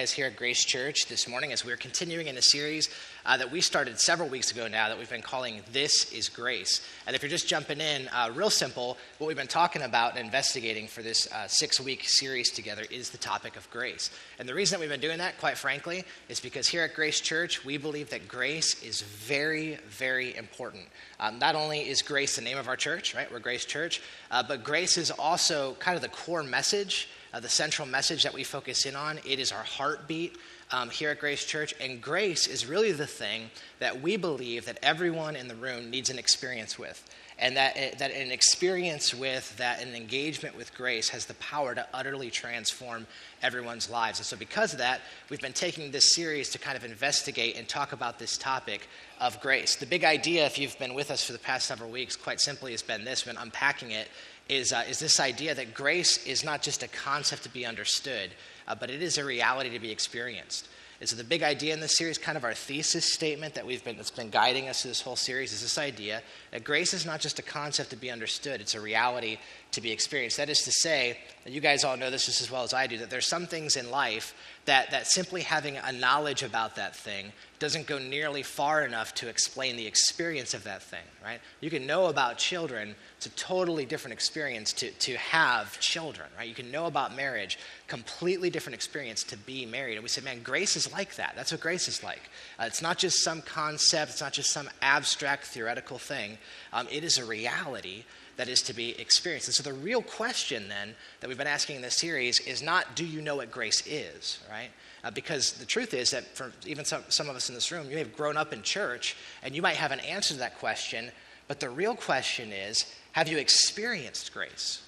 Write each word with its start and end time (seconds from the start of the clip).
guys 0.00 0.12
here 0.12 0.24
at 0.24 0.34
Grace 0.34 0.64
Church 0.64 1.08
this 1.08 1.28
morning 1.28 1.52
as 1.52 1.62
we're 1.62 1.76
continuing 1.76 2.26
in 2.26 2.38
a 2.38 2.40
series 2.40 2.88
uh, 3.26 3.36
that 3.36 3.52
we 3.52 3.60
started 3.60 4.00
several 4.00 4.30
weeks 4.30 4.50
ago 4.50 4.66
now 4.66 4.88
that 4.88 4.96
we've 4.96 5.10
been 5.10 5.20
calling 5.20 5.60
This 5.74 6.10
is 6.10 6.30
Grace. 6.30 6.80
And 7.06 7.14
if 7.14 7.22
you're 7.22 7.28
just 7.28 7.46
jumping 7.46 7.82
in, 7.82 8.08
uh, 8.08 8.30
real 8.34 8.48
simple, 8.48 8.96
what 9.18 9.26
we've 9.26 9.36
been 9.36 9.46
talking 9.46 9.82
about 9.82 10.16
and 10.16 10.24
investigating 10.24 10.88
for 10.88 11.02
this 11.02 11.30
uh, 11.30 11.46
six 11.48 11.78
week 11.78 12.04
series 12.06 12.50
together 12.50 12.84
is 12.90 13.10
the 13.10 13.18
topic 13.18 13.58
of 13.58 13.70
grace. 13.70 14.08
And 14.38 14.48
the 14.48 14.54
reason 14.54 14.74
that 14.76 14.80
we've 14.80 14.88
been 14.88 15.06
doing 15.06 15.18
that, 15.18 15.38
quite 15.38 15.58
frankly, 15.58 16.04
is 16.30 16.40
because 16.40 16.66
here 16.66 16.82
at 16.82 16.94
Grace 16.94 17.20
Church, 17.20 17.62
we 17.66 17.76
believe 17.76 18.08
that 18.08 18.26
grace 18.26 18.82
is 18.82 19.02
very, 19.02 19.80
very 19.90 20.34
important. 20.34 20.84
Um, 21.18 21.38
not 21.38 21.54
only 21.54 21.80
is 21.80 22.00
grace 22.00 22.36
the 22.36 22.42
name 22.42 22.56
of 22.56 22.68
our 22.68 22.76
church, 22.76 23.14
right? 23.14 23.30
We're 23.30 23.38
Grace 23.38 23.66
Church, 23.66 24.00
uh, 24.30 24.42
but 24.42 24.64
grace 24.64 24.96
is 24.96 25.10
also 25.10 25.74
kind 25.74 25.94
of 25.94 26.00
the 26.00 26.08
core 26.08 26.42
message 26.42 27.10
uh, 27.32 27.40
the 27.40 27.48
central 27.48 27.86
message 27.86 28.22
that 28.22 28.34
we 28.34 28.44
focus 28.44 28.86
in 28.86 28.96
on. 28.96 29.18
It 29.26 29.38
is 29.38 29.52
our 29.52 29.62
heartbeat 29.62 30.36
um, 30.72 30.90
here 30.90 31.10
at 31.10 31.18
Grace 31.18 31.44
Church, 31.44 31.74
and 31.80 32.00
grace 32.00 32.46
is 32.46 32.66
really 32.66 32.92
the 32.92 33.06
thing 33.06 33.50
that 33.78 34.00
we 34.00 34.16
believe 34.16 34.66
that 34.66 34.78
everyone 34.82 35.36
in 35.36 35.48
the 35.48 35.54
room 35.54 35.90
needs 35.90 36.10
an 36.10 36.18
experience 36.18 36.78
with. 36.78 37.04
And 37.38 37.56
that, 37.56 37.72
eh, 37.74 37.94
that 37.98 38.10
an 38.10 38.30
experience 38.30 39.14
with, 39.14 39.56
that 39.56 39.82
an 39.82 39.94
engagement 39.94 40.54
with 40.56 40.74
grace 40.74 41.08
has 41.08 41.24
the 41.24 41.34
power 41.34 41.74
to 41.74 41.86
utterly 41.94 42.30
transform 42.30 43.06
everyone's 43.42 43.88
lives. 43.88 44.18
And 44.18 44.26
so, 44.26 44.36
because 44.36 44.74
of 44.74 44.78
that, 44.80 45.00
we've 45.30 45.40
been 45.40 45.54
taking 45.54 45.90
this 45.90 46.12
series 46.14 46.50
to 46.50 46.58
kind 46.58 46.76
of 46.76 46.84
investigate 46.84 47.56
and 47.56 47.66
talk 47.66 47.92
about 47.92 48.18
this 48.18 48.36
topic 48.36 48.86
of 49.20 49.40
grace. 49.40 49.76
The 49.76 49.86
big 49.86 50.04
idea, 50.04 50.44
if 50.44 50.58
you've 50.58 50.78
been 50.78 50.92
with 50.92 51.10
us 51.10 51.24
for 51.24 51.32
the 51.32 51.38
past 51.38 51.66
several 51.66 51.90
weeks, 51.90 52.14
quite 52.14 52.40
simply 52.40 52.72
has 52.72 52.82
been 52.82 53.04
this, 53.04 53.24
we've 53.24 53.34
been 53.34 53.42
unpacking 53.42 53.92
it, 53.92 54.08
is, 54.48 54.72
uh, 54.72 54.84
is 54.88 54.98
this 54.98 55.20
idea 55.20 55.54
that 55.54 55.74
grace 55.74 56.26
is 56.26 56.44
not 56.44 56.62
just 56.62 56.82
a 56.82 56.88
concept 56.88 57.44
to 57.44 57.48
be 57.48 57.64
understood, 57.66 58.30
uh, 58.66 58.74
but 58.74 58.90
it 58.90 59.02
is 59.02 59.18
a 59.18 59.24
reality 59.24 59.70
to 59.70 59.78
be 59.78 59.90
experienced. 59.90 60.68
And 61.00 61.08
so 61.08 61.16
the 61.16 61.24
big 61.24 61.42
idea 61.42 61.72
in 61.72 61.80
this 61.80 61.96
series, 61.96 62.18
kind 62.18 62.36
of 62.36 62.44
our 62.44 62.52
thesis 62.52 63.10
statement 63.10 63.54
that 63.54 63.66
we've 63.66 63.82
been 63.82 63.96
that's 63.96 64.10
been 64.10 64.28
guiding 64.28 64.68
us 64.68 64.82
through 64.82 64.90
this 64.90 65.00
whole 65.00 65.16
series, 65.16 65.50
is 65.52 65.62
this 65.62 65.78
idea 65.78 66.22
that 66.50 66.62
grace 66.62 66.92
is 66.92 67.06
not 67.06 67.20
just 67.20 67.38
a 67.38 67.42
concept 67.42 67.88
to 67.90 67.96
be 67.96 68.10
understood; 68.10 68.60
it's 68.60 68.74
a 68.74 68.80
reality 68.80 69.38
to 69.72 69.80
be 69.80 69.92
experienced. 69.92 70.36
That 70.36 70.48
is 70.48 70.62
to 70.62 70.72
say, 70.72 71.18
and 71.44 71.54
you 71.54 71.60
guys 71.60 71.84
all 71.84 71.96
know 71.96 72.10
this 72.10 72.26
just 72.26 72.40
as 72.40 72.50
well 72.50 72.62
as 72.62 72.74
I 72.74 72.86
do, 72.86 72.98
that 72.98 73.10
there's 73.10 73.26
some 73.26 73.46
things 73.46 73.76
in 73.76 73.90
life 73.90 74.34
that 74.66 74.90
that 74.90 75.06
simply 75.06 75.40
having 75.40 75.76
a 75.76 75.92
knowledge 75.92 76.42
about 76.42 76.76
that 76.76 76.94
thing 76.94 77.32
doesn't 77.58 77.86
go 77.86 77.98
nearly 77.98 78.42
far 78.42 78.84
enough 78.84 79.14
to 79.14 79.28
explain 79.28 79.76
the 79.76 79.86
experience 79.86 80.54
of 80.54 80.64
that 80.64 80.82
thing. 80.82 81.04
Right? 81.24 81.40
You 81.60 81.70
can 81.70 81.86
know 81.86 82.06
about 82.06 82.38
children, 82.38 82.94
it's 83.16 83.26
a 83.26 83.30
totally 83.30 83.84
different 83.84 84.12
experience 84.12 84.72
to, 84.74 84.90
to 84.90 85.16
have 85.16 85.78
children, 85.80 86.28
right? 86.36 86.48
You 86.48 86.54
can 86.54 86.70
know 86.70 86.86
about 86.86 87.14
marriage, 87.14 87.58
completely 87.86 88.50
different 88.50 88.74
experience 88.74 89.22
to 89.24 89.36
be 89.36 89.66
married. 89.66 89.94
And 89.94 90.02
we 90.02 90.08
say, 90.08 90.22
man, 90.22 90.42
grace 90.42 90.76
is 90.76 90.90
like 90.90 91.16
that. 91.16 91.34
That's 91.36 91.52
what 91.52 91.60
grace 91.60 91.86
is 91.86 92.02
like. 92.02 92.22
Uh, 92.58 92.64
it's 92.64 92.82
not 92.82 92.98
just 92.98 93.22
some 93.22 93.42
concept, 93.42 94.12
it's 94.12 94.20
not 94.20 94.32
just 94.32 94.50
some 94.50 94.68
abstract 94.82 95.44
theoretical 95.44 95.98
thing. 95.98 96.38
Um, 96.72 96.86
it 96.90 97.04
is 97.04 97.18
a 97.18 97.24
reality 97.24 98.04
that 98.40 98.48
is 98.48 98.62
to 98.62 98.72
be 98.72 98.98
experienced. 98.98 99.48
And 99.48 99.54
so 99.54 99.62
the 99.62 99.74
real 99.74 100.00
question 100.00 100.66
then 100.70 100.94
that 101.20 101.28
we've 101.28 101.36
been 101.36 101.46
asking 101.46 101.76
in 101.76 101.82
this 101.82 101.96
series 101.96 102.40
is 102.40 102.62
not, 102.62 102.96
do 102.96 103.04
you 103.04 103.20
know 103.20 103.36
what 103.36 103.50
grace 103.50 103.86
is, 103.86 104.38
right? 104.48 104.70
Uh, 105.04 105.10
because 105.10 105.52
the 105.52 105.66
truth 105.66 105.92
is 105.92 106.10
that 106.12 106.24
for 106.34 106.50
even 106.66 106.86
some, 106.86 107.02
some 107.10 107.28
of 107.28 107.36
us 107.36 107.50
in 107.50 107.54
this 107.54 107.70
room, 107.70 107.84
you 107.90 107.96
may 107.96 107.98
have 107.98 108.16
grown 108.16 108.38
up 108.38 108.54
in 108.54 108.62
church 108.62 109.14
and 109.42 109.54
you 109.54 109.60
might 109.60 109.76
have 109.76 109.92
an 109.92 110.00
answer 110.00 110.32
to 110.32 110.40
that 110.40 110.58
question, 110.58 111.10
but 111.48 111.60
the 111.60 111.68
real 111.68 111.94
question 111.94 112.50
is, 112.50 112.86
have 113.12 113.28
you 113.28 113.36
experienced 113.36 114.32
grace? 114.32 114.80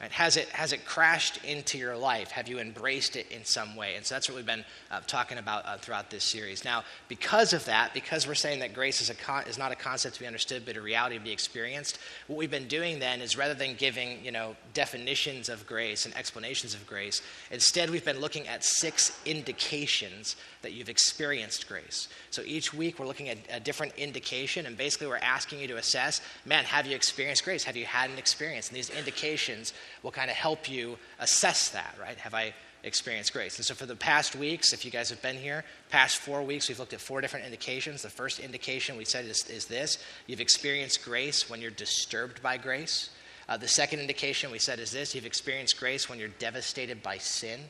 Right? 0.00 0.12
Has, 0.12 0.36
it, 0.36 0.48
has 0.50 0.74
it 0.74 0.84
crashed 0.84 1.42
into 1.42 1.78
your 1.78 1.96
life? 1.96 2.30
Have 2.30 2.48
you 2.48 2.58
embraced 2.58 3.16
it 3.16 3.30
in 3.30 3.46
some 3.46 3.74
way? 3.76 3.94
And 3.94 4.04
so 4.04 4.14
that's 4.14 4.28
what 4.28 4.36
we've 4.36 4.44
been 4.44 4.64
uh, 4.90 5.00
talking 5.06 5.38
about 5.38 5.64
uh, 5.64 5.78
throughout 5.78 6.10
this 6.10 6.22
series. 6.22 6.66
Now, 6.66 6.84
because 7.08 7.54
of 7.54 7.64
that, 7.64 7.94
because 7.94 8.26
we're 8.26 8.34
saying 8.34 8.58
that 8.60 8.74
grace 8.74 9.00
is, 9.00 9.08
a 9.08 9.14
con- 9.14 9.44
is 9.46 9.56
not 9.56 9.72
a 9.72 9.74
concept 9.74 10.16
to 10.16 10.20
be 10.20 10.26
understood, 10.26 10.66
but 10.66 10.76
a 10.76 10.82
reality 10.82 11.16
to 11.16 11.24
be 11.24 11.32
experienced, 11.32 11.98
what 12.26 12.36
we've 12.36 12.50
been 12.50 12.68
doing 12.68 12.98
then 12.98 13.22
is 13.22 13.38
rather 13.38 13.54
than 13.54 13.74
giving 13.74 14.22
you 14.22 14.32
know, 14.32 14.54
definitions 14.74 15.48
of 15.48 15.66
grace 15.66 16.04
and 16.04 16.14
explanations 16.14 16.74
of 16.74 16.86
grace, 16.86 17.22
instead 17.50 17.88
we've 17.88 18.04
been 18.04 18.20
looking 18.20 18.46
at 18.48 18.64
six 18.64 19.18
indications 19.24 20.36
that 20.66 20.72
you've 20.72 20.88
experienced 20.88 21.68
grace. 21.68 22.08
So 22.30 22.42
each 22.44 22.74
week 22.74 22.98
we're 22.98 23.06
looking 23.06 23.28
at 23.28 23.38
a 23.52 23.60
different 23.60 23.94
indication, 23.96 24.66
and 24.66 24.76
basically 24.76 25.06
we're 25.06 25.18
asking 25.18 25.60
you 25.60 25.68
to 25.68 25.76
assess 25.76 26.20
man, 26.44 26.64
have 26.64 26.88
you 26.88 26.96
experienced 26.96 27.44
grace? 27.44 27.62
Have 27.62 27.76
you 27.76 27.84
had 27.84 28.10
an 28.10 28.18
experience? 28.18 28.66
And 28.66 28.76
these 28.76 28.90
indications 28.90 29.72
will 30.02 30.10
kind 30.10 30.28
of 30.28 30.36
help 30.36 30.68
you 30.68 30.98
assess 31.20 31.68
that, 31.68 31.94
right? 32.00 32.18
Have 32.18 32.34
I 32.34 32.52
experienced 32.82 33.32
grace? 33.32 33.58
And 33.58 33.64
so 33.64 33.74
for 33.74 33.86
the 33.86 33.94
past 33.94 34.34
weeks, 34.34 34.72
if 34.72 34.84
you 34.84 34.90
guys 34.90 35.08
have 35.10 35.22
been 35.22 35.36
here, 35.36 35.64
past 35.88 36.16
four 36.16 36.42
weeks, 36.42 36.68
we've 36.68 36.80
looked 36.80 36.94
at 36.94 37.00
four 37.00 37.20
different 37.20 37.46
indications. 37.46 38.02
The 38.02 38.10
first 38.10 38.40
indication 38.40 38.96
we 38.96 39.04
said 39.04 39.24
is, 39.24 39.48
is 39.48 39.66
this 39.66 39.98
you've 40.26 40.40
experienced 40.40 41.04
grace 41.04 41.48
when 41.48 41.60
you're 41.60 41.70
disturbed 41.70 42.42
by 42.42 42.56
grace. 42.56 43.10
Uh, 43.48 43.56
the 43.56 43.68
second 43.68 44.00
indication 44.00 44.50
we 44.50 44.58
said 44.58 44.80
is 44.80 44.90
this 44.90 45.14
you've 45.14 45.26
experienced 45.26 45.78
grace 45.78 46.08
when 46.08 46.18
you're 46.18 46.28
devastated 46.40 47.04
by 47.04 47.18
sin. 47.18 47.60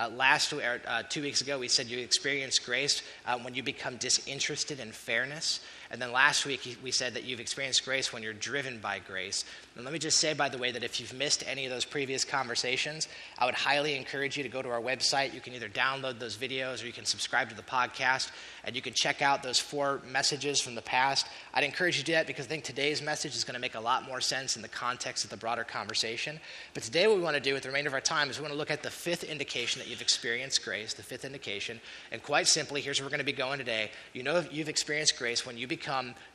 Uh, 0.00 0.08
last 0.16 0.54
uh, 0.54 1.02
two 1.10 1.20
weeks 1.20 1.42
ago, 1.42 1.58
we 1.58 1.68
said 1.68 1.86
you 1.86 1.98
experience 1.98 2.58
grace 2.58 3.02
uh, 3.26 3.38
when 3.38 3.52
you 3.52 3.62
become 3.62 3.96
disinterested 3.98 4.80
in 4.80 4.90
fairness. 4.90 5.60
And 5.92 6.00
then 6.00 6.12
last 6.12 6.46
week, 6.46 6.78
we 6.84 6.92
said 6.92 7.14
that 7.14 7.24
you've 7.24 7.40
experienced 7.40 7.84
grace 7.84 8.12
when 8.12 8.22
you're 8.22 8.32
driven 8.32 8.78
by 8.78 9.00
grace. 9.00 9.44
And 9.74 9.84
let 9.84 9.92
me 9.92 9.98
just 9.98 10.18
say, 10.18 10.34
by 10.34 10.48
the 10.48 10.56
way, 10.56 10.70
that 10.70 10.84
if 10.84 11.00
you've 11.00 11.12
missed 11.12 11.42
any 11.48 11.64
of 11.64 11.72
those 11.72 11.84
previous 11.84 12.24
conversations, 12.24 13.08
I 13.38 13.44
would 13.44 13.56
highly 13.56 13.96
encourage 13.96 14.36
you 14.36 14.44
to 14.44 14.48
go 14.48 14.62
to 14.62 14.68
our 14.68 14.80
website. 14.80 15.34
You 15.34 15.40
can 15.40 15.52
either 15.52 15.68
download 15.68 16.20
those 16.20 16.36
videos 16.36 16.80
or 16.80 16.86
you 16.86 16.92
can 16.92 17.04
subscribe 17.04 17.48
to 17.48 17.56
the 17.56 17.62
podcast 17.62 18.30
and 18.62 18.76
you 18.76 18.82
can 18.82 18.92
check 18.94 19.20
out 19.20 19.42
those 19.42 19.58
four 19.58 20.00
messages 20.06 20.60
from 20.60 20.76
the 20.76 20.82
past. 20.82 21.26
I'd 21.54 21.64
encourage 21.64 21.96
you 21.96 22.02
to 22.02 22.06
do 22.06 22.12
that 22.12 22.28
because 22.28 22.46
I 22.46 22.48
think 22.48 22.62
today's 22.62 23.02
message 23.02 23.34
is 23.34 23.42
going 23.42 23.54
to 23.54 23.60
make 23.60 23.74
a 23.74 23.80
lot 23.80 24.06
more 24.06 24.20
sense 24.20 24.54
in 24.54 24.62
the 24.62 24.68
context 24.68 25.24
of 25.24 25.30
the 25.30 25.36
broader 25.36 25.64
conversation. 25.64 26.38
But 26.72 26.84
today, 26.84 27.08
what 27.08 27.16
we 27.16 27.22
want 27.22 27.34
to 27.34 27.42
do 27.42 27.52
with 27.52 27.64
the 27.64 27.68
remainder 27.68 27.88
of 27.88 27.94
our 27.94 28.00
time 28.00 28.30
is 28.30 28.38
we 28.38 28.42
want 28.42 28.52
to 28.52 28.58
look 28.58 28.70
at 28.70 28.84
the 28.84 28.90
fifth 28.90 29.24
indication 29.24 29.80
that 29.80 29.88
you've 29.88 30.02
experienced 30.02 30.64
grace, 30.64 30.94
the 30.94 31.02
fifth 31.02 31.24
indication. 31.24 31.80
And 32.12 32.22
quite 32.22 32.46
simply, 32.46 32.80
here's 32.80 33.00
where 33.00 33.06
we're 33.06 33.10
going 33.10 33.18
to 33.18 33.24
be 33.24 33.32
going 33.32 33.58
today. 33.58 33.90
You 34.12 34.22
know 34.22 34.44
you've 34.52 34.68
experienced 34.68 35.18
grace 35.18 35.44
when 35.44 35.58
you 35.58 35.66
become 35.66 35.79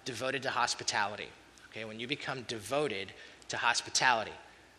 devoted 0.05 0.43
to 0.43 0.49
hospitality. 0.49 1.27
Okay, 1.71 1.85
when 1.85 1.99
you 1.99 2.07
become 2.07 2.43
devoted 2.43 3.11
to 3.49 3.57
hospitality. 3.57 4.31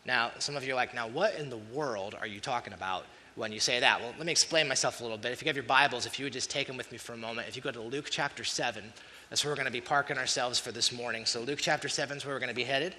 Now, 0.07 0.31
some 0.39 0.57
of 0.57 0.65
you 0.65 0.73
are 0.73 0.77
like, 0.77 0.95
now 0.95 1.09
what 1.09 1.35
in 1.35 1.51
the 1.51 1.57
world 1.57 2.15
are 2.19 2.27
you 2.27 2.41
talking 2.41 2.73
about 2.73 3.07
when 3.35 3.53
you 3.53 3.61
say 3.61 3.81
that? 3.81 4.01
Well, 4.01 4.15
let 4.17 4.25
me 4.25 4.33
explain 4.33 4.69
myself 4.69 5.01
a 5.01 5.03
little 5.03 5.19
bit. 5.19 5.33
If 5.33 5.43
you 5.43 5.47
have 5.47 5.57
your 5.57 5.65
Bibles, 5.65 6.07
if 6.07 6.19
you 6.19 6.25
would 6.27 6.33
just 6.33 6.51
take 6.51 6.67
them 6.67 6.77
with 6.77 6.91
me 6.93 6.99
for 6.99 7.13
a 7.13 7.17
moment. 7.17 7.49
If 7.49 7.57
you 7.57 7.63
go 7.63 7.73
to 7.73 7.81
Luke 7.81 8.07
chapter 8.11 8.45
7, 8.45 8.83
that's 9.29 9.45
where 9.45 9.51
we're 9.51 9.57
going 9.57 9.67
to 9.67 9.73
be 9.73 9.81
parking 9.81 10.17
ourselves 10.17 10.59
for 10.59 10.71
this 10.71 10.93
morning. 10.93 11.27
So, 11.27 11.41
Luke 11.41 11.59
chapter 11.61 11.89
7 11.89 12.19
is 12.19 12.25
where 12.25 12.35
we're 12.35 12.41
going 12.41 12.49
to 12.49 12.55
be 12.55 12.65
headed. 12.65 12.95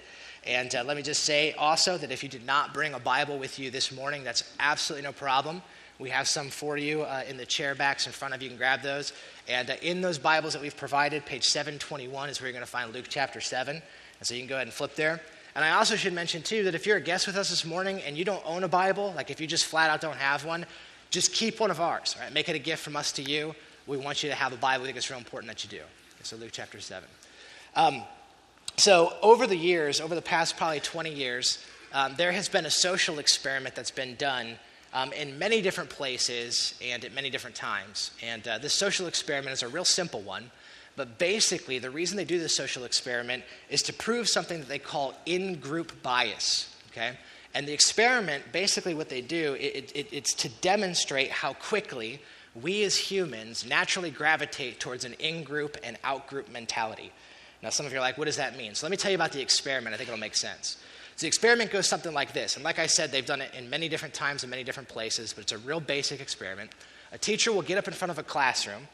And 0.46 0.74
uh, 0.74 0.84
let 0.84 0.96
me 0.96 1.02
just 1.02 1.24
say 1.24 1.52
also 1.54 1.96
that 1.96 2.12
if 2.12 2.22
you 2.22 2.28
did 2.28 2.44
not 2.44 2.74
bring 2.74 2.92
a 2.92 3.00
Bible 3.00 3.38
with 3.38 3.58
you 3.58 3.70
this 3.70 3.90
morning, 3.90 4.22
that's 4.22 4.44
absolutely 4.60 5.04
no 5.04 5.12
problem. 5.12 5.62
We 5.98 6.10
have 6.10 6.28
some 6.28 6.48
for 6.48 6.76
you 6.76 7.02
uh, 7.02 7.24
in 7.28 7.36
the 7.36 7.46
chair 7.46 7.74
backs 7.74 8.06
in 8.06 8.12
front 8.12 8.32
of 8.32 8.40
you. 8.40 8.46
You 8.46 8.50
can 8.50 8.58
grab 8.58 8.82
those. 8.82 9.12
And 9.48 9.68
uh, 9.68 9.74
in 9.82 10.00
those 10.00 10.16
Bibles 10.16 10.52
that 10.52 10.62
we've 10.62 10.76
provided, 10.76 11.26
page 11.26 11.44
721 11.44 12.28
is 12.28 12.40
where 12.40 12.48
you're 12.48 12.52
going 12.52 12.64
to 12.64 12.70
find 12.70 12.92
Luke 12.94 13.06
chapter 13.08 13.40
7. 13.40 13.74
And 13.74 13.82
so 14.26 14.34
you 14.34 14.40
can 14.40 14.48
go 14.48 14.54
ahead 14.54 14.68
and 14.68 14.74
flip 14.74 14.94
there. 14.94 15.20
And 15.56 15.64
I 15.64 15.72
also 15.72 15.96
should 15.96 16.12
mention, 16.12 16.42
too, 16.42 16.62
that 16.64 16.76
if 16.76 16.86
you're 16.86 16.98
a 16.98 17.00
guest 17.00 17.26
with 17.26 17.36
us 17.36 17.50
this 17.50 17.64
morning 17.64 18.00
and 18.02 18.16
you 18.16 18.24
don't 18.24 18.42
own 18.46 18.62
a 18.62 18.68
Bible, 18.68 19.12
like 19.16 19.30
if 19.30 19.40
you 19.40 19.48
just 19.48 19.64
flat 19.64 19.90
out 19.90 20.00
don't 20.00 20.16
have 20.16 20.44
one, 20.44 20.66
just 21.10 21.32
keep 21.32 21.58
one 21.58 21.70
of 21.70 21.80
ours, 21.80 22.14
right? 22.20 22.32
Make 22.32 22.48
it 22.48 22.54
a 22.54 22.60
gift 22.60 22.84
from 22.84 22.94
us 22.94 23.10
to 23.12 23.22
you. 23.22 23.56
We 23.88 23.96
want 23.96 24.22
you 24.22 24.28
to 24.28 24.36
have 24.36 24.52
a 24.52 24.56
Bible. 24.56 24.82
We 24.82 24.88
think 24.88 24.98
it's 24.98 25.10
real 25.10 25.18
important 25.18 25.50
that 25.50 25.64
you 25.64 25.70
do. 25.70 25.84
So, 26.22 26.36
Luke 26.36 26.50
chapter 26.52 26.78
7. 26.78 27.08
Um, 27.74 28.02
so, 28.76 29.14
over 29.20 29.48
the 29.48 29.56
years, 29.56 30.00
over 30.00 30.14
the 30.14 30.22
past 30.22 30.56
probably 30.56 30.78
20 30.78 31.12
years, 31.12 31.58
um, 31.92 32.14
there 32.16 32.30
has 32.30 32.48
been 32.48 32.66
a 32.66 32.70
social 32.70 33.18
experiment 33.18 33.74
that's 33.74 33.90
been 33.90 34.14
done 34.14 34.58
um, 34.92 35.12
in 35.12 35.38
many 35.38 35.60
different 35.60 35.90
places 35.90 36.74
and 36.82 37.04
at 37.04 37.14
many 37.14 37.30
different 37.30 37.56
times. 37.56 38.10
And 38.22 38.46
uh, 38.46 38.58
this 38.58 38.74
social 38.74 39.06
experiment 39.06 39.52
is 39.52 39.62
a 39.62 39.68
real 39.68 39.84
simple 39.84 40.20
one. 40.20 40.50
But 40.96 41.18
basically, 41.18 41.78
the 41.78 41.90
reason 41.90 42.16
they 42.16 42.24
do 42.24 42.40
this 42.40 42.56
social 42.56 42.84
experiment 42.84 43.44
is 43.70 43.82
to 43.82 43.92
prove 43.92 44.28
something 44.28 44.58
that 44.58 44.68
they 44.68 44.80
call 44.80 45.14
in 45.26 45.60
group 45.60 46.02
bias. 46.02 46.74
Okay? 46.90 47.12
And 47.54 47.68
the 47.68 47.72
experiment, 47.72 48.52
basically, 48.52 48.94
what 48.94 49.08
they 49.08 49.20
do, 49.20 49.54
it, 49.54 49.92
it, 49.94 50.08
it's 50.12 50.34
to 50.34 50.48
demonstrate 50.48 51.30
how 51.30 51.52
quickly 51.52 52.20
we 52.60 52.82
as 52.82 52.96
humans 52.96 53.64
naturally 53.64 54.10
gravitate 54.10 54.80
towards 54.80 55.04
an 55.04 55.12
in 55.14 55.44
group 55.44 55.76
and 55.84 55.96
out 56.02 56.26
group 56.26 56.50
mentality. 56.50 57.12
Now, 57.62 57.70
some 57.70 57.86
of 57.86 57.92
you 57.92 57.98
are 57.98 58.02
like, 58.02 58.18
what 58.18 58.24
does 58.24 58.36
that 58.36 58.56
mean? 58.56 58.74
So, 58.74 58.84
let 58.84 58.90
me 58.90 58.96
tell 58.96 59.10
you 59.10 59.16
about 59.16 59.32
the 59.32 59.40
experiment. 59.40 59.94
I 59.94 59.98
think 59.98 60.08
it'll 60.08 60.18
make 60.18 60.34
sense. 60.34 60.78
So 61.18 61.24
the 61.24 61.26
experiment 61.26 61.72
goes 61.72 61.88
something 61.88 62.14
like 62.14 62.32
this. 62.32 62.54
And 62.54 62.64
like 62.64 62.78
I 62.78 62.86
said, 62.86 63.10
they've 63.10 63.26
done 63.26 63.40
it 63.40 63.52
in 63.52 63.68
many 63.68 63.88
different 63.88 64.14
times 64.14 64.44
in 64.44 64.50
many 64.50 64.62
different 64.62 64.88
places, 64.88 65.32
but 65.32 65.42
it's 65.42 65.50
a 65.50 65.58
real 65.58 65.80
basic 65.80 66.20
experiment. 66.20 66.70
A 67.10 67.18
teacher 67.18 67.50
will 67.50 67.62
get 67.62 67.76
up 67.76 67.88
in 67.88 67.94
front 67.94 68.12
of 68.12 68.20
a 68.20 68.22
classroom 68.22 68.86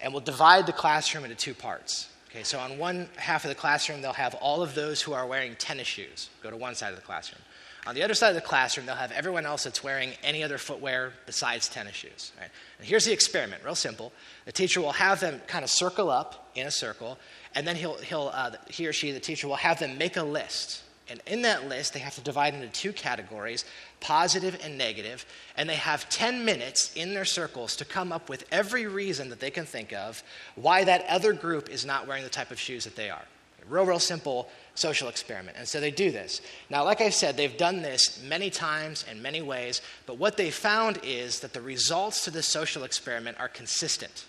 and 0.00 0.12
will 0.12 0.20
divide 0.20 0.66
the 0.66 0.72
classroom 0.72 1.24
into 1.24 1.34
two 1.34 1.52
parts. 1.52 2.10
Okay, 2.30 2.44
so 2.44 2.60
on 2.60 2.78
one 2.78 3.08
half 3.16 3.44
of 3.44 3.48
the 3.48 3.56
classroom, 3.56 4.02
they'll 4.02 4.12
have 4.12 4.36
all 4.36 4.62
of 4.62 4.76
those 4.76 5.02
who 5.02 5.14
are 5.14 5.26
wearing 5.26 5.56
tennis 5.56 5.88
shoes 5.88 6.30
go 6.44 6.50
to 6.50 6.56
one 6.56 6.76
side 6.76 6.90
of 6.90 6.96
the 6.96 7.02
classroom. 7.02 7.42
On 7.88 7.96
the 7.96 8.04
other 8.04 8.14
side 8.14 8.28
of 8.28 8.36
the 8.36 8.40
classroom, 8.40 8.86
they'll 8.86 8.94
have 8.94 9.10
everyone 9.10 9.44
else 9.44 9.64
that's 9.64 9.82
wearing 9.82 10.12
any 10.22 10.44
other 10.44 10.58
footwear 10.58 11.12
besides 11.26 11.68
tennis 11.68 11.96
shoes. 11.96 12.30
Right? 12.38 12.50
And 12.78 12.86
here's 12.86 13.04
the 13.04 13.12
experiment, 13.12 13.64
real 13.64 13.74
simple. 13.74 14.12
The 14.44 14.52
teacher 14.52 14.80
will 14.80 14.92
have 14.92 15.18
them 15.18 15.40
kind 15.48 15.64
of 15.64 15.70
circle 15.70 16.08
up 16.08 16.52
in 16.54 16.68
a 16.68 16.70
circle, 16.70 17.18
and 17.56 17.66
then 17.66 17.74
he'll, 17.74 17.96
he'll, 17.96 18.30
uh, 18.32 18.52
he 18.68 18.86
or 18.86 18.92
she, 18.92 19.10
the 19.10 19.18
teacher, 19.18 19.48
will 19.48 19.56
have 19.56 19.80
them 19.80 19.98
make 19.98 20.16
a 20.16 20.22
list. 20.22 20.83
And 21.08 21.20
in 21.26 21.42
that 21.42 21.68
list, 21.68 21.92
they 21.92 22.00
have 22.00 22.14
to 22.14 22.22
divide 22.22 22.54
into 22.54 22.68
two 22.68 22.92
categories 22.92 23.64
positive 24.00 24.58
and 24.62 24.78
negative, 24.78 25.26
and 25.56 25.68
they 25.68 25.74
have 25.76 26.08
10 26.08 26.44
minutes 26.44 26.92
in 26.94 27.14
their 27.14 27.24
circles 27.24 27.76
to 27.76 27.84
come 27.84 28.12
up 28.12 28.28
with 28.28 28.44
every 28.50 28.86
reason 28.86 29.28
that 29.30 29.40
they 29.40 29.50
can 29.50 29.66
think 29.66 29.92
of 29.92 30.22
why 30.54 30.84
that 30.84 31.04
other 31.08 31.32
group 31.32 31.70
is 31.70 31.84
not 31.84 32.06
wearing 32.06 32.24
the 32.24 32.30
type 32.30 32.50
of 32.50 32.58
shoes 32.58 32.84
that 32.84 32.96
they 32.96 33.10
are. 33.10 33.24
Real, 33.68 33.86
real 33.86 33.98
simple 33.98 34.50
social 34.74 35.08
experiment. 35.08 35.56
And 35.58 35.66
so 35.66 35.80
they 35.80 35.90
do 35.90 36.10
this. 36.10 36.42
Now, 36.68 36.84
like 36.84 37.00
I 37.00 37.08
said, 37.08 37.36
they've 37.36 37.56
done 37.56 37.80
this 37.80 38.22
many 38.22 38.50
times 38.50 39.04
in 39.10 39.22
many 39.22 39.40
ways, 39.40 39.80
but 40.04 40.18
what 40.18 40.36
they 40.36 40.50
found 40.50 41.00
is 41.02 41.40
that 41.40 41.54
the 41.54 41.62
results 41.62 42.24
to 42.24 42.30
this 42.30 42.46
social 42.46 42.84
experiment 42.84 43.38
are 43.40 43.48
consistent. 43.48 44.26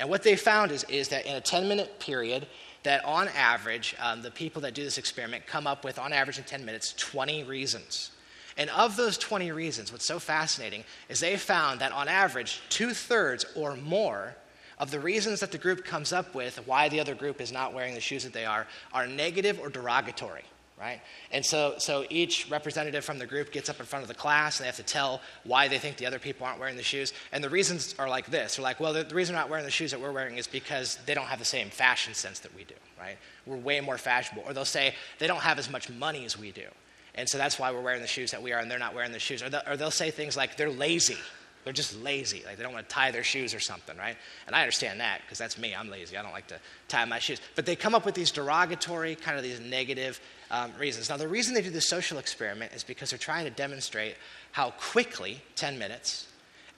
And 0.00 0.08
what 0.08 0.24
they 0.24 0.34
found 0.34 0.72
is, 0.72 0.84
is 0.84 1.08
that 1.08 1.26
in 1.26 1.36
a 1.36 1.40
10 1.40 1.68
minute 1.68 2.00
period, 2.00 2.46
that 2.82 3.04
on 3.04 3.28
average, 3.28 3.94
um, 4.00 4.22
the 4.22 4.30
people 4.30 4.62
that 4.62 4.74
do 4.74 4.82
this 4.82 4.98
experiment 4.98 5.46
come 5.46 5.66
up 5.66 5.84
with, 5.84 5.98
on 5.98 6.12
average 6.12 6.38
in 6.38 6.44
10 6.44 6.64
minutes, 6.64 6.94
20 6.96 7.44
reasons. 7.44 8.10
And 8.56 8.68
of 8.70 8.96
those 8.96 9.16
20 9.18 9.50
reasons, 9.52 9.92
what's 9.92 10.04
so 10.04 10.18
fascinating 10.18 10.84
is 11.08 11.20
they 11.20 11.36
found 11.36 11.80
that 11.80 11.92
on 11.92 12.08
average, 12.08 12.60
two 12.68 12.92
thirds 12.92 13.46
or 13.54 13.76
more 13.76 14.34
of 14.78 14.90
the 14.90 15.00
reasons 15.00 15.40
that 15.40 15.52
the 15.52 15.58
group 15.58 15.84
comes 15.84 16.12
up 16.12 16.34
with 16.34 16.56
why 16.66 16.88
the 16.88 17.00
other 17.00 17.14
group 17.14 17.40
is 17.40 17.52
not 17.52 17.72
wearing 17.72 17.94
the 17.94 18.00
shoes 18.00 18.24
that 18.24 18.32
they 18.32 18.44
are 18.44 18.66
are 18.92 19.06
negative 19.06 19.60
or 19.60 19.68
derogatory 19.68 20.42
right? 20.82 21.00
And 21.30 21.46
so 21.46 21.76
so 21.78 22.04
each 22.10 22.50
representative 22.50 23.04
from 23.04 23.18
the 23.18 23.26
group 23.26 23.52
gets 23.52 23.70
up 23.70 23.80
in 23.80 23.86
front 23.86 24.02
of 24.02 24.08
the 24.08 24.14
class 24.14 24.58
and 24.58 24.64
they 24.64 24.68
have 24.68 24.76
to 24.76 24.82
tell 24.82 25.22
why 25.44 25.68
they 25.68 25.78
think 25.78 25.96
the 25.96 26.06
other 26.06 26.18
people 26.18 26.46
aren't 26.46 26.60
wearing 26.60 26.76
the 26.76 26.82
shoes. 26.82 27.14
And 27.32 27.42
the 27.42 27.48
reasons 27.48 27.94
are 27.98 28.08
like 28.08 28.26
this. 28.26 28.56
They're 28.56 28.62
like 28.62 28.80
well 28.80 28.92
the, 28.92 29.04
the 29.04 29.14
reason 29.14 29.34
they're 29.34 29.42
not 29.42 29.48
wearing 29.48 29.64
the 29.64 29.70
shoes 29.70 29.92
that 29.92 30.00
we're 30.00 30.12
wearing 30.12 30.36
is 30.36 30.46
because 30.46 30.98
they 31.06 31.14
don't 31.14 31.26
have 31.26 31.38
the 31.38 31.44
same 31.44 31.70
fashion 31.70 32.12
sense 32.12 32.40
that 32.40 32.54
we 32.54 32.64
do 32.64 32.74
right? 33.02 33.18
We're 33.46 33.56
way 33.56 33.80
more 33.80 33.98
fashionable. 33.98 34.44
Or 34.48 34.52
they'll 34.52 34.64
say 34.64 34.94
they 35.18 35.26
don't 35.26 35.40
have 35.40 35.58
as 35.58 35.70
much 35.70 35.90
money 35.90 36.24
as 36.24 36.38
we 36.38 36.52
do. 36.52 36.66
And 37.14 37.28
so 37.28 37.36
that's 37.36 37.58
why 37.58 37.70
we're 37.70 37.82
wearing 37.82 38.00
the 38.00 38.08
shoes 38.08 38.30
that 38.30 38.42
we 38.42 38.52
are 38.52 38.60
and 38.60 38.70
they're 38.70 38.78
not 38.78 38.94
wearing 38.94 39.12
the 39.12 39.18
shoes. 39.18 39.42
Or, 39.42 39.50
or 39.66 39.76
they'll 39.76 39.90
say 39.90 40.10
things 40.10 40.36
like 40.36 40.56
they're 40.56 40.70
lazy 40.70 41.18
they're 41.64 41.72
just 41.72 42.00
lazy. 42.02 42.42
Like 42.44 42.56
they 42.56 42.62
don't 42.62 42.72
want 42.72 42.88
to 42.88 42.94
tie 42.94 43.10
their 43.10 43.22
shoes 43.22 43.54
or 43.54 43.60
something, 43.60 43.96
right? 43.96 44.16
And 44.46 44.56
I 44.56 44.60
understand 44.60 45.00
that 45.00 45.20
because 45.22 45.38
that's 45.38 45.58
me. 45.58 45.74
I'm 45.74 45.88
lazy. 45.90 46.16
I 46.16 46.22
don't 46.22 46.32
like 46.32 46.48
to 46.48 46.58
tie 46.88 47.04
my 47.04 47.18
shoes. 47.18 47.40
But 47.54 47.66
they 47.66 47.76
come 47.76 47.94
up 47.94 48.04
with 48.04 48.14
these 48.14 48.30
derogatory, 48.30 49.14
kind 49.14 49.36
of 49.36 49.44
these 49.44 49.60
negative 49.60 50.20
um, 50.50 50.72
reasons. 50.78 51.08
Now, 51.08 51.16
the 51.16 51.28
reason 51.28 51.54
they 51.54 51.62
do 51.62 51.70
this 51.70 51.88
social 51.88 52.18
experiment 52.18 52.72
is 52.72 52.82
because 52.82 53.10
they're 53.10 53.18
trying 53.18 53.44
to 53.44 53.50
demonstrate 53.50 54.16
how 54.50 54.70
quickly, 54.70 55.40
10 55.54 55.78
minutes, 55.78 56.26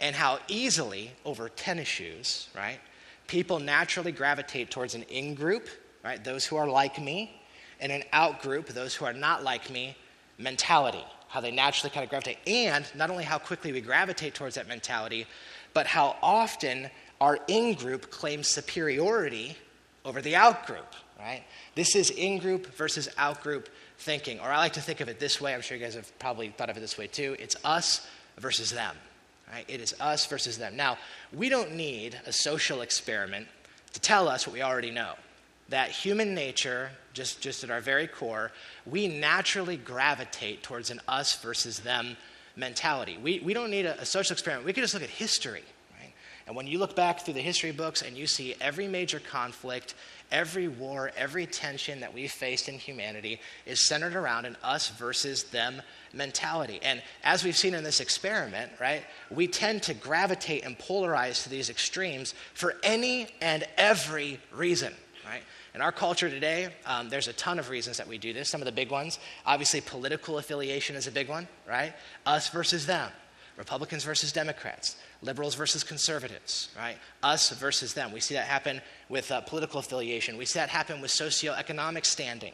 and 0.00 0.14
how 0.14 0.38
easily 0.48 1.12
over 1.25 1.48
tennis 1.48 1.88
shoes, 1.88 2.48
right, 2.54 2.78
people 3.26 3.58
naturally 3.58 4.12
gravitate 4.12 4.70
towards 4.70 4.94
an 4.94 5.02
in 5.04 5.34
group, 5.34 5.69
right, 6.04 6.22
those 6.22 6.44
who 6.44 6.56
are 6.56 6.69
like 6.69 7.00
me, 7.00 7.40
and 7.81 7.90
an 7.90 8.02
out 8.12 8.42
group, 8.42 8.69
those 8.69 8.94
who 8.94 9.04
are 9.06 9.12
not 9.12 9.42
like 9.42 9.70
me, 9.70 9.96
mentality 10.38 11.04
how 11.34 11.40
they 11.40 11.50
naturally 11.50 11.90
kind 11.90 12.04
of 12.04 12.10
gravitate, 12.10 12.38
and 12.46 12.84
not 12.94 13.10
only 13.10 13.25
how 13.25 13.38
quickly 13.38 13.72
we 13.72 13.81
gravitate 13.81 14.34
towards 14.36 14.54
that 14.54 14.69
mentality, 14.69 15.26
but 15.72 15.84
how 15.84 16.14
often 16.22 16.88
our 17.20 17.40
in 17.48 17.75
group 17.75 18.08
claims 18.08 18.46
superiority 18.46 19.56
over 20.04 20.22
the 20.22 20.36
out 20.36 20.64
group, 20.64 20.86
right? 21.19 21.42
This 21.75 21.96
is 21.96 22.10
in 22.10 22.38
group 22.38 22.72
versus 22.76 23.08
out 23.19 23.42
group 23.42 23.69
thinking. 23.98 24.38
Or 24.38 24.44
I 24.44 24.58
like 24.58 24.75
to 24.75 24.81
think 24.81 25.00
of 25.00 25.08
it 25.08 25.19
this 25.19 25.40
way. 25.40 25.52
I'm 25.52 25.60
sure 25.60 25.76
you 25.76 25.82
guys 25.82 25.96
have 25.96 26.16
probably 26.20 26.50
thought 26.50 26.70
of 26.70 26.76
it 26.76 26.81
this 26.81 26.96
way 26.96 27.08
too. 27.08 27.34
It's 27.40 27.56
us 27.64 28.06
versus 28.38 28.70
them, 28.70 28.94
right? 29.52 29.64
It 29.66 29.81
is 29.81 29.92
us 29.98 30.25
versus 30.26 30.56
them. 30.56 30.76
Now, 30.76 30.98
we 31.32 31.48
don't 31.48 31.72
need 31.72 32.16
a 32.26 32.32
social 32.32 32.82
experiment 32.82 33.48
to 33.92 34.00
tell 34.00 34.28
us 34.28 34.46
what 34.46 34.54
we 34.54 34.62
already 34.62 34.92
know 34.92 35.14
that 35.69 35.90
human 35.90 36.32
nature, 36.32 36.90
just, 37.14 37.40
just 37.40 37.64
at 37.64 37.70
our 37.70 37.81
very 37.81 38.06
core, 38.06 38.52
we 38.84 39.08
naturally 39.08 39.76
gravitate 39.76 40.62
towards 40.62 40.90
an 40.90 41.00
us 41.08 41.40
versus 41.40 41.78
them 41.78 42.16
mentality. 42.56 43.19
We, 43.22 43.40
we 43.40 43.55
don't 43.55 43.70
need 43.70 43.87
a, 43.87 44.00
a 44.00 44.05
social 44.05 44.34
experiment. 44.34 44.66
We 44.66 44.72
can 44.72 44.82
just 44.82 44.94
look 44.94 45.02
at 45.02 45.11
history. 45.11 45.64
Right? 45.99 46.12
And 46.46 46.55
when 46.55 46.66
you 46.66 46.78
look 46.78 46.94
back 46.94 47.20
through 47.20 47.34
the 47.34 47.40
history 47.40 47.72
books 47.72 48.02
and 48.02 48.16
you 48.16 48.26
see 48.26 48.55
every 48.61 48.88
major 48.88 49.20
conflict, 49.20 49.94
every 50.31 50.69
war, 50.69 51.11
every 51.16 51.46
tension 51.46 52.00
that 52.00 52.12
we've 52.12 52.31
faced 52.31 52.69
in 52.69 52.78
humanity 52.78 53.40
is 53.67 53.87
centered 53.87 54.17
around 54.17 54.44
an 54.44 54.56
us 54.62 54.88
versus 54.90 55.44
them 55.44 55.81
mentality. 56.12 56.81
And 56.82 57.02
as 57.22 57.44
we've 57.44 57.56
seen 57.56 57.75
in 57.75 57.84
this 57.84 58.00
experiment, 58.00 58.72
right, 58.81 59.05
we 59.31 59.46
tend 59.46 59.82
to 59.84 59.94
gravitate 59.94 60.64
and 60.64 60.78
polarize 60.78 61.43
to 61.44 61.49
these 61.49 61.70
extremes 61.70 62.34
for 62.55 62.75
any 62.82 63.28
and 63.40 63.67
every 63.76 64.40
reason. 64.52 64.93
Right? 65.25 65.43
In 65.75 65.81
our 65.81 65.91
culture 65.91 66.31
today, 66.31 66.69
um, 66.87 67.09
there's 67.09 67.26
a 67.26 67.32
ton 67.32 67.59
of 67.59 67.69
reasons 67.69 67.97
that 67.97 68.06
we 68.06 68.17
do 68.17 68.32
this. 68.32 68.49
Some 68.49 68.61
of 68.61 68.67
the 68.67 68.73
big 68.73 68.93
ones, 68.93 69.19
obviously, 69.44 69.81
political 69.81 70.38
affiliation 70.38 70.94
is 70.94 71.09
a 71.09 71.11
big 71.11 71.29
one, 71.29 71.49
right? 71.69 71.93
Us 72.25 72.49
versus 72.49 72.87
them, 72.87 73.11
Republicans 73.56 74.05
versus 74.05 74.31
Democrats, 74.31 74.94
liberals 75.21 75.56
versus 75.56 75.82
conservatives, 75.82 76.69
right? 76.79 76.97
Us 77.25 77.50
versus 77.50 77.93
them. 77.93 78.12
We 78.12 78.21
see 78.21 78.35
that 78.35 78.47
happen 78.47 78.81
with 79.09 79.32
uh, 79.32 79.41
political 79.41 79.81
affiliation. 79.81 80.37
We 80.37 80.44
see 80.44 80.61
that 80.61 80.69
happen 80.69 81.00
with 81.00 81.11
socioeconomic 81.11 82.06
standing. 82.06 82.53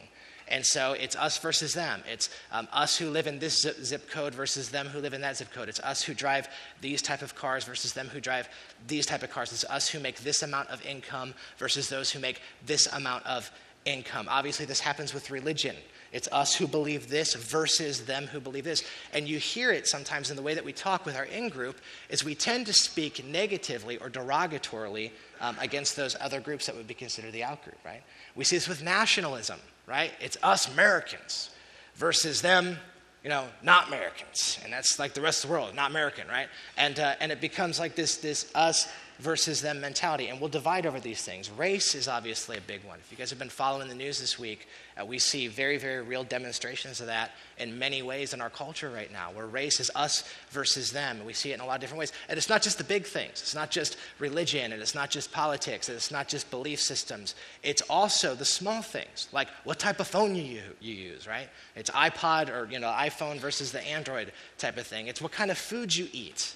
And 0.51 0.67
so 0.67 0.93
it's 0.93 1.15
us 1.15 1.39
versus 1.39 1.75
them. 1.75 2.03
It's 2.11 2.29
um, 2.51 2.67
us 2.73 2.97
who 2.97 3.09
live 3.09 3.29
in 3.29 3.39
this 3.39 3.63
zip, 3.63 4.11
code 4.11 4.35
versus 4.35 4.69
them 4.71 4.89
who 4.89 4.99
live 4.99 5.15
in 5.15 5.21
that 5.21 5.37
zip 5.37 5.53
code. 5.53 5.69
It's 5.69 5.81
us 5.81 6.03
who 6.03 6.13
drive 6.13 6.49
these 6.81 7.01
type 7.01 7.23
of 7.23 7.37
cars 7.37 7.65
versus 7.65 7.93
them 7.93 8.09
who 8.09 8.21
drive 8.21 8.49
these 8.89 9.07
type 9.07 9.23
of 9.23 9.31
cars. 9.31 9.53
It's 9.53 9.65
us 9.65 9.89
who 9.89 10.01
make 10.01 10.19
this 10.21 10.43
amount 10.43 10.69
of 10.69 10.85
income 10.85 11.35
versus 11.57 11.89
those 11.89 12.11
who 12.11 12.19
make 12.19 12.41
this 12.67 12.89
amount 12.89 13.25
of 13.27 13.51
income. 13.85 14.27
Obviously, 14.29 14.67
this 14.67 14.81
happens 14.81 15.15
with 15.15 15.31
religion. 15.31 15.77
It's 16.13 16.29
us 16.33 16.57
who 16.57 16.67
believe 16.67 17.09
this 17.09 17.35
versus 17.35 18.05
them 18.05 18.27
who 18.27 18.41
believe 18.41 18.65
this. 18.65 18.83
And 19.13 19.29
you 19.29 19.39
hear 19.39 19.71
it 19.71 19.87
sometimes 19.87 20.31
in 20.31 20.37
the 20.37 20.43
way 20.43 20.55
that 20.55 20.65
we 20.65 20.73
talk 20.73 21.07
with 21.07 21.17
our 21.17 21.27
in 21.27 21.49
group 21.49 21.79
is 22.09 22.25
we 22.25 22.35
tend 22.35 22.67
to 22.67 22.73
speak 22.73 23.25
negatively 23.25 23.97
or 23.99 24.11
derogatorily 24.11 25.13
um, 25.41 25.57
against 25.61 25.95
those 25.95 26.17
other 26.21 26.41
groups 26.41 26.67
that 26.67 26.75
would 26.75 26.89
be 26.89 26.95
considered 26.95 27.33
the 27.33 27.45
out 27.45 27.63
group, 27.63 27.79
right? 27.85 28.03
We 28.35 28.43
see 28.43 28.57
this 28.57 28.69
with 28.69 28.83
nationalism 28.83 29.61
right? 29.91 30.13
It's 30.21 30.37
us 30.43 30.73
Americans 30.73 31.51
versus 31.97 32.41
them, 32.41 32.79
you 33.25 33.29
know, 33.29 33.45
not 33.61 33.89
Americans. 33.89 34.59
And 34.63 34.73
that's 34.73 35.01
like 35.01 35.15
the 35.15 35.21
rest 35.21 35.43
of 35.43 35.51
the 35.51 35.55
world, 35.55 35.75
not 35.75 35.91
American, 35.91 36.29
right? 36.29 36.47
And, 36.77 37.01
uh, 37.01 37.17
and 37.19 37.33
it 37.33 37.41
becomes 37.41 37.81
like 37.81 37.97
this, 37.97 38.17
this 38.19 38.51
us 38.55 38.89
versus 39.21 39.61
them 39.61 39.81
mentality. 39.81 40.29
And 40.29 40.41
we'll 40.41 40.49
divide 40.49 40.87
over 40.87 40.99
these 40.99 41.23
things. 41.23 41.51
Race 41.51 41.95
is 41.95 42.09
obviously 42.09 42.57
a 42.57 42.61
big 42.61 42.83
one. 42.85 42.99
If 42.99 43.13
you 43.13 43.19
guys 43.19 43.31
have 43.31 43.39
been 43.39 43.49
following 43.49 43.89
the 43.89 43.95
news 43.95 44.19
this 44.19 44.39
week, 44.39 44.67
uh, 45.01 45.05
we 45.05 45.19
see 45.19 45.47
very, 45.47 45.77
very 45.77 46.03
real 46.03 46.25
demonstrations 46.25 47.01
of 47.01 47.07
that 47.07 47.33
in 47.59 47.79
many 47.79 48.03
ways 48.03 48.33
in 48.33 48.41
our 48.41 48.51
culture 48.51 48.91
right 48.91 49.13
now, 49.13 49.31
where 49.33 49.47
race 49.47 49.79
is 49.79 49.91
us 49.95 50.25
versus 50.51 50.91
them. 50.91 51.19
And 51.19 51.27
we 51.27 51.33
see 51.33 51.53
it 51.53 51.55
in 51.55 51.61
a 51.61 51.67
lot 51.67 51.75
of 51.75 51.81
different 51.81 52.01
ways. 52.01 52.13
And 52.29 52.39
it's 52.39 52.49
not 52.49 52.63
just 52.63 52.79
the 52.79 52.85
big 52.85 53.05
things, 53.05 53.33
it's 53.33 53.55
not 53.55 53.71
just 53.71 53.97
religion, 54.19 54.73
and 54.73 54.81
it's 54.81 54.95
not 54.95 55.11
just 55.11 55.31
politics, 55.33 55.89
and 55.89 55.97
it's 55.97 56.11
not 56.11 56.27
just 56.27 56.51
belief 56.51 56.81
systems. 56.81 57.35
It's 57.63 57.83
also 57.83 58.35
the 58.35 58.45
small 58.45 58.83
things, 58.83 59.29
like 59.33 59.49
what 59.65 59.79
type 59.79 60.01
of 60.01 60.07
phone 60.07 60.35
you, 60.35 60.63
you 60.81 60.95
use, 60.95 61.29
right? 61.29 61.49
It's 61.77 61.91
iPod 61.91 62.51
or, 62.51 62.71
you 62.71 62.79
know, 62.79 62.89
iPhone 62.89 63.39
versus 63.39 63.71
the 63.71 63.87
Android 63.87 64.33
type 64.59 64.79
of 64.79 64.87
thing. 64.87 65.09
It's 65.09 65.21
what 65.21 65.33
kind 65.33 65.51
of 65.51 65.59
food 65.59 65.95
you 65.95 66.09
eat, 66.13 66.55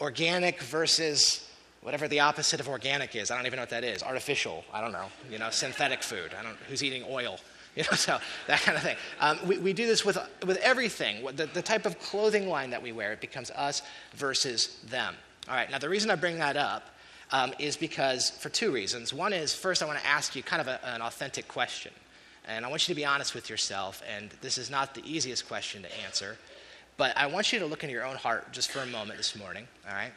organic 0.00 0.60
versus 0.62 1.48
whatever 1.84 2.08
the 2.08 2.20
opposite 2.20 2.60
of 2.60 2.68
organic 2.68 3.14
is. 3.14 3.30
I 3.30 3.36
don't 3.36 3.44
even 3.44 3.58
know 3.58 3.62
what 3.62 3.70
that 3.70 3.84
is. 3.84 4.02
Artificial. 4.02 4.64
I 4.72 4.80
don't 4.80 4.90
know. 4.90 5.06
You 5.30 5.38
know, 5.38 5.50
synthetic 5.50 6.02
food. 6.02 6.32
I 6.38 6.42
don't. 6.42 6.56
Who's 6.68 6.82
eating 6.82 7.04
oil? 7.08 7.38
You 7.76 7.82
know, 7.82 7.96
so 7.96 8.20
that 8.46 8.60
kind 8.60 8.78
of 8.78 8.84
thing. 8.84 8.96
Um, 9.18 9.36
we, 9.48 9.58
we 9.58 9.72
do 9.72 9.84
this 9.84 10.04
with 10.04 10.16
with 10.46 10.58
everything. 10.58 11.24
The, 11.34 11.46
the 11.46 11.60
type 11.60 11.86
of 11.86 11.98
clothing 11.98 12.48
line 12.48 12.70
that 12.70 12.80
we 12.80 12.92
wear, 12.92 13.12
it 13.12 13.20
becomes 13.20 13.50
us 13.50 13.82
versus 14.14 14.78
them. 14.88 15.16
All 15.48 15.56
right. 15.56 15.68
Now 15.68 15.78
the 15.78 15.88
reason 15.88 16.08
I 16.08 16.14
bring 16.14 16.38
that 16.38 16.56
up 16.56 16.94
um, 17.32 17.52
is 17.58 17.76
because 17.76 18.30
for 18.30 18.48
two 18.48 18.70
reasons. 18.70 19.12
One 19.12 19.32
is 19.32 19.52
first, 19.52 19.82
I 19.82 19.86
want 19.86 19.98
to 19.98 20.06
ask 20.06 20.36
you 20.36 20.42
kind 20.44 20.60
of 20.60 20.68
a, 20.68 20.78
an 20.86 21.02
authentic 21.02 21.48
question, 21.48 21.90
and 22.46 22.64
I 22.64 22.68
want 22.68 22.86
you 22.86 22.94
to 22.94 22.96
be 22.96 23.04
honest 23.04 23.34
with 23.34 23.50
yourself. 23.50 24.04
And 24.08 24.30
this 24.40 24.56
is 24.56 24.70
not 24.70 24.94
the 24.94 25.02
easiest 25.04 25.48
question 25.48 25.82
to 25.82 25.88
answer. 26.04 26.36
But 26.96 27.16
I 27.16 27.26
want 27.26 27.52
you 27.52 27.58
to 27.58 27.66
look 27.66 27.82
into 27.82 27.92
your 27.92 28.06
own 28.06 28.14
heart 28.14 28.52
just 28.52 28.70
for 28.70 28.78
a 28.78 28.86
moment 28.86 29.16
this 29.16 29.34
morning, 29.34 29.66
all 29.88 29.96
right? 29.96 30.12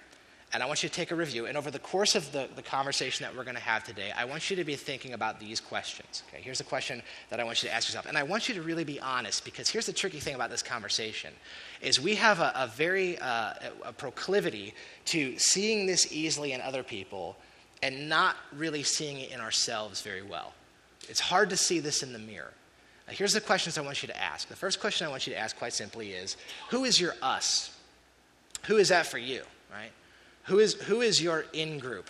And 0.54 0.64
I 0.64 0.66
want 0.66 0.82
you 0.82 0.88
to 0.88 0.96
take 0.96 1.12
a 1.12 1.16
review. 1.16 1.46
And 1.46 1.58
over 1.58 1.70
the 1.70 1.80
course 1.80 2.16
of 2.16 2.32
the, 2.32 2.48
the 2.56 2.62
conversation 2.62 3.26
that 3.26 3.36
we're 3.36 3.44
going 3.44 3.58
to 3.58 3.62
have 3.62 3.84
today, 3.84 4.14
I 4.16 4.24
want 4.24 4.50
you 4.50 4.56
to 4.56 4.64
be 4.64 4.76
thinking 4.76 5.14
about 5.14 5.42
these 5.42 5.60
questions. 5.60 6.24
Okay, 6.28 6.42
here's 6.42 6.62
a 6.62 6.64
question 6.64 7.02
that 7.30 7.40
I 7.42 7.44
want 7.44 7.62
you 7.62 7.68
to 7.68 7.76
ask 7.76 7.90
yourself. 7.90 8.06
And 8.06 8.18
I 8.18 8.24
want 8.24 8.48
you 8.48 8.56
to 8.56 8.62
really 8.62 8.86
be 8.86 9.00
honest 9.02 9.44
because 9.44 9.70
here's 9.70 9.86
the 9.86 9.94
tricky 9.94 10.20
thing 10.20 10.36
about 10.36 10.50
this 10.50 10.64
conversation 10.64 11.34
is 11.82 12.00
we 12.00 12.16
have 12.16 12.40
a, 12.40 12.54
a 12.56 12.68
very 12.68 13.18
uh, 13.20 13.54
a 13.84 13.92
proclivity 13.92 14.74
to 15.06 15.38
seeing 15.38 15.86
this 15.86 16.12
easily 16.14 16.54
in 16.54 16.62
other 16.62 16.82
people 16.82 17.36
and 17.84 18.08
not 18.08 18.38
really 18.56 18.84
seeing 18.84 19.20
it 19.20 19.32
in 19.32 19.42
ourselves 19.42 20.02
very 20.02 20.24
well. 20.24 20.54
It's 21.10 21.20
hard 21.20 21.50
to 21.50 21.58
see 21.58 21.80
this 21.80 22.04
in 22.04 22.14
the 22.14 22.20
mirror. 22.20 22.54
Now, 23.08 23.14
here's 23.14 23.34
the 23.34 23.42
questions 23.42 23.78
I 23.78 23.82
want 23.82 24.02
you 24.02 24.08
to 24.08 24.18
ask. 24.18 24.48
The 24.48 24.56
first 24.56 24.80
question 24.80 25.08
I 25.08 25.10
want 25.10 25.28
you 25.28 25.34
to 25.34 25.40
ask, 25.40 25.58
quite 25.58 25.74
simply, 25.74 26.12
is 26.12 26.38
Who 26.70 26.86
is 26.86 27.00
your 27.00 27.16
us? 27.22 27.78
Who 28.66 28.78
is 28.78 28.90
that 28.90 29.06
for 29.06 29.18
you, 29.18 29.44
right? 29.72 29.92
Who 30.48 30.60
is, 30.60 30.74
who 30.74 31.02
is 31.02 31.22
your 31.22 31.46
in 31.54 31.78
group? 31.80 32.10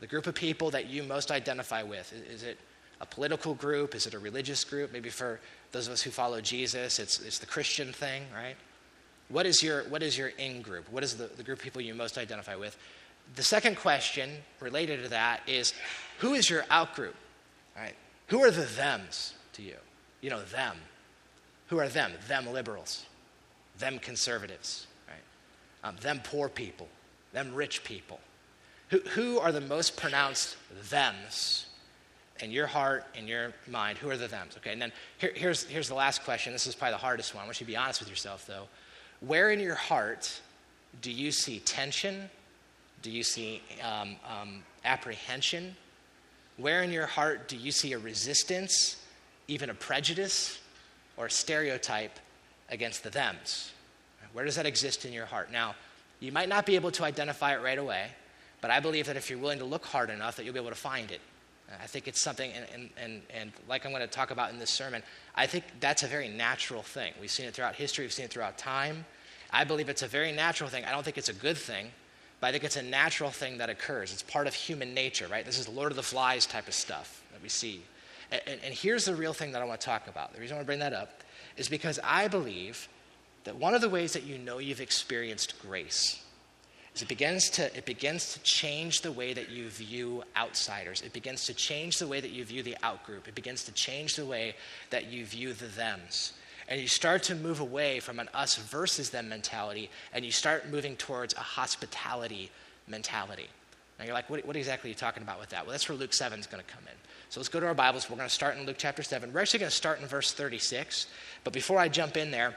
The 0.00 0.06
group 0.06 0.26
of 0.26 0.34
people 0.34 0.70
that 0.70 0.88
you 0.88 1.02
most 1.02 1.30
identify 1.30 1.82
with. 1.82 2.12
Is 2.30 2.42
it 2.42 2.58
a 3.00 3.06
political 3.06 3.54
group? 3.54 3.94
Is 3.94 4.06
it 4.06 4.14
a 4.14 4.18
religious 4.18 4.62
group? 4.64 4.92
Maybe 4.92 5.10
for 5.10 5.40
those 5.72 5.86
of 5.86 5.92
us 5.92 6.02
who 6.02 6.10
follow 6.10 6.40
Jesus, 6.40 6.98
it's, 6.98 7.20
it's 7.20 7.38
the 7.38 7.46
Christian 7.46 7.92
thing, 7.92 8.24
right? 8.34 8.56
What 9.28 9.46
is 9.46 9.62
your, 9.62 9.84
what 9.84 10.02
is 10.02 10.18
your 10.18 10.28
in 10.28 10.60
group? 10.60 10.90
What 10.90 11.04
is 11.04 11.16
the, 11.16 11.26
the 11.28 11.42
group 11.42 11.58
of 11.58 11.64
people 11.64 11.80
you 11.80 11.94
most 11.94 12.18
identify 12.18 12.56
with? 12.56 12.76
The 13.36 13.42
second 13.42 13.76
question 13.76 14.30
related 14.58 15.02
to 15.04 15.08
that 15.10 15.40
is 15.46 15.72
who 16.18 16.34
is 16.34 16.50
your 16.50 16.64
out 16.68 16.94
group? 16.94 17.14
Right? 17.76 17.94
Who 18.26 18.42
are 18.42 18.50
the 18.50 18.64
thems 18.64 19.34
to 19.54 19.62
you? 19.62 19.76
You 20.20 20.30
know, 20.30 20.42
them. 20.42 20.76
Who 21.68 21.78
are 21.78 21.88
them? 21.88 22.12
Them 22.26 22.52
liberals, 22.52 23.06
them 23.78 23.98
conservatives, 24.00 24.86
right? 25.08 25.88
Um, 25.88 25.96
them 26.02 26.20
poor 26.24 26.48
people, 26.48 26.88
them 27.32 27.54
rich 27.54 27.84
people. 27.84 28.20
Who, 28.88 28.98
who 29.00 29.38
are 29.38 29.52
the 29.52 29.60
most 29.60 29.96
pronounced 29.96 30.56
thems 30.82 31.66
in 32.40 32.50
your 32.50 32.66
heart, 32.66 33.04
in 33.14 33.28
your 33.28 33.52
mind? 33.68 33.98
Who 33.98 34.10
are 34.10 34.16
the 34.16 34.28
thems? 34.28 34.56
Okay, 34.56 34.72
and 34.72 34.82
then 34.82 34.92
here, 35.18 35.32
here's, 35.34 35.64
here's 35.64 35.88
the 35.88 35.94
last 35.94 36.24
question. 36.24 36.52
This 36.52 36.66
is 36.66 36.74
probably 36.74 36.94
the 36.94 36.98
hardest 36.98 37.34
one. 37.34 37.42
I 37.42 37.46
want 37.46 37.60
you 37.60 37.66
to 37.66 37.70
be 37.70 37.76
honest 37.76 38.00
with 38.00 38.08
yourself, 38.08 38.46
though. 38.46 38.66
Where 39.20 39.50
in 39.50 39.60
your 39.60 39.74
heart 39.74 40.40
do 41.02 41.12
you 41.12 41.30
see 41.30 41.60
tension? 41.60 42.28
Do 43.02 43.10
you 43.10 43.22
see 43.22 43.62
um, 43.82 44.16
um, 44.28 44.62
apprehension? 44.84 45.76
Where 46.56 46.82
in 46.82 46.90
your 46.90 47.06
heart 47.06 47.48
do 47.48 47.56
you 47.56 47.70
see 47.70 47.92
a 47.92 47.98
resistance, 47.98 49.02
even 49.48 49.70
a 49.70 49.74
prejudice, 49.74 50.58
or 51.16 51.26
a 51.26 51.30
stereotype 51.30 52.18
against 52.70 53.02
the 53.04 53.10
thems? 53.10 53.72
Where 54.32 54.44
does 54.44 54.56
that 54.56 54.66
exist 54.66 55.04
in 55.04 55.12
your 55.12 55.26
heart? 55.26 55.50
Now, 55.50 55.74
you 56.20 56.32
might 56.32 56.48
not 56.48 56.66
be 56.66 56.74
able 56.74 56.90
to 56.92 57.04
identify 57.04 57.54
it 57.54 57.62
right 57.62 57.78
away, 57.78 58.08
but 58.60 58.70
I 58.70 58.80
believe 58.80 59.06
that 59.06 59.16
if 59.16 59.30
you're 59.30 59.38
willing 59.38 59.58
to 59.58 59.64
look 59.64 59.84
hard 59.86 60.10
enough, 60.10 60.36
that 60.36 60.44
you'll 60.44 60.54
be 60.54 60.60
able 60.60 60.70
to 60.70 60.76
find 60.76 61.10
it. 61.10 61.20
I 61.82 61.86
think 61.86 62.08
it's 62.08 62.20
something, 62.20 62.50
and, 62.52 62.66
and, 62.74 62.90
and, 62.96 63.22
and, 63.32 63.52
like 63.68 63.86
I'm 63.86 63.92
going 63.92 64.02
to 64.02 64.08
talk 64.08 64.32
about 64.32 64.50
in 64.50 64.58
this 64.58 64.70
sermon, 64.70 65.02
I 65.36 65.46
think 65.46 65.64
that's 65.78 66.02
a 66.02 66.08
very 66.08 66.28
natural 66.28 66.82
thing. 66.82 67.12
We've 67.20 67.30
seen 67.30 67.46
it 67.46 67.54
throughout 67.54 67.76
history, 67.76 68.04
we've 68.04 68.12
seen 68.12 68.24
it 68.24 68.30
throughout 68.32 68.58
time. 68.58 69.04
I 69.52 69.64
believe 69.64 69.88
it's 69.88 70.02
a 70.02 70.08
very 70.08 70.32
natural 70.32 70.68
thing. 70.68 70.84
I 70.84 70.90
don't 70.90 71.04
think 71.04 71.16
it's 71.16 71.28
a 71.28 71.34
good 71.34 71.56
thing, 71.56 71.92
but 72.40 72.48
I 72.48 72.52
think 72.52 72.64
it's 72.64 72.76
a 72.76 72.82
natural 72.82 73.30
thing 73.30 73.58
that 73.58 73.70
occurs. 73.70 74.12
It's 74.12 74.22
part 74.22 74.46
of 74.46 74.54
human 74.54 74.94
nature, 74.94 75.28
right? 75.28 75.44
This 75.44 75.58
is 75.58 75.68
Lord 75.68 75.92
of 75.92 75.96
the 75.96 76.02
Flies 76.02 76.46
type 76.46 76.66
of 76.66 76.74
stuff 76.74 77.22
that 77.32 77.42
we 77.42 77.48
see. 77.48 77.82
And, 78.32 78.40
and, 78.46 78.60
and 78.64 78.74
here's 78.74 79.04
the 79.04 79.14
real 79.14 79.32
thing 79.32 79.52
that 79.52 79.62
I 79.62 79.64
want 79.64 79.80
to 79.80 79.86
talk 79.86 80.08
about. 80.08 80.34
The 80.34 80.40
reason 80.40 80.54
I 80.54 80.58
want 80.58 80.66
to 80.66 80.68
bring 80.68 80.80
that 80.80 80.92
up 80.92 81.22
is 81.56 81.68
because 81.68 82.00
I 82.02 82.26
believe 82.26 82.88
that 83.44 83.56
one 83.56 83.74
of 83.74 83.80
the 83.80 83.88
ways 83.88 84.12
that 84.12 84.24
you 84.24 84.38
know 84.38 84.58
you've 84.58 84.80
experienced 84.80 85.60
grace 85.60 86.22
is 86.94 87.02
it 87.02 87.08
begins 87.08 87.50
to 87.50 87.76
it 87.76 87.84
begins 87.84 88.34
to 88.34 88.40
change 88.40 89.02
the 89.02 89.12
way 89.12 89.32
that 89.32 89.48
you 89.48 89.68
view 89.68 90.22
outsiders. 90.36 91.02
It 91.02 91.12
begins 91.12 91.46
to 91.46 91.54
change 91.54 91.98
the 91.98 92.06
way 92.06 92.20
that 92.20 92.30
you 92.30 92.44
view 92.44 92.62
the 92.62 92.76
outgroup. 92.82 93.28
It 93.28 93.34
begins 93.34 93.64
to 93.64 93.72
change 93.72 94.16
the 94.16 94.26
way 94.26 94.54
that 94.90 95.06
you 95.06 95.24
view 95.24 95.52
the 95.52 95.66
thems. 95.66 96.32
And 96.68 96.80
you 96.80 96.86
start 96.86 97.24
to 97.24 97.34
move 97.34 97.60
away 97.60 97.98
from 97.98 98.20
an 98.20 98.28
us 98.32 98.56
versus 98.56 99.10
them 99.10 99.28
mentality, 99.28 99.90
and 100.12 100.24
you 100.24 100.30
start 100.30 100.68
moving 100.68 100.94
towards 100.96 101.34
a 101.34 101.40
hospitality 101.40 102.50
mentality. 102.86 103.48
Now 103.98 104.04
you're 104.04 104.14
like, 104.14 104.30
what, 104.30 104.46
what 104.46 104.56
exactly 104.56 104.88
are 104.88 104.92
you 104.92 104.96
talking 104.96 105.22
about 105.22 105.40
with 105.40 105.50
that? 105.50 105.64
Well, 105.64 105.72
that's 105.72 105.88
where 105.88 105.98
Luke 105.98 106.12
7 106.12 106.38
is 106.38 106.46
going 106.46 106.62
to 106.64 106.72
come 106.72 106.84
in. 106.84 106.94
So 107.28 107.38
let's 107.38 107.48
go 107.48 107.60
to 107.60 107.66
our 107.66 107.74
Bibles. 107.74 108.08
We're 108.08 108.16
going 108.16 108.28
to 108.28 108.34
start 108.34 108.56
in 108.56 108.66
Luke 108.66 108.76
chapter 108.78 109.02
7. 109.02 109.32
We're 109.32 109.40
actually 109.40 109.60
going 109.60 109.70
to 109.70 109.76
start 109.76 110.00
in 110.00 110.06
verse 110.06 110.32
36. 110.32 111.06
But 111.44 111.52
before 111.52 111.78
I 111.78 111.88
jump 111.88 112.16
in 112.16 112.30
there, 112.30 112.56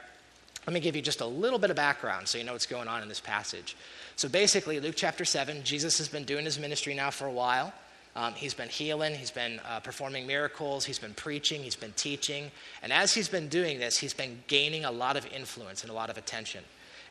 let 0.66 0.72
me 0.72 0.80
give 0.80 0.96
you 0.96 1.02
just 1.02 1.20
a 1.20 1.26
little 1.26 1.58
bit 1.58 1.70
of 1.70 1.76
background 1.76 2.26
so 2.26 2.38
you 2.38 2.44
know 2.44 2.52
what's 2.52 2.66
going 2.66 2.88
on 2.88 3.02
in 3.02 3.08
this 3.08 3.20
passage. 3.20 3.76
So 4.16 4.28
basically, 4.28 4.80
Luke 4.80 4.94
chapter 4.96 5.24
7, 5.24 5.62
Jesus 5.62 5.98
has 5.98 6.08
been 6.08 6.24
doing 6.24 6.44
his 6.44 6.58
ministry 6.58 6.94
now 6.94 7.10
for 7.10 7.26
a 7.26 7.32
while. 7.32 7.72
Um, 8.16 8.32
he's 8.34 8.54
been 8.54 8.68
healing, 8.68 9.14
he's 9.14 9.32
been 9.32 9.60
uh, 9.68 9.80
performing 9.80 10.26
miracles, 10.26 10.84
he's 10.84 11.00
been 11.00 11.14
preaching, 11.14 11.62
he's 11.62 11.74
been 11.74 11.92
teaching. 11.96 12.50
And 12.82 12.92
as 12.92 13.12
he's 13.12 13.28
been 13.28 13.48
doing 13.48 13.80
this, 13.80 13.98
he's 13.98 14.14
been 14.14 14.42
gaining 14.46 14.84
a 14.84 14.90
lot 14.90 15.16
of 15.16 15.26
influence 15.26 15.82
and 15.82 15.90
a 15.90 15.94
lot 15.94 16.10
of 16.10 16.16
attention. 16.16 16.62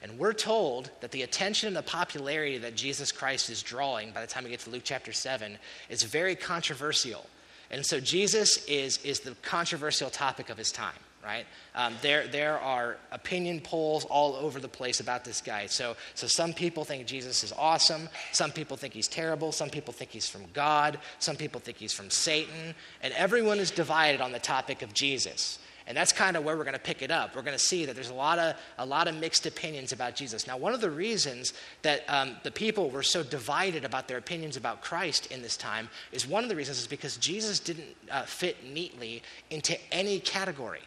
And 0.01 0.17
we're 0.17 0.33
told 0.33 0.91
that 1.01 1.12
the 1.12 1.24
attention 1.24 1.67
and 1.67 1.75
the 1.75 1.83
popularity 1.83 2.57
that 2.57 2.75
Jesus 2.75 3.12
Christ 3.12 3.50
is 3.50 3.62
drawing 3.62 4.12
by 4.12 4.22
the 4.22 4.27
time 4.27 4.45
we 4.45 4.50
get 4.50 4.62
to 4.62 4.69
Luke 4.69 4.83
chapter 4.86 5.12
7 5.12 5.57
is 5.89 6.03
very 6.03 6.36
controversial. 6.36 7.25
And 7.69 7.86
so 7.86 8.00
Jesus 8.00 8.65
is, 8.65 8.98
is 9.03 9.22
the 9.22 9.36
controversial 9.41 10.10
topic 10.10 10.50
of 10.50 10.57
his 10.57 10.72
time 10.72 10.93
right? 11.23 11.45
Um, 11.75 11.95
there, 12.01 12.27
there 12.27 12.59
are 12.59 12.97
opinion 13.11 13.61
polls 13.61 14.05
all 14.05 14.35
over 14.35 14.59
the 14.59 14.67
place 14.67 14.99
about 14.99 15.23
this 15.23 15.41
guy. 15.41 15.67
So, 15.67 15.95
so 16.13 16.27
some 16.27 16.53
people 16.53 16.83
think 16.83 17.07
Jesus 17.07 17.43
is 17.43 17.53
awesome. 17.53 18.09
Some 18.31 18.51
people 18.51 18.77
think 18.77 18.93
he's 18.93 19.07
terrible. 19.07 19.51
Some 19.51 19.69
people 19.69 19.93
think 19.93 20.11
he's 20.11 20.29
from 20.29 20.43
God. 20.53 20.99
Some 21.19 21.35
people 21.35 21.61
think 21.61 21.77
he's 21.77 21.93
from 21.93 22.09
Satan. 22.09 22.75
And 23.01 23.13
everyone 23.13 23.59
is 23.59 23.71
divided 23.71 24.21
on 24.21 24.31
the 24.31 24.39
topic 24.39 24.81
of 24.81 24.93
Jesus. 24.93 25.59
And 25.85 25.97
that's 25.97 26.13
kind 26.13 26.37
of 26.37 26.45
where 26.45 26.55
we're 26.55 26.63
going 26.63 26.75
to 26.75 26.79
pick 26.79 27.01
it 27.01 27.11
up. 27.11 27.35
We're 27.35 27.41
going 27.41 27.57
to 27.57 27.63
see 27.63 27.85
that 27.85 27.95
there's 27.95 28.09
a 28.09 28.13
lot 28.13 28.39
of, 28.39 28.55
a 28.77 28.85
lot 28.85 29.09
of 29.09 29.15
mixed 29.15 29.45
opinions 29.45 29.91
about 29.91 30.15
Jesus. 30.15 30.47
Now, 30.47 30.57
one 30.57 30.73
of 30.73 30.79
the 30.79 30.89
reasons 30.89 31.53
that 31.81 32.03
um, 32.07 32.37
the 32.43 32.51
people 32.51 32.89
were 32.89 33.03
so 33.03 33.21
divided 33.21 33.83
about 33.83 34.07
their 34.07 34.17
opinions 34.17 34.55
about 34.55 34.81
Christ 34.81 35.25
in 35.25 35.41
this 35.41 35.57
time 35.57 35.89
is 36.13 36.25
one 36.25 36.43
of 36.43 36.49
the 36.49 36.55
reasons 36.55 36.79
is 36.79 36.87
because 36.87 37.17
Jesus 37.17 37.59
didn't 37.59 37.95
uh, 38.09 38.23
fit 38.23 38.65
neatly 38.65 39.23
into 39.49 39.77
any 39.93 40.19
category. 40.19 40.81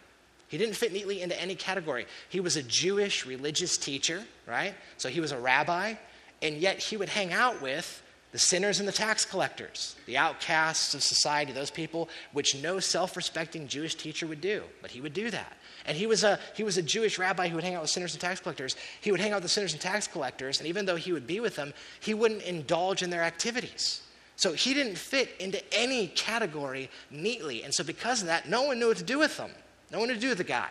He 0.48 0.58
didn't 0.58 0.76
fit 0.76 0.92
neatly 0.92 1.22
into 1.22 1.40
any 1.40 1.54
category. 1.54 2.06
He 2.28 2.40
was 2.40 2.56
a 2.56 2.62
Jewish 2.62 3.26
religious 3.26 3.76
teacher, 3.76 4.22
right? 4.46 4.74
So 4.96 5.08
he 5.08 5.20
was 5.20 5.32
a 5.32 5.38
rabbi, 5.38 5.94
and 6.40 6.56
yet 6.58 6.78
he 6.78 6.96
would 6.96 7.08
hang 7.08 7.32
out 7.32 7.60
with 7.60 8.02
the 8.32 8.38
sinners 8.38 8.80
and 8.80 8.86
the 8.86 8.92
tax 8.92 9.24
collectors, 9.24 9.96
the 10.06 10.18
outcasts 10.18 10.94
of 10.94 11.02
society, 11.02 11.52
those 11.52 11.70
people 11.70 12.08
which 12.32 12.54
no 12.62 12.78
self 12.78 13.16
respecting 13.16 13.66
Jewish 13.66 13.94
teacher 13.94 14.26
would 14.26 14.40
do. 14.40 14.62
But 14.82 14.90
he 14.90 15.00
would 15.00 15.14
do 15.14 15.30
that. 15.30 15.56
And 15.86 15.96
he 15.96 16.06
was, 16.06 16.24
a, 16.24 16.38
he 16.54 16.62
was 16.62 16.76
a 16.76 16.82
Jewish 16.82 17.18
rabbi 17.18 17.48
who 17.48 17.54
would 17.54 17.64
hang 17.64 17.76
out 17.76 17.82
with 17.82 17.90
sinners 17.90 18.12
and 18.12 18.20
tax 18.20 18.40
collectors. 18.40 18.76
He 19.00 19.10
would 19.10 19.20
hang 19.20 19.32
out 19.32 19.36
with 19.36 19.44
the 19.44 19.48
sinners 19.48 19.72
and 19.72 19.80
tax 19.80 20.06
collectors, 20.06 20.58
and 20.58 20.68
even 20.68 20.84
though 20.84 20.96
he 20.96 21.12
would 21.12 21.26
be 21.26 21.40
with 21.40 21.56
them, 21.56 21.72
he 22.00 22.12
wouldn't 22.12 22.42
indulge 22.42 23.02
in 23.02 23.10
their 23.10 23.22
activities. 23.22 24.02
So 24.36 24.52
he 24.52 24.74
didn't 24.74 24.98
fit 24.98 25.30
into 25.40 25.62
any 25.72 26.08
category 26.08 26.90
neatly. 27.10 27.62
And 27.62 27.72
so, 27.72 27.82
because 27.82 28.20
of 28.20 28.26
that, 28.26 28.48
no 28.48 28.64
one 28.64 28.78
knew 28.78 28.88
what 28.88 28.98
to 28.98 29.04
do 29.04 29.18
with 29.18 29.38
him. 29.38 29.50
No 29.90 29.98
one 30.00 30.08
to 30.08 30.16
do 30.16 30.28
with 30.28 30.38
the 30.38 30.44
guy. 30.44 30.70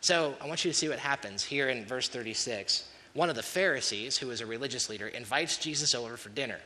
So 0.00 0.34
I 0.40 0.48
want 0.48 0.64
you 0.64 0.70
to 0.70 0.76
see 0.76 0.88
what 0.88 0.98
happens 0.98 1.44
here 1.44 1.68
in 1.68 1.84
verse 1.84 2.08
36. 2.08 2.88
One 3.14 3.30
of 3.30 3.36
the 3.36 3.42
Pharisees, 3.42 4.16
who 4.16 4.30
is 4.30 4.40
a 4.40 4.46
religious 4.46 4.88
leader, 4.88 5.08
invites 5.08 5.58
Jesus 5.58 5.94
over 5.94 6.16
for 6.16 6.30
dinner. 6.30 6.58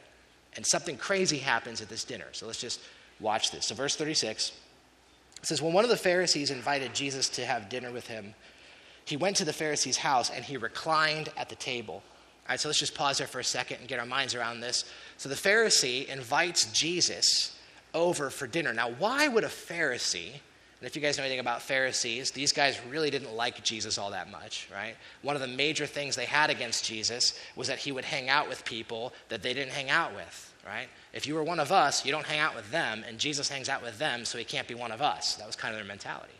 And 0.54 0.66
something 0.66 0.96
crazy 0.96 1.38
happens 1.38 1.82
at 1.82 1.88
this 1.88 2.04
dinner. 2.04 2.26
So 2.32 2.46
let's 2.46 2.60
just 2.60 2.80
watch 3.20 3.50
this. 3.50 3.66
So, 3.66 3.74
verse 3.74 3.94
36 3.96 4.52
says, 5.42 5.60
When 5.60 5.72
one 5.72 5.84
of 5.84 5.90
the 5.90 5.96
Pharisees 5.96 6.50
invited 6.50 6.94
Jesus 6.94 7.28
to 7.30 7.44
have 7.44 7.68
dinner 7.68 7.92
with 7.92 8.06
him, 8.06 8.34
he 9.04 9.16
went 9.16 9.36
to 9.36 9.44
the 9.44 9.52
Pharisee's 9.52 9.98
house 9.98 10.30
and 10.30 10.44
he 10.44 10.56
reclined 10.56 11.28
at 11.36 11.48
the 11.48 11.54
table. 11.56 11.94
All 11.94 12.52
right, 12.52 12.60
so 12.60 12.68
let's 12.68 12.78
just 12.78 12.94
pause 12.94 13.18
there 13.18 13.26
for 13.26 13.40
a 13.40 13.44
second 13.44 13.78
and 13.80 13.88
get 13.88 13.98
our 13.98 14.06
minds 14.06 14.34
around 14.34 14.60
this. 14.60 14.84
So 15.18 15.28
the 15.28 15.34
Pharisee 15.34 16.06
invites 16.06 16.72
Jesus 16.72 17.56
over 17.92 18.30
for 18.30 18.46
dinner. 18.46 18.72
Now, 18.72 18.90
why 18.90 19.28
would 19.28 19.44
a 19.44 19.48
Pharisee 19.48 20.40
and 20.80 20.86
if 20.86 20.94
you 20.94 21.00
guys 21.00 21.16
know 21.16 21.24
anything 21.24 21.40
about 21.40 21.62
Pharisees, 21.62 22.32
these 22.32 22.52
guys 22.52 22.78
really 22.90 23.08
didn't 23.08 23.34
like 23.34 23.64
Jesus 23.64 23.96
all 23.96 24.10
that 24.10 24.30
much, 24.30 24.68
right? 24.72 24.94
One 25.22 25.34
of 25.34 25.40
the 25.40 25.48
major 25.48 25.86
things 25.86 26.16
they 26.16 26.26
had 26.26 26.50
against 26.50 26.84
Jesus 26.84 27.38
was 27.56 27.68
that 27.68 27.78
he 27.78 27.92
would 27.92 28.04
hang 28.04 28.28
out 28.28 28.46
with 28.46 28.62
people 28.64 29.14
that 29.30 29.42
they 29.42 29.54
didn't 29.54 29.72
hang 29.72 29.88
out 29.88 30.14
with, 30.14 30.54
right? 30.66 30.88
If 31.14 31.26
you 31.26 31.34
were 31.34 31.42
one 31.42 31.60
of 31.60 31.72
us, 31.72 32.04
you 32.04 32.12
don't 32.12 32.26
hang 32.26 32.40
out 32.40 32.54
with 32.54 32.70
them, 32.70 33.04
and 33.08 33.18
Jesus 33.18 33.48
hangs 33.48 33.70
out 33.70 33.82
with 33.82 33.98
them, 33.98 34.26
so 34.26 34.36
he 34.36 34.44
can't 34.44 34.68
be 34.68 34.74
one 34.74 34.92
of 34.92 35.00
us. 35.00 35.36
That 35.36 35.46
was 35.46 35.56
kind 35.56 35.72
of 35.72 35.78
their 35.78 35.88
mentality. 35.88 36.34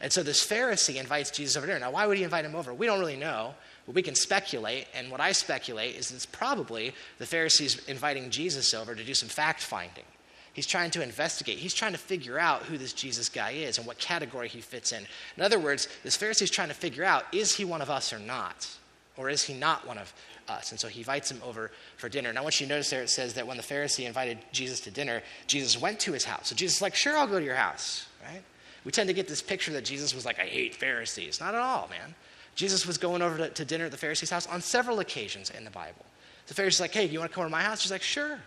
And 0.00 0.10
so 0.10 0.22
this 0.22 0.44
Pharisee 0.44 0.98
invites 0.98 1.30
Jesus 1.30 1.56
over 1.56 1.66
dinner. 1.66 1.78
Now, 1.78 1.90
why 1.90 2.06
would 2.06 2.16
he 2.16 2.24
invite 2.24 2.46
him 2.46 2.56
over? 2.56 2.72
We 2.72 2.86
don't 2.86 2.98
really 2.98 3.16
know, 3.16 3.54
but 3.84 3.94
we 3.94 4.02
can 4.02 4.14
speculate. 4.14 4.86
And 4.94 5.10
what 5.10 5.20
I 5.20 5.32
speculate 5.32 5.96
is 5.96 6.10
it's 6.10 6.26
probably 6.26 6.94
the 7.18 7.26
Pharisees 7.26 7.86
inviting 7.86 8.30
Jesus 8.30 8.72
over 8.72 8.94
to 8.94 9.04
do 9.04 9.14
some 9.14 9.28
fact 9.28 9.62
finding. 9.62 10.04
He's 10.52 10.66
trying 10.66 10.90
to 10.92 11.02
investigate. 11.02 11.58
He's 11.58 11.72
trying 11.72 11.92
to 11.92 11.98
figure 11.98 12.38
out 12.38 12.64
who 12.64 12.76
this 12.76 12.92
Jesus 12.92 13.28
guy 13.28 13.52
is 13.52 13.78
and 13.78 13.86
what 13.86 13.98
category 13.98 14.48
he 14.48 14.60
fits 14.60 14.92
in. 14.92 15.06
In 15.36 15.42
other 15.42 15.58
words, 15.58 15.88
this 16.04 16.16
Pharisee 16.16 16.42
is 16.42 16.50
trying 16.50 16.68
to 16.68 16.74
figure 16.74 17.04
out 17.04 17.24
is 17.32 17.54
he 17.56 17.64
one 17.64 17.80
of 17.80 17.90
us 17.90 18.12
or 18.12 18.18
not? 18.18 18.68
Or 19.16 19.30
is 19.30 19.42
he 19.42 19.54
not 19.54 19.86
one 19.86 19.98
of 19.98 20.12
us? 20.48 20.70
And 20.70 20.80
so 20.80 20.88
he 20.88 21.00
invites 21.00 21.30
him 21.30 21.40
over 21.44 21.70
for 21.96 22.08
dinner. 22.08 22.32
Now, 22.32 22.40
I 22.40 22.42
want 22.42 22.60
you 22.60 22.66
to 22.66 22.72
notice 22.72 22.90
there 22.90 23.02
it 23.02 23.10
says 23.10 23.34
that 23.34 23.46
when 23.46 23.56
the 23.56 23.62
Pharisee 23.62 24.06
invited 24.06 24.38
Jesus 24.52 24.80
to 24.80 24.90
dinner, 24.90 25.22
Jesus 25.46 25.80
went 25.80 26.00
to 26.00 26.12
his 26.12 26.24
house. 26.24 26.48
So 26.48 26.54
Jesus 26.54 26.76
is 26.76 26.82
like, 26.82 26.94
sure, 26.94 27.16
I'll 27.16 27.26
go 27.26 27.38
to 27.38 27.44
your 27.44 27.54
house, 27.54 28.06
right? 28.22 28.42
We 28.84 28.92
tend 28.92 29.08
to 29.08 29.14
get 29.14 29.28
this 29.28 29.42
picture 29.42 29.72
that 29.72 29.84
Jesus 29.84 30.14
was 30.14 30.24
like, 30.26 30.38
I 30.38 30.44
hate 30.44 30.74
Pharisees. 30.74 31.40
Not 31.40 31.54
at 31.54 31.60
all, 31.60 31.88
man. 31.88 32.14
Jesus 32.54 32.86
was 32.86 32.98
going 32.98 33.22
over 33.22 33.38
to, 33.38 33.48
to 33.48 33.64
dinner 33.64 33.86
at 33.86 33.90
the 33.90 33.96
Pharisee's 33.96 34.30
house 34.30 34.46
on 34.46 34.60
several 34.60 35.00
occasions 35.00 35.50
in 35.50 35.64
the 35.64 35.70
Bible. 35.70 36.04
The 36.46 36.54
Pharisee's 36.54 36.80
like, 36.80 36.92
hey, 36.92 37.06
do 37.06 37.12
you 37.12 37.18
want 37.18 37.30
to 37.30 37.34
come 37.34 37.42
over 37.42 37.48
to 37.48 37.52
my 37.52 37.62
house? 37.62 37.82
He's 37.82 37.92
like, 37.92 38.02
sure 38.02 38.38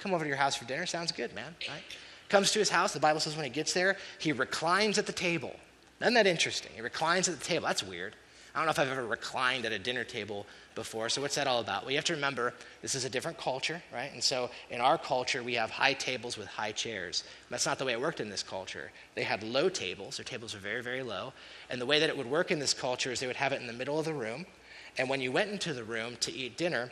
come 0.00 0.14
over 0.14 0.24
to 0.24 0.28
your 0.28 0.36
house 0.36 0.56
for 0.56 0.64
dinner. 0.64 0.86
Sounds 0.86 1.12
good, 1.12 1.34
man. 1.34 1.54
Right? 1.68 1.82
Comes 2.28 2.52
to 2.52 2.58
his 2.58 2.70
house, 2.70 2.92
the 2.92 3.00
Bible 3.00 3.20
says 3.20 3.36
when 3.36 3.44
he 3.44 3.50
gets 3.50 3.72
there, 3.72 3.96
he 4.18 4.32
reclines 4.32 4.98
at 4.98 5.06
the 5.06 5.12
table. 5.12 5.54
Isn't 6.00 6.14
that 6.14 6.26
interesting? 6.26 6.72
He 6.74 6.80
reclines 6.80 7.28
at 7.28 7.38
the 7.38 7.44
table. 7.44 7.66
That's 7.66 7.82
weird. 7.82 8.14
I 8.54 8.58
don't 8.58 8.66
know 8.66 8.70
if 8.70 8.78
I've 8.78 8.88
ever 8.88 9.06
reclined 9.06 9.64
at 9.64 9.72
a 9.72 9.78
dinner 9.78 10.02
table 10.02 10.44
before. 10.74 11.08
So, 11.08 11.20
what's 11.22 11.36
that 11.36 11.46
all 11.46 11.60
about? 11.60 11.82
Well, 11.82 11.92
you 11.92 11.98
have 11.98 12.04
to 12.06 12.14
remember 12.14 12.52
this 12.82 12.94
is 12.94 13.04
a 13.04 13.10
different 13.10 13.38
culture, 13.38 13.80
right? 13.92 14.12
And 14.12 14.22
so, 14.22 14.50
in 14.70 14.80
our 14.80 14.98
culture, 14.98 15.42
we 15.42 15.54
have 15.54 15.70
high 15.70 15.92
tables 15.92 16.36
with 16.36 16.48
high 16.48 16.72
chairs. 16.72 17.24
That's 17.48 17.66
not 17.66 17.78
the 17.78 17.84
way 17.84 17.92
it 17.92 18.00
worked 18.00 18.20
in 18.20 18.28
this 18.28 18.42
culture. 18.42 18.90
They 19.14 19.22
had 19.22 19.42
low 19.42 19.68
tables, 19.68 20.16
their 20.16 20.24
tables 20.24 20.54
were 20.54 20.60
very, 20.60 20.82
very 20.82 21.02
low. 21.02 21.32
And 21.68 21.80
the 21.80 21.86
way 21.86 22.00
that 22.00 22.08
it 22.08 22.16
would 22.16 22.28
work 22.28 22.50
in 22.50 22.58
this 22.58 22.74
culture 22.74 23.12
is 23.12 23.20
they 23.20 23.26
would 23.26 23.36
have 23.36 23.52
it 23.52 23.60
in 23.60 23.66
the 23.66 23.72
middle 23.72 23.98
of 23.98 24.04
the 24.04 24.14
room. 24.14 24.46
And 24.98 25.08
when 25.08 25.20
you 25.20 25.30
went 25.30 25.50
into 25.50 25.72
the 25.72 25.84
room 25.84 26.16
to 26.20 26.32
eat 26.32 26.56
dinner, 26.56 26.90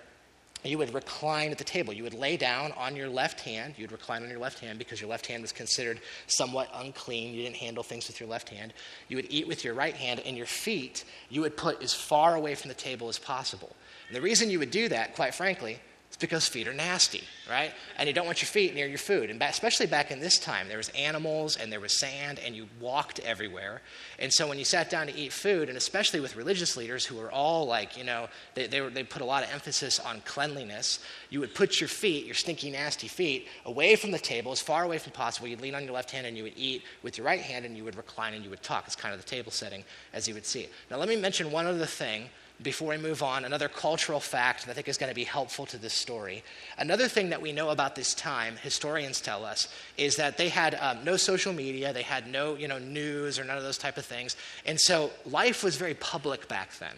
you 0.64 0.78
would 0.78 0.92
recline 0.92 1.50
at 1.50 1.58
the 1.58 1.64
table. 1.64 1.92
You 1.92 2.02
would 2.02 2.14
lay 2.14 2.36
down 2.36 2.72
on 2.72 2.96
your 2.96 3.08
left 3.08 3.40
hand. 3.40 3.74
You'd 3.76 3.92
recline 3.92 4.22
on 4.22 4.28
your 4.28 4.40
left 4.40 4.58
hand 4.58 4.78
because 4.78 5.00
your 5.00 5.08
left 5.08 5.26
hand 5.26 5.42
was 5.42 5.52
considered 5.52 6.00
somewhat 6.26 6.68
unclean. 6.74 7.32
You 7.32 7.42
didn't 7.42 7.56
handle 7.56 7.84
things 7.84 8.08
with 8.08 8.18
your 8.18 8.28
left 8.28 8.48
hand. 8.48 8.72
You 9.08 9.16
would 9.16 9.30
eat 9.30 9.46
with 9.46 9.64
your 9.64 9.74
right 9.74 9.94
hand, 9.94 10.20
and 10.26 10.36
your 10.36 10.46
feet 10.46 11.04
you 11.30 11.42
would 11.42 11.56
put 11.56 11.82
as 11.82 11.94
far 11.94 12.34
away 12.34 12.54
from 12.54 12.68
the 12.68 12.74
table 12.74 13.08
as 13.08 13.18
possible. 13.18 13.74
And 14.08 14.16
the 14.16 14.20
reason 14.20 14.50
you 14.50 14.58
would 14.58 14.70
do 14.70 14.88
that, 14.88 15.14
quite 15.14 15.34
frankly, 15.34 15.78
because 16.16 16.48
feet 16.48 16.66
are 16.66 16.74
nasty, 16.74 17.22
right? 17.48 17.72
And 17.96 18.08
you 18.08 18.14
don't 18.14 18.26
want 18.26 18.42
your 18.42 18.48
feet 18.48 18.74
near 18.74 18.86
your 18.86 18.98
food. 18.98 19.30
And 19.30 19.40
especially 19.42 19.86
back 19.86 20.10
in 20.10 20.20
this 20.20 20.38
time, 20.38 20.68
there 20.68 20.76
was 20.76 20.88
animals 20.90 21.56
and 21.56 21.70
there 21.70 21.80
was 21.80 21.98
sand 21.98 22.40
and 22.44 22.54
you 22.56 22.66
walked 22.80 23.20
everywhere. 23.20 23.82
And 24.18 24.32
so 24.32 24.48
when 24.48 24.58
you 24.58 24.64
sat 24.64 24.90
down 24.90 25.06
to 25.06 25.16
eat 25.16 25.32
food, 25.32 25.68
and 25.68 25.78
especially 25.78 26.20
with 26.20 26.34
religious 26.34 26.76
leaders 26.76 27.04
who 27.04 27.16
were 27.16 27.30
all 27.30 27.66
like, 27.66 27.96
you 27.96 28.04
know, 28.04 28.28
they, 28.54 28.66
they, 28.66 28.80
were, 28.80 28.90
they 28.90 29.04
put 29.04 29.22
a 29.22 29.24
lot 29.24 29.44
of 29.44 29.52
emphasis 29.52 30.00
on 30.00 30.20
cleanliness, 30.24 31.00
you 31.30 31.40
would 31.40 31.54
put 31.54 31.80
your 31.80 31.88
feet, 31.88 32.26
your 32.26 32.34
stinky, 32.34 32.70
nasty 32.70 33.06
feet, 33.06 33.46
away 33.64 33.94
from 33.94 34.10
the 34.10 34.18
table, 34.18 34.50
as 34.50 34.60
far 34.60 34.84
away 34.84 34.98
from 34.98 35.12
possible. 35.12 35.46
You'd 35.46 35.60
lean 35.60 35.74
on 35.74 35.84
your 35.84 35.92
left 35.92 36.10
hand 36.10 36.26
and 36.26 36.36
you 36.36 36.42
would 36.42 36.56
eat 36.56 36.82
with 37.02 37.18
your 37.18 37.26
right 37.26 37.40
hand 37.40 37.64
and 37.64 37.76
you 37.76 37.84
would 37.84 37.96
recline 37.96 38.34
and 38.34 38.42
you 38.42 38.50
would 38.50 38.62
talk. 38.62 38.84
It's 38.86 38.96
kind 38.96 39.14
of 39.14 39.20
the 39.20 39.28
table 39.28 39.52
setting 39.52 39.84
as 40.12 40.26
you 40.26 40.34
would 40.34 40.46
see. 40.46 40.68
Now, 40.90 40.96
let 40.96 41.08
me 41.08 41.16
mention 41.16 41.52
one 41.52 41.66
other 41.66 41.86
thing 41.86 42.28
before 42.62 42.88
we 42.88 42.96
move 42.96 43.22
on, 43.22 43.44
another 43.44 43.68
cultural 43.68 44.18
fact 44.18 44.66
that 44.66 44.72
I 44.72 44.74
think 44.74 44.88
is 44.88 44.98
going 44.98 45.10
to 45.10 45.14
be 45.14 45.24
helpful 45.24 45.64
to 45.66 45.78
this 45.78 45.94
story. 45.94 46.42
Another 46.76 47.06
thing 47.06 47.30
that 47.30 47.40
we 47.40 47.52
know 47.52 47.70
about 47.70 47.94
this 47.94 48.14
time, 48.14 48.56
historians 48.56 49.20
tell 49.20 49.44
us, 49.44 49.68
is 49.96 50.16
that 50.16 50.36
they 50.36 50.48
had 50.48 50.76
um, 50.80 51.04
no 51.04 51.16
social 51.16 51.52
media, 51.52 51.92
they 51.92 52.02
had 52.02 52.26
no 52.26 52.56
you 52.56 52.66
know, 52.66 52.78
news 52.78 53.38
or 53.38 53.44
none 53.44 53.56
of 53.56 53.62
those 53.62 53.78
type 53.78 53.96
of 53.96 54.04
things. 54.04 54.36
And 54.66 54.80
so 54.80 55.10
life 55.24 55.62
was 55.62 55.76
very 55.76 55.94
public 55.94 56.48
back 56.48 56.76
then. 56.78 56.94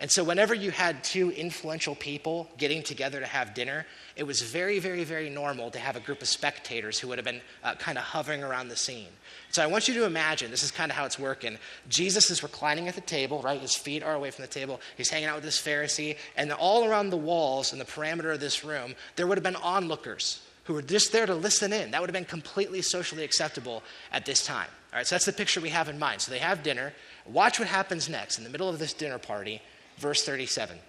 And 0.00 0.10
so, 0.10 0.24
whenever 0.24 0.54
you 0.54 0.72
had 0.72 1.04
two 1.04 1.30
influential 1.30 1.94
people 1.94 2.48
getting 2.58 2.82
together 2.82 3.20
to 3.20 3.26
have 3.26 3.54
dinner, 3.54 3.86
it 4.16 4.24
was 4.24 4.42
very, 4.42 4.80
very, 4.80 5.04
very 5.04 5.30
normal 5.30 5.70
to 5.70 5.78
have 5.78 5.94
a 5.94 6.00
group 6.00 6.20
of 6.20 6.28
spectators 6.28 6.98
who 6.98 7.08
would 7.08 7.18
have 7.18 7.24
been 7.24 7.40
uh, 7.62 7.74
kind 7.76 7.96
of 7.96 8.04
hovering 8.04 8.42
around 8.42 8.68
the 8.68 8.76
scene. 8.76 9.08
So, 9.50 9.62
I 9.62 9.66
want 9.66 9.86
you 9.86 9.94
to 9.94 10.04
imagine 10.04 10.50
this 10.50 10.64
is 10.64 10.72
kind 10.72 10.90
of 10.90 10.96
how 10.96 11.04
it's 11.04 11.18
working. 11.18 11.58
Jesus 11.88 12.28
is 12.30 12.42
reclining 12.42 12.88
at 12.88 12.96
the 12.96 13.00
table, 13.02 13.40
right? 13.42 13.60
His 13.60 13.76
feet 13.76 14.02
are 14.02 14.14
away 14.14 14.32
from 14.32 14.42
the 14.42 14.48
table. 14.48 14.80
He's 14.96 15.10
hanging 15.10 15.28
out 15.28 15.36
with 15.36 15.44
this 15.44 15.62
Pharisee. 15.62 16.16
And 16.36 16.52
all 16.52 16.84
around 16.84 17.10
the 17.10 17.16
walls 17.16 17.70
and 17.70 17.80
the 17.80 17.84
perimeter 17.84 18.32
of 18.32 18.40
this 18.40 18.64
room, 18.64 18.96
there 19.14 19.28
would 19.28 19.38
have 19.38 19.44
been 19.44 19.56
onlookers 19.56 20.42
who 20.64 20.74
were 20.74 20.82
just 20.82 21.12
there 21.12 21.26
to 21.26 21.34
listen 21.34 21.72
in. 21.72 21.92
That 21.92 22.00
would 22.00 22.10
have 22.10 22.14
been 22.14 22.24
completely 22.24 22.82
socially 22.82 23.22
acceptable 23.22 23.82
at 24.10 24.26
this 24.26 24.44
time. 24.44 24.68
All 24.92 24.98
right, 24.98 25.06
so 25.06 25.14
that's 25.14 25.26
the 25.26 25.32
picture 25.32 25.60
we 25.60 25.68
have 25.68 25.88
in 25.88 25.98
mind. 25.98 26.20
So, 26.20 26.32
they 26.32 26.38
have 26.38 26.62
dinner. 26.64 26.92
Watch 27.26 27.58
what 27.58 27.68
happens 27.68 28.08
next. 28.08 28.38
In 28.38 28.44
the 28.44 28.50
middle 28.50 28.68
of 28.68 28.78
this 28.78 28.92
dinner 28.92 29.18
party, 29.18 29.62
verse 29.98 30.24
37. 30.24 30.76
It 30.76 30.82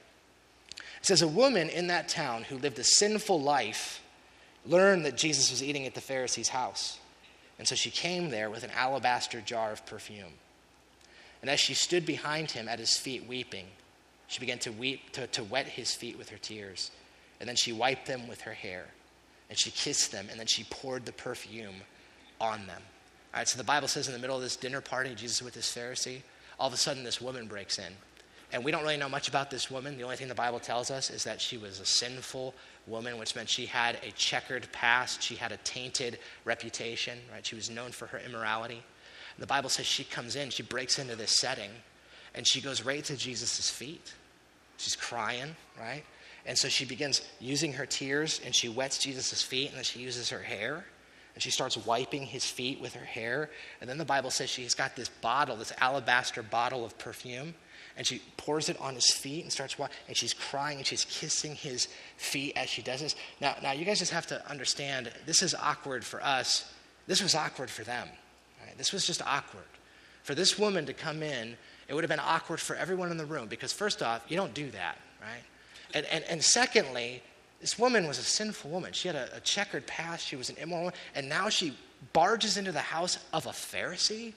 says, 1.02 1.22
A 1.22 1.28
woman 1.28 1.70
in 1.70 1.88
that 1.88 2.10
town 2.10 2.44
who 2.44 2.58
lived 2.58 2.80
a 2.80 2.84
sinful 2.84 3.42
life 3.42 4.02
learned 4.66 5.06
that 5.06 5.18
Jesus 5.18 5.52
was 5.52 5.64
eating 5.64 5.86
at 5.86 5.94
the 5.94 6.02
Pharisee's 6.02 6.50
house. 6.50 7.00
And 7.58 7.68
so 7.68 7.76
she 7.76 7.92
came 7.92 8.30
there 8.30 8.50
with 8.50 8.64
an 8.64 8.72
alabaster 8.72 9.40
jar 9.42 9.72
of 9.72 9.86
perfume. 9.86 10.34
And 11.42 11.50
as 11.50 11.60
she 11.60 11.74
stood 11.74 12.06
behind 12.06 12.52
him 12.52 12.68
at 12.68 12.80
his 12.80 12.98
feet 12.98 13.28
weeping, 13.28 13.68
she 14.28 14.40
began 14.40 14.60
to 14.60 14.72
weep, 14.72 15.12
to, 15.12 15.28
to 15.28 15.44
wet 15.44 15.68
his 15.68 15.94
feet 15.94 16.18
with 16.18 16.30
her 16.30 16.38
tears. 16.38 16.92
And 17.40 17.48
then 17.48 17.56
she 17.56 17.72
wiped 17.72 18.08
them 18.08 18.28
with 18.28 18.42
her 18.42 18.54
hair. 18.54 18.86
And 19.50 19.58
she 19.58 19.70
kissed 19.70 20.12
them, 20.12 20.28
and 20.32 20.40
then 20.40 20.48
she 20.48 20.64
poured 20.64 21.06
the 21.06 21.12
perfume 21.12 21.76
on 22.42 22.66
them. 22.66 22.82
All 23.34 23.42
right, 23.42 23.48
so 23.48 23.58
the 23.58 23.64
Bible 23.64 23.88
says 23.88 24.08
in 24.08 24.14
the 24.14 24.20
middle 24.20 24.36
of 24.36 24.42
this 24.42 24.56
dinner 24.56 24.82
party, 24.82 25.14
Jesus 25.14 25.42
with 25.42 25.54
this 25.54 25.74
Pharisee, 25.76 26.22
all 26.60 26.68
of 26.68 26.74
a 26.74 26.78
sudden 26.78 27.04
this 27.04 27.22
woman 27.22 27.48
breaks 27.48 27.78
in. 27.78 27.94
And 28.56 28.64
we 28.64 28.72
don't 28.72 28.84
really 28.84 28.96
know 28.96 29.10
much 29.10 29.28
about 29.28 29.52
this 29.52 29.70
woman. 29.70 29.98
The 29.98 30.04
only 30.04 30.16
thing 30.16 30.30
the 30.30 30.34
Bible 30.34 30.62
tells 30.62 30.90
us 30.90 31.10
is 31.10 31.26
that 31.26 31.42
she 31.42 31.58
was 31.58 31.82
a 31.82 31.86
sinful 31.86 32.54
woman, 32.88 33.18
which 33.18 33.36
meant 33.36 33.50
she 33.50 33.66
had 33.66 33.98
a 34.02 34.12
checkered 34.12 34.72
past. 34.72 35.22
She 35.22 35.36
had 35.36 35.52
a 35.52 35.58
tainted 35.66 36.20
reputation, 36.46 37.20
right? 37.34 37.46
She 37.46 37.56
was 37.56 37.70
known 37.70 37.92
for 37.92 38.06
her 38.06 38.22
immorality. 38.26 38.82
The 39.40 39.46
Bible 39.46 39.70
says 39.70 39.86
she 39.86 40.06
comes 40.06 40.38
in, 40.38 40.52
she 40.52 40.64
breaks 40.64 41.00
into 41.00 41.18
this 41.18 41.32
setting, 41.32 41.70
and 42.34 42.48
she 42.48 42.62
goes 42.62 42.86
right 42.86 43.04
to 43.04 43.18
Jesus' 43.18 43.70
feet. 43.70 44.14
She's 44.78 44.96
crying, 44.96 45.54
right? 45.78 46.06
And 46.46 46.58
so 46.58 46.70
she 46.70 46.86
begins 46.86 47.24
using 47.42 47.74
her 47.74 47.86
tears 47.86 48.40
and 48.46 48.56
she 48.56 48.70
wets 48.70 49.00
Jesus' 49.00 49.42
feet, 49.42 49.68
and 49.68 49.76
then 49.76 49.84
she 49.84 50.00
uses 50.00 50.30
her 50.30 50.40
hair 50.40 50.86
and 51.34 51.44
she 51.44 51.52
starts 51.52 51.76
wiping 51.86 52.24
his 52.24 52.46
feet 52.46 52.80
with 52.80 52.94
her 52.94 53.04
hair. 53.04 53.50
And 53.82 53.90
then 53.90 53.98
the 53.98 54.06
Bible 54.06 54.32
says 54.32 54.50
she's 54.50 54.74
got 54.74 54.96
this 54.96 55.10
bottle, 55.10 55.58
this 55.58 55.74
alabaster 55.80 56.42
bottle 56.42 56.86
of 56.86 56.98
perfume, 56.98 57.54
and 57.98 58.06
she 58.06 58.22
pours 58.38 58.70
it 58.70 58.80
on 58.82 58.96
his 58.96 59.10
feet 59.12 59.44
and 59.44 59.52
starts 59.52 59.80
walking, 59.80 59.96
and 60.08 60.18
she's 60.18 60.34
crying 60.34 60.78
and 60.78 60.86
she's 60.86 61.06
kissing 61.06 61.56
his 61.56 61.88
feet 62.18 62.54
as 62.56 62.70
she 62.70 62.82
does 62.82 63.02
this. 63.02 63.16
Now, 63.40 63.56
now 63.64 63.72
you 63.72 63.86
guys 63.86 64.00
just 64.00 64.12
have 64.12 64.28
to 64.28 64.50
understand 64.50 65.12
this 65.26 65.42
is 65.42 65.56
awkward 65.56 66.04
for 66.04 66.22
us. 66.22 66.72
This 67.08 67.22
was 67.22 67.36
awkward 67.36 67.70
for 67.70 67.84
them. 67.84 68.08
Right? 68.66 68.78
This 68.78 68.92
was 68.92 69.08
just 69.08 69.22
awkward. 69.26 69.64
For 70.24 70.36
this 70.36 70.60
woman 70.60 70.86
to 70.88 70.94
come 70.94 71.24
in, 71.24 71.56
it 71.88 71.94
would 71.94 72.04
have 72.04 72.10
been 72.10 72.20
awkward 72.20 72.60
for 72.60 72.76
everyone 72.76 73.12
in 73.12 73.18
the 73.18 73.26
room 73.26 73.48
because, 73.48 73.72
first 73.72 74.02
off, 74.02 74.26
you 74.28 74.36
don't 74.36 74.54
do 74.54 74.72
that, 74.72 74.98
right? 75.22 75.44
And, 75.94 76.06
and, 76.08 76.24
and 76.26 76.44
secondly, 76.44 77.22
this 77.62 77.80
woman 77.80 78.08
was 78.08 78.18
a 78.18 78.24
sinful 78.24 78.70
woman. 78.72 78.92
She 78.92 79.08
had 79.08 79.16
a, 79.16 79.38
a 79.38 79.40
checkered 79.40 79.88
past, 79.88 80.28
she 80.28 80.36
was 80.36 80.50
an 80.50 80.58
immoral 80.58 80.86
woman, 80.86 81.00
and 81.14 81.30
now 81.30 81.48
she 81.48 81.78
barges 82.12 82.58
into 82.58 82.72
the 82.72 82.80
house 82.80 83.20
of 83.34 83.46
a 83.46 83.52
Pharisee 83.52 84.34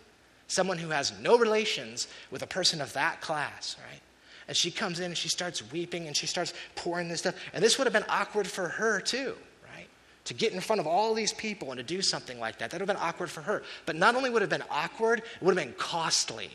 someone 0.48 0.78
who 0.78 0.88
has 0.88 1.12
no 1.20 1.38
relations 1.38 2.08
with 2.30 2.42
a 2.42 2.46
person 2.46 2.80
of 2.80 2.92
that 2.94 3.20
class, 3.20 3.76
right? 3.88 4.00
And 4.48 4.56
she 4.56 4.70
comes 4.70 4.98
in 4.98 5.06
and 5.06 5.16
she 5.16 5.28
starts 5.28 5.62
weeping 5.70 6.06
and 6.06 6.16
she 6.16 6.26
starts 6.26 6.54
pouring 6.74 7.08
this 7.08 7.20
stuff. 7.20 7.34
And 7.52 7.62
this 7.62 7.78
would 7.78 7.84
have 7.84 7.92
been 7.92 8.06
awkward 8.08 8.46
for 8.46 8.66
her 8.66 8.98
too, 8.98 9.34
right? 9.74 9.87
To 10.24 10.34
get 10.34 10.54
in 10.54 10.61
front 10.61 10.80
of 10.80 10.87
all 10.87 11.12
these 11.12 11.34
people 11.34 11.70
and 11.70 11.76
to 11.76 11.84
do 11.84 12.00
something 12.00 12.40
like 12.40 12.58
that. 12.58 12.70
That 12.70 12.80
would 12.80 12.88
have 12.88 12.96
been 12.96 13.06
awkward 13.06 13.30
for 13.30 13.42
her. 13.42 13.62
But 13.84 13.96
not 13.96 14.16
only 14.16 14.30
would 14.30 14.40
have 14.40 14.50
been 14.50 14.64
awkward, 14.70 15.18
it 15.18 15.42
would 15.42 15.56
have 15.56 15.64
been 15.64 15.74
costly. 15.76 16.50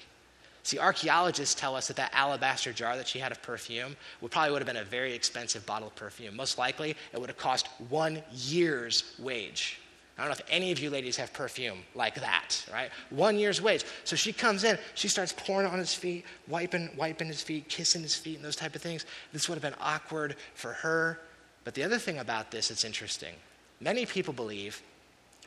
See, 0.64 0.80
archaeologists 0.80 1.54
tell 1.54 1.76
us 1.76 1.88
that 1.88 1.98
that 1.98 2.12
alabaster 2.16 2.74
jar 2.74 2.98
that 2.98 3.08
she 3.08 3.20
had 3.20 3.32
of 3.32 3.44
perfume 3.44 3.96
would 4.22 4.32
probably 4.32 4.54
would 4.54 4.62
have 4.62 4.68
been 4.68 4.78
a 4.78 4.84
very 4.84 5.14
expensive 5.14 5.66
bottle 5.68 5.90
of 5.90 5.96
perfume. 5.96 6.36
Most 6.36 6.58
likely, 6.58 6.96
it 7.12 7.20
would 7.20 7.30
have 7.30 7.38
cost 7.38 7.68
one 7.90 8.24
year's 8.32 9.04
wage 9.20 9.78
I 10.18 10.22
don't 10.22 10.30
know 10.30 10.34
if 10.34 10.42
any 10.50 10.72
of 10.72 10.80
you 10.80 10.92
ladies 10.92 11.18
have 11.18 11.34
perfume 11.34 11.80
like 11.96 12.16
that, 12.16 12.64
right? 12.72 12.92
One 13.10 13.40
year's 13.40 13.62
wage. 13.62 13.84
So 14.04 14.16
she 14.16 14.32
comes 14.32 14.64
in, 14.64 14.78
she 14.94 15.08
starts 15.08 15.34
pouring 15.34 15.66
on 15.66 15.80
his 15.80 15.94
feet, 15.94 16.26
wiping, 16.48 16.92
wiping 16.96 17.28
his 17.28 17.42
feet, 17.42 17.68
kissing 17.68 18.04
his 18.04 18.16
feet, 18.16 18.36
and 18.36 18.46
those 18.46 18.56
type 18.56 18.76
of 18.76 18.82
things. 18.82 19.06
This 19.32 19.50
would 19.50 19.56
have 19.56 19.64
been 19.64 19.80
awkward 19.82 20.36
for 20.54 20.74
her. 20.74 21.20
But 21.64 21.74
the 21.74 21.84
other 21.84 21.98
thing 21.98 22.20
about 22.20 22.52
this 22.52 22.68
that's 22.68 22.86
interesting, 22.86 23.34
many 23.80 24.06
people 24.06 24.34
believe 24.34 24.84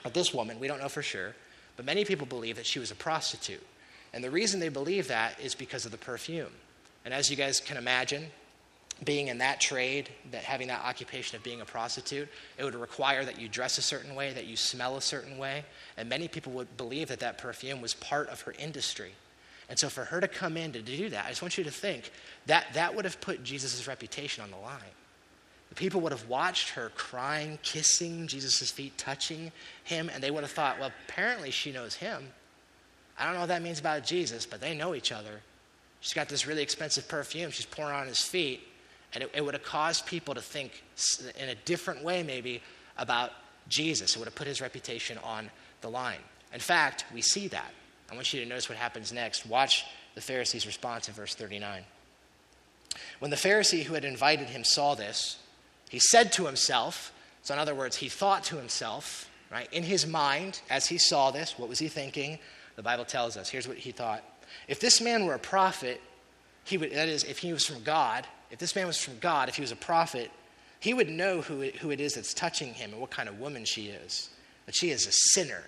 that 0.03 0.15
this 0.15 0.35
woman, 0.35 0.59
we 0.59 0.67
don't 0.67 0.81
know 0.81 0.89
for 0.89 1.03
sure, 1.03 1.35
but 1.77 1.85
many 1.85 2.05
people 2.05 2.27
believe 2.27 2.57
that 2.57 2.67
she 2.67 2.81
was 2.81 2.91
a 2.91 2.97
prostitute. 2.97 3.65
And 4.13 4.25
the 4.25 4.31
reason 4.31 4.59
they 4.59 4.69
believe 4.69 5.07
that 5.09 5.39
is 5.39 5.55
because 5.55 5.85
of 5.85 5.93
the 5.93 5.99
perfume. 5.99 6.53
And 7.05 7.15
as 7.15 7.31
you 7.31 7.37
guys 7.37 7.61
can 7.61 7.77
imagine, 7.77 8.27
being 9.05 9.29
in 9.29 9.39
that 9.39 9.61
trade, 9.61 10.09
that 10.31 10.43
having 10.43 10.69
that 10.69 10.83
occupation 10.85 11.37
of 11.37 11.43
being 11.43 11.61
a 11.61 11.65
prostitute, 11.65 12.29
it 12.57 12.65
would 12.65 12.75
require 12.75 13.25
that 13.25 13.39
you 13.39 13.49
dress 13.49 13.77
a 13.77 13.83
certain 13.83 14.15
way, 14.15 14.33
that 14.33 14.47
you 14.47 14.57
smell 14.57 14.97
a 14.97 15.03
certain 15.03 15.37
way. 15.37 15.65
And 15.97 16.09
many 16.09 16.29
people 16.29 16.53
would 16.53 16.77
believe 16.77 17.09
that 17.09 17.21
that 17.21 17.37
perfume 17.37 17.83
was 17.83 17.93
part 17.95 18.29
of 18.29 18.41
her 18.43 18.55
industry. 18.59 19.13
And 19.69 19.79
so 19.79 19.89
for 19.89 20.05
her 20.05 20.21
to 20.21 20.29
come 20.29 20.57
in 20.57 20.73
to 20.73 20.81
do 20.81 21.11
that, 21.11 21.27
I 21.27 21.29
just 21.29 21.43
want 21.43 21.59
you 21.59 21.65
to 21.65 21.71
think 21.71 22.11
that 22.47 22.67
that 22.75 22.95
would 22.95 23.05
have 23.05 23.21
put 23.21 23.45
Jesus' 23.45 23.87
reputation 23.87 24.43
on 24.43 24.51
the 24.51 24.57
line. 24.57 24.81
The 25.69 25.75
people 25.75 26.01
would 26.03 26.13
have 26.13 26.29
watched 26.29 26.71
her 26.71 26.91
crying, 26.95 27.59
kissing 27.63 28.29
Jesus' 28.29 28.71
feet, 28.71 28.97
touching 28.97 29.51
him, 29.85 30.09
and 30.15 30.23
they 30.23 30.31
would 30.31 30.45
have 30.45 30.53
thought, 30.53 30.79
well, 30.79 30.93
apparently 31.09 31.51
she 31.51 31.73
knows 31.73 31.95
him. 31.97 32.29
I 33.19 33.25
don't 33.25 33.35
know 33.35 33.41
what 33.41 33.49
that 33.49 33.63
means 33.63 33.81
about 33.81 34.05
Jesus, 34.05 34.47
but 34.47 34.61
they 34.61 34.75
know 34.75 34.95
each 34.95 35.11
other. 35.11 35.41
She's 36.01 36.15
got 36.15 36.29
this 36.29 36.47
really 36.47 36.63
expensive 36.63 37.09
perfume 37.09 37.51
she's 37.51 37.67
pouring 37.67 37.95
on 37.95 38.07
his 38.07 38.21
feet. 38.21 38.61
And 39.15 39.25
it, 39.25 39.31
it 39.35 39.45
would 39.45 39.55
have 39.55 39.63
caused 39.63 40.07
people 40.07 40.35
to 40.35 40.43
think 40.43 40.83
in 41.39 41.49
a 41.49 41.55
different 41.55 42.03
way, 42.03 42.23
maybe, 42.23 42.63
about 42.99 43.33
Jesus. 43.69 44.15
It 44.15 44.19
would 44.19 44.27
have 44.27 44.35
put 44.35 44.47
his 44.47 44.61
reputation 44.61 45.19
on 45.25 45.51
the 45.81 45.89
line. 45.89 46.21
In 46.53 46.61
fact, 46.61 47.05
we 47.13 47.21
see 47.21 47.49
that. 47.49 47.73
I 48.11 48.15
want 48.15 48.33
you 48.33 48.41
to 48.41 48.49
notice 48.49 48.69
what 48.69 48.79
happens 48.79 49.13
next. 49.13 49.47
Watch 49.47 49.85
the 50.15 50.21
Pharisee's 50.21 50.67
response 50.67 51.09
in 51.09 51.15
verse 51.15 51.35
39. 51.35 51.83
When 53.19 53.31
the 53.31 53.37
Pharisee 53.37 53.83
who 53.83 53.95
had 53.95 54.05
invited 54.05 54.49
him 54.49 54.65
saw 54.65 54.95
this, 54.95 55.39
he 55.89 55.99
said 55.99 56.33
to 56.33 56.47
himself, 56.47 57.13
so 57.43 57.55
in 57.55 57.61
other 57.61 57.75
words, 57.75 57.97
he 57.97 58.09
thought 58.09 58.45
to 58.45 58.57
himself, 58.57 59.31
right? 59.51 59.73
In 59.73 59.83
his 59.83 60.07
mind, 60.07 60.61
as 60.71 60.87
he 60.87 60.99
saw 60.99 61.31
this, 61.31 61.59
what 61.59 61.69
was 61.69 61.79
he 61.79 61.89
thinking? 61.89 62.39
The 62.77 62.83
Bible 62.83 63.05
tells 63.05 63.37
us. 63.37 63.49
Here's 63.49 63.69
what 63.69 63.77
he 63.77 63.93
thought. 63.93 64.23
If 64.69 64.81
this 64.81 65.01
man 65.01 65.27
were 65.27 65.35
a 65.35 65.39
prophet, 65.39 66.01
he 66.65 66.79
would, 66.79 66.93
that 66.93 67.09
is, 67.09 67.25
if 67.25 67.39
he 67.39 67.53
was 67.53 67.65
from 67.65 67.83
God, 67.83 68.27
if 68.51 68.59
this 68.59 68.77
man 68.77 68.87
was 68.87 68.99
from 68.99 69.19
God, 69.19 69.49
if 69.49 69.57
he 69.57 69.61
was 69.61 69.73
a 69.73 69.77
prophet, 69.77 70.31
he 70.81 70.95
would 70.95 71.09
know 71.09 71.41
who 71.41 71.63
it, 71.63 71.77
who 71.77 71.91
it 71.91 72.01
is 72.01 72.15
that's 72.15 72.35
touching 72.35 72.75
him 72.75 72.93
and 72.93 73.01
what 73.01 73.11
kind 73.11 73.29
of 73.29 73.41
woman 73.41 73.65
she 73.65 73.87
is. 73.87 74.31
But 74.67 74.75
she 74.75 74.91
is 74.91 75.07
a 75.07 75.13
sinner. 75.13 75.63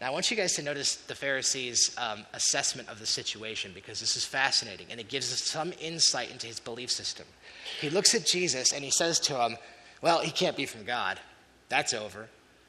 Now, 0.00 0.08
I 0.08 0.10
want 0.10 0.30
you 0.30 0.36
guys 0.36 0.54
to 0.54 0.62
notice 0.62 0.94
the 0.94 1.14
Pharisees' 1.14 1.96
um, 1.98 2.24
assessment 2.32 2.88
of 2.88 3.00
the 3.00 3.06
situation 3.06 3.72
because 3.74 3.98
this 3.98 4.16
is 4.16 4.24
fascinating 4.24 4.86
and 4.90 5.00
it 5.00 5.08
gives 5.08 5.32
us 5.32 5.42
some 5.42 5.72
insight 5.80 6.30
into 6.30 6.46
his 6.46 6.60
belief 6.60 6.90
system. 6.90 7.26
He 7.80 7.90
looks 7.90 8.14
at 8.14 8.24
Jesus 8.24 8.72
and 8.72 8.84
he 8.84 8.90
says 8.90 9.18
to 9.20 9.34
him, 9.34 9.56
Well, 10.00 10.20
he 10.20 10.30
can't 10.30 10.56
be 10.56 10.66
from 10.66 10.84
God. 10.84 11.18
That's 11.68 11.94
over. 11.94 12.28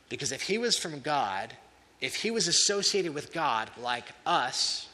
Because 0.10 0.32
if 0.32 0.42
he 0.42 0.58
was 0.58 0.76
from 0.76 1.02
God, 1.02 1.54
if 2.02 2.16
he 2.16 2.32
was 2.32 2.48
associated 2.48 3.14
with 3.14 3.32
God 3.32 3.70
like 3.78 4.06
us, 4.26 4.88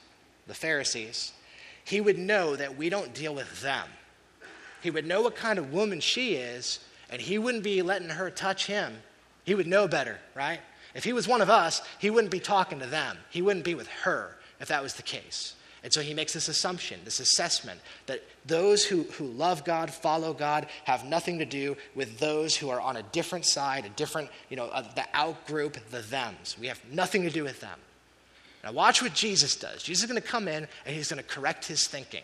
the 0.46 0.54
Pharisees, 0.54 1.32
he 1.86 2.02
would 2.02 2.18
know 2.18 2.56
that 2.56 2.78
we 2.78 2.90
don't 2.90 3.14
deal 3.14 3.34
with 3.34 3.62
them. 3.62 3.88
He 4.82 4.92
would 4.92 5.06
know 5.06 5.22
what 5.22 5.36
kind 5.36 5.60
of 5.60 5.74
woman 5.74 6.00
she 6.00 6.36
is, 6.36 6.80
and 7.10 7.22
he 7.22 7.38
wouldn't 7.38 7.64
be 7.64 7.82
letting 7.82 8.10
her 8.10 8.30
touch 8.30 8.68
him. 8.68 8.98
He 9.44 9.56
would 9.56 9.68
know 9.68 9.88
better, 9.88 10.20
right? 10.34 10.60
If 10.94 11.04
he 11.04 11.14
was 11.14 11.28
one 11.28 11.42
of 11.42 11.50
us, 11.50 11.82
he 12.00 12.10
wouldn't 12.10 12.32
be 12.32 12.40
talking 12.40 12.80
to 12.80 12.86
them. 12.86 13.18
He 13.30 13.42
wouldn't 13.42 13.66
be 13.66 13.76
with 13.76 13.88
her 13.88 14.38
if 14.60 14.70
that 14.70 14.82
was 14.82 14.94
the 14.94 15.04
case. 15.04 15.56
And 15.84 15.94
so 15.94 16.02
he 16.02 16.16
makes 16.16 16.34
this 16.34 16.48
assumption, 16.48 17.00
this 17.06 17.20
assessment, 17.20 17.80
that 18.08 18.24
those 18.44 18.84
who, 18.84 19.04
who 19.04 19.26
love 19.26 19.64
God, 19.64 19.94
follow 19.94 20.34
God, 20.34 20.66
have 20.86 21.06
nothing 21.06 21.38
to 21.38 21.46
do 21.46 21.78
with 21.94 22.18
those 22.18 22.56
who 22.56 22.70
are 22.70 22.82
on 22.82 22.98
a 22.98 23.04
different 23.04 23.46
side, 23.46 23.86
a 23.86 23.90
different, 23.90 24.30
you 24.50 24.58
know, 24.58 24.68
the 24.96 25.06
out 25.14 25.46
group, 25.46 25.78
the 25.92 26.02
thems. 26.02 26.58
We 26.60 26.66
have 26.68 26.82
nothing 26.92 27.22
to 27.22 27.30
do 27.30 27.44
with 27.44 27.62
them. 27.62 27.78
Now, 28.64 28.72
watch 28.72 29.04
what 29.04 29.14
Jesus 29.14 29.56
does. 29.56 29.84
Jesus 29.84 30.06
is 30.06 30.10
going 30.10 30.20
to 30.20 30.28
come 30.28 30.48
in 30.48 30.68
and 30.88 30.96
he's 30.96 31.12
going 31.12 31.22
to 31.22 31.30
correct 31.30 31.68
his 31.68 31.88
thinking. 31.88 32.24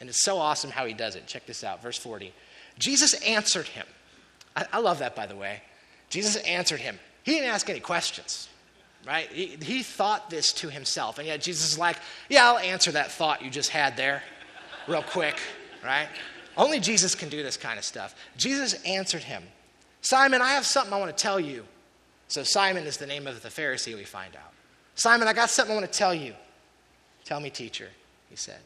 And 0.00 0.08
it's 0.08 0.22
so 0.22 0.38
awesome 0.38 0.70
how 0.70 0.86
he 0.86 0.94
does 0.94 1.16
it. 1.16 1.26
Check 1.26 1.46
this 1.46 1.64
out, 1.64 1.82
verse 1.82 1.98
40. 1.98 2.32
Jesus 2.78 3.14
answered 3.22 3.66
him. 3.66 3.86
I, 4.56 4.66
I 4.72 4.78
love 4.78 5.00
that, 5.00 5.16
by 5.16 5.26
the 5.26 5.36
way. 5.36 5.62
Jesus 6.10 6.36
answered 6.36 6.80
him. 6.80 6.98
He 7.24 7.32
didn't 7.32 7.50
ask 7.50 7.68
any 7.68 7.80
questions 7.80 8.48
right? 9.06 9.30
He, 9.30 9.56
he 9.60 9.82
thought 9.82 10.30
this 10.30 10.52
to 10.54 10.68
himself. 10.68 11.18
And 11.18 11.26
yet 11.26 11.40
Jesus 11.40 11.72
is 11.72 11.78
like, 11.78 11.96
yeah, 12.28 12.46
I'll 12.46 12.58
answer 12.58 12.92
that 12.92 13.10
thought 13.10 13.42
you 13.42 13.50
just 13.50 13.70
had 13.70 13.96
there 13.96 14.22
real 14.86 15.02
quick, 15.02 15.38
right? 15.84 16.08
Only 16.56 16.80
Jesus 16.80 17.14
can 17.14 17.28
do 17.28 17.42
this 17.42 17.56
kind 17.56 17.78
of 17.78 17.84
stuff. 17.84 18.14
Jesus 18.36 18.74
answered 18.84 19.22
him, 19.22 19.42
Simon, 20.02 20.42
I 20.42 20.50
have 20.50 20.66
something 20.66 20.92
I 20.92 20.98
want 20.98 21.16
to 21.16 21.22
tell 21.22 21.40
you. 21.40 21.64
So 22.28 22.42
Simon 22.42 22.84
is 22.84 22.98
the 22.98 23.06
name 23.06 23.26
of 23.26 23.42
the 23.42 23.48
Pharisee 23.48 23.94
we 23.94 24.04
find 24.04 24.36
out. 24.36 24.52
Simon, 24.94 25.28
I 25.28 25.32
got 25.32 25.50
something 25.50 25.74
I 25.74 25.80
want 25.80 25.90
to 25.90 25.98
tell 25.98 26.14
you. 26.14 26.34
Tell 27.24 27.40
me, 27.40 27.50
teacher, 27.50 27.88
he 28.28 28.36
said. 28.36 28.58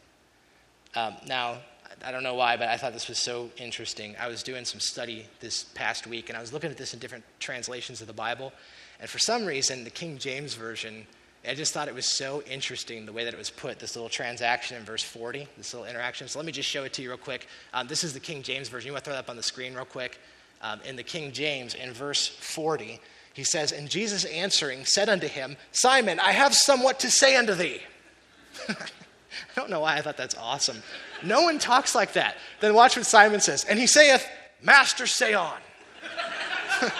Um, 0.94 1.16
now, 1.26 1.58
I 2.04 2.10
don't 2.10 2.22
know 2.22 2.34
why, 2.34 2.56
but 2.56 2.68
I 2.68 2.76
thought 2.76 2.92
this 2.92 3.08
was 3.08 3.18
so 3.18 3.50
interesting. 3.56 4.16
I 4.18 4.28
was 4.28 4.42
doing 4.42 4.64
some 4.64 4.80
study 4.80 5.26
this 5.40 5.64
past 5.64 6.06
week, 6.06 6.28
and 6.28 6.36
I 6.36 6.40
was 6.40 6.52
looking 6.52 6.70
at 6.70 6.76
this 6.76 6.94
in 6.94 7.00
different 7.00 7.24
translations 7.38 8.00
of 8.00 8.06
the 8.06 8.12
Bible. 8.12 8.52
And 9.00 9.08
for 9.08 9.18
some 9.18 9.44
reason, 9.44 9.84
the 9.84 9.90
King 9.90 10.18
James 10.18 10.54
Version, 10.54 11.06
I 11.48 11.54
just 11.54 11.72
thought 11.72 11.88
it 11.88 11.94
was 11.94 12.06
so 12.06 12.42
interesting 12.42 13.06
the 13.06 13.12
way 13.12 13.24
that 13.24 13.34
it 13.34 13.38
was 13.38 13.50
put, 13.50 13.78
this 13.78 13.96
little 13.96 14.08
transaction 14.08 14.76
in 14.76 14.84
verse 14.84 15.02
40, 15.02 15.46
this 15.56 15.72
little 15.74 15.88
interaction. 15.88 16.28
So 16.28 16.38
let 16.38 16.46
me 16.46 16.52
just 16.52 16.68
show 16.68 16.84
it 16.84 16.92
to 16.94 17.02
you 17.02 17.08
real 17.08 17.18
quick. 17.18 17.46
Um, 17.72 17.86
this 17.86 18.04
is 18.04 18.12
the 18.12 18.20
King 18.20 18.42
James 18.42 18.68
Version. 18.68 18.88
You 18.88 18.92
want 18.92 19.04
to 19.04 19.10
throw 19.10 19.14
that 19.14 19.24
up 19.24 19.30
on 19.30 19.36
the 19.36 19.42
screen 19.42 19.74
real 19.74 19.84
quick? 19.84 20.18
Um, 20.60 20.80
in 20.84 20.96
the 20.96 21.02
King 21.02 21.32
James, 21.32 21.74
in 21.74 21.92
verse 21.92 22.26
40, 22.26 23.00
he 23.34 23.44
says, 23.44 23.72
And 23.72 23.88
Jesus 23.88 24.24
answering 24.24 24.84
said 24.84 25.08
unto 25.08 25.26
him, 25.26 25.56
Simon, 25.72 26.20
I 26.20 26.32
have 26.32 26.54
somewhat 26.54 27.00
to 27.00 27.10
say 27.10 27.36
unto 27.36 27.54
thee. 27.54 27.80
I 29.50 29.60
don't 29.60 29.70
know 29.70 29.80
why 29.80 29.96
I 29.96 30.00
thought 30.00 30.16
that's 30.16 30.36
awesome. 30.36 30.82
No 31.22 31.42
one 31.42 31.58
talks 31.58 31.94
like 31.94 32.12
that. 32.14 32.36
Then 32.60 32.74
watch 32.74 32.96
what 32.96 33.06
Simon 33.06 33.40
says. 33.40 33.64
And 33.64 33.78
he 33.78 33.86
saith, 33.86 34.26
Master, 34.62 35.06
say 35.06 35.34
on. 35.34 35.58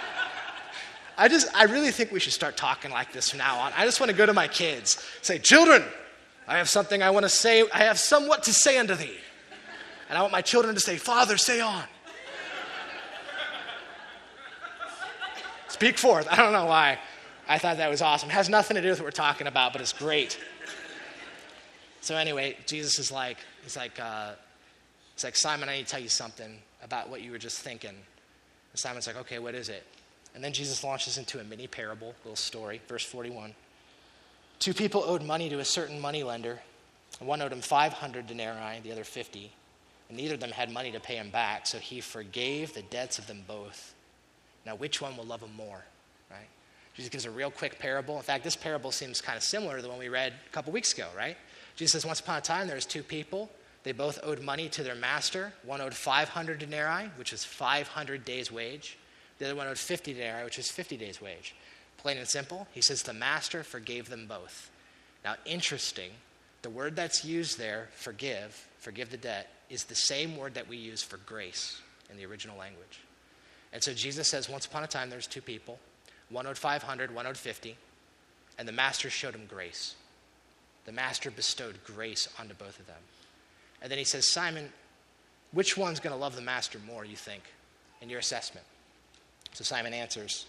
I 1.18 1.28
just, 1.28 1.48
I 1.54 1.64
really 1.64 1.90
think 1.90 2.10
we 2.10 2.20
should 2.20 2.32
start 2.32 2.56
talking 2.56 2.90
like 2.90 3.12
this 3.12 3.30
from 3.30 3.38
now 3.38 3.58
on. 3.58 3.72
I 3.76 3.84
just 3.84 4.00
want 4.00 4.10
to 4.10 4.16
go 4.16 4.26
to 4.26 4.32
my 4.32 4.48
kids, 4.48 5.04
say, 5.22 5.38
Children, 5.38 5.84
I 6.48 6.58
have 6.58 6.68
something 6.68 7.02
I 7.02 7.10
want 7.10 7.24
to 7.24 7.30
say, 7.30 7.64
I 7.72 7.84
have 7.84 7.98
somewhat 7.98 8.42
to 8.44 8.52
say 8.52 8.78
unto 8.78 8.94
thee. 8.94 9.18
And 10.08 10.18
I 10.18 10.20
want 10.20 10.32
my 10.32 10.42
children 10.42 10.74
to 10.74 10.80
say, 10.80 10.96
Father, 10.96 11.36
say 11.36 11.60
on. 11.60 11.84
Speak 15.68 15.96
forth. 15.96 16.28
I 16.30 16.36
don't 16.36 16.52
know 16.52 16.66
why. 16.66 16.98
I 17.48 17.58
thought 17.58 17.78
that 17.78 17.90
was 17.90 18.02
awesome. 18.02 18.30
It 18.30 18.34
has 18.34 18.48
nothing 18.48 18.74
to 18.74 18.82
do 18.82 18.90
with 18.90 19.00
what 19.00 19.06
we're 19.06 19.10
talking 19.10 19.46
about, 19.46 19.72
but 19.72 19.80
it's 19.80 19.92
great. 19.92 20.38
So 22.02 22.16
anyway, 22.16 22.56
Jesus 22.66 22.98
is 22.98 23.12
like, 23.12 23.38
he's 23.62 23.76
like, 23.76 23.98
uh, 24.00 24.32
he's 25.14 25.22
like, 25.22 25.36
Simon, 25.36 25.68
I 25.68 25.76
need 25.76 25.86
to 25.86 25.92
tell 25.92 26.00
you 26.00 26.08
something 26.08 26.58
about 26.82 27.08
what 27.08 27.22
you 27.22 27.30
were 27.30 27.38
just 27.38 27.60
thinking. 27.60 27.90
And 27.90 27.96
Simon's 28.74 29.06
like, 29.06 29.16
okay, 29.18 29.38
what 29.38 29.54
is 29.54 29.68
it? 29.68 29.84
And 30.34 30.42
then 30.42 30.52
Jesus 30.52 30.82
launches 30.82 31.16
into 31.16 31.38
a 31.38 31.44
mini 31.44 31.68
parable, 31.68 32.14
little 32.24 32.34
story, 32.34 32.80
verse 32.88 33.04
41. 33.04 33.54
Two 34.58 34.74
people 34.74 35.04
owed 35.04 35.22
money 35.22 35.48
to 35.48 35.60
a 35.60 35.64
certain 35.64 36.00
money 36.00 36.24
lender. 36.24 36.58
One 37.20 37.40
owed 37.40 37.52
him 37.52 37.60
500 37.60 38.26
denarii, 38.26 38.80
the 38.82 38.90
other 38.90 39.04
50. 39.04 39.52
And 40.08 40.18
neither 40.18 40.34
of 40.34 40.40
them 40.40 40.50
had 40.50 40.72
money 40.72 40.90
to 40.90 41.00
pay 41.00 41.16
him 41.16 41.30
back, 41.30 41.68
so 41.68 41.78
he 41.78 42.00
forgave 42.00 42.74
the 42.74 42.82
debts 42.82 43.20
of 43.20 43.28
them 43.28 43.44
both. 43.46 43.94
Now, 44.66 44.74
which 44.74 45.00
one 45.00 45.16
will 45.16 45.24
love 45.24 45.42
him 45.42 45.54
more? 45.56 45.84
Right? 46.30 46.48
Jesus 46.94 47.10
gives 47.10 47.26
a 47.26 47.30
real 47.30 47.50
quick 47.52 47.78
parable. 47.78 48.16
In 48.16 48.22
fact, 48.22 48.42
this 48.42 48.56
parable 48.56 48.90
seems 48.90 49.20
kind 49.20 49.36
of 49.36 49.44
similar 49.44 49.76
to 49.76 49.82
the 49.82 49.88
one 49.88 49.98
we 49.98 50.08
read 50.08 50.32
a 50.32 50.52
couple 50.52 50.72
weeks 50.72 50.92
ago, 50.92 51.06
right? 51.16 51.36
Jesus 51.76 51.92
says, 51.92 52.06
Once 52.06 52.20
upon 52.20 52.38
a 52.38 52.40
time, 52.40 52.66
there 52.66 52.76
was 52.76 52.86
two 52.86 53.02
people. 53.02 53.50
They 53.84 53.92
both 53.92 54.20
owed 54.22 54.42
money 54.42 54.68
to 54.70 54.82
their 54.82 54.94
master. 54.94 55.52
One 55.64 55.80
owed 55.80 55.94
500 55.94 56.58
denarii, 56.58 57.10
which 57.16 57.32
is 57.32 57.44
500 57.44 58.24
days' 58.24 58.52
wage. 58.52 58.96
The 59.38 59.46
other 59.46 59.54
one 59.56 59.66
owed 59.66 59.78
50 59.78 60.12
denarii, 60.14 60.44
which 60.44 60.58
is 60.58 60.70
50 60.70 60.96
days' 60.96 61.20
wage. 61.20 61.54
Plain 61.98 62.18
and 62.18 62.28
simple, 62.28 62.66
he 62.72 62.80
says 62.80 63.02
the 63.02 63.12
master 63.12 63.62
forgave 63.62 64.08
them 64.08 64.26
both. 64.26 64.70
Now, 65.24 65.34
interesting, 65.44 66.10
the 66.62 66.70
word 66.70 66.96
that's 66.96 67.24
used 67.24 67.58
there, 67.58 67.88
forgive, 67.94 68.68
forgive 68.78 69.10
the 69.10 69.16
debt, 69.16 69.48
is 69.70 69.84
the 69.84 69.94
same 69.94 70.36
word 70.36 70.54
that 70.54 70.68
we 70.68 70.76
use 70.76 71.02
for 71.02 71.16
grace 71.18 71.80
in 72.10 72.16
the 72.16 72.26
original 72.26 72.58
language. 72.58 73.00
And 73.72 73.82
so 73.82 73.94
Jesus 73.94 74.28
says, 74.28 74.48
once 74.48 74.66
upon 74.66 74.84
a 74.84 74.86
time, 74.86 75.10
there's 75.10 75.26
two 75.26 75.40
people. 75.40 75.78
One 76.28 76.46
owed 76.46 76.58
500, 76.58 77.14
one 77.14 77.26
owed 77.26 77.36
50, 77.36 77.76
and 78.58 78.68
the 78.68 78.72
master 78.72 79.10
showed 79.10 79.34
him 79.34 79.46
grace. 79.46 79.94
The 80.84 80.92
master 80.92 81.30
bestowed 81.30 81.78
grace 81.84 82.28
onto 82.38 82.54
both 82.54 82.78
of 82.78 82.86
them. 82.86 82.96
And 83.80 83.90
then 83.90 83.98
he 83.98 84.04
says, 84.04 84.26
Simon, 84.26 84.68
which 85.52 85.76
one's 85.76 86.00
going 86.00 86.14
to 86.14 86.20
love 86.20 86.36
the 86.36 86.42
master 86.42 86.78
more, 86.86 87.04
you 87.04 87.16
think, 87.16 87.42
in 88.00 88.08
your 88.08 88.20
assessment? 88.20 88.66
So 89.52 89.64
Simon 89.64 89.92
answers. 89.92 90.46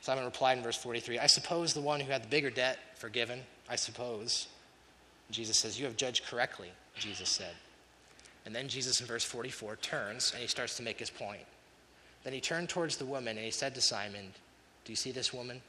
Simon 0.00 0.24
replied 0.24 0.58
in 0.58 0.64
verse 0.64 0.76
43 0.76 1.18
I 1.18 1.26
suppose 1.26 1.74
the 1.74 1.80
one 1.80 2.00
who 2.00 2.10
had 2.10 2.24
the 2.24 2.28
bigger 2.28 2.50
debt 2.50 2.78
forgiven, 2.96 3.40
I 3.68 3.76
suppose. 3.76 4.48
Jesus 5.30 5.58
says, 5.58 5.78
You 5.78 5.86
have 5.86 5.96
judged 5.96 6.26
correctly, 6.26 6.70
Jesus 6.96 7.28
said. 7.28 7.54
And 8.46 8.54
then 8.54 8.68
Jesus 8.68 9.00
in 9.00 9.06
verse 9.06 9.24
44 9.24 9.76
turns 9.76 10.32
and 10.32 10.40
he 10.40 10.48
starts 10.48 10.76
to 10.78 10.82
make 10.82 10.98
his 10.98 11.10
point. 11.10 11.44
Then 12.24 12.32
he 12.32 12.40
turned 12.40 12.68
towards 12.68 12.96
the 12.96 13.04
woman 13.04 13.36
and 13.36 13.44
he 13.44 13.50
said 13.50 13.74
to 13.74 13.80
Simon, 13.80 14.32
Do 14.84 14.92
you 14.92 14.96
see 14.96 15.12
this 15.12 15.32
woman? 15.32 15.60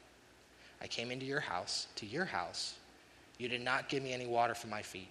I 0.80 0.86
came 0.86 1.10
into 1.10 1.26
your 1.26 1.40
house, 1.40 1.86
to 1.96 2.06
your 2.06 2.24
house. 2.24 2.74
You 3.42 3.48
did 3.48 3.62
not 3.62 3.88
give 3.88 4.02
me 4.02 4.12
any 4.12 4.26
water 4.26 4.54
for 4.54 4.68
my 4.68 4.82
feet, 4.82 5.08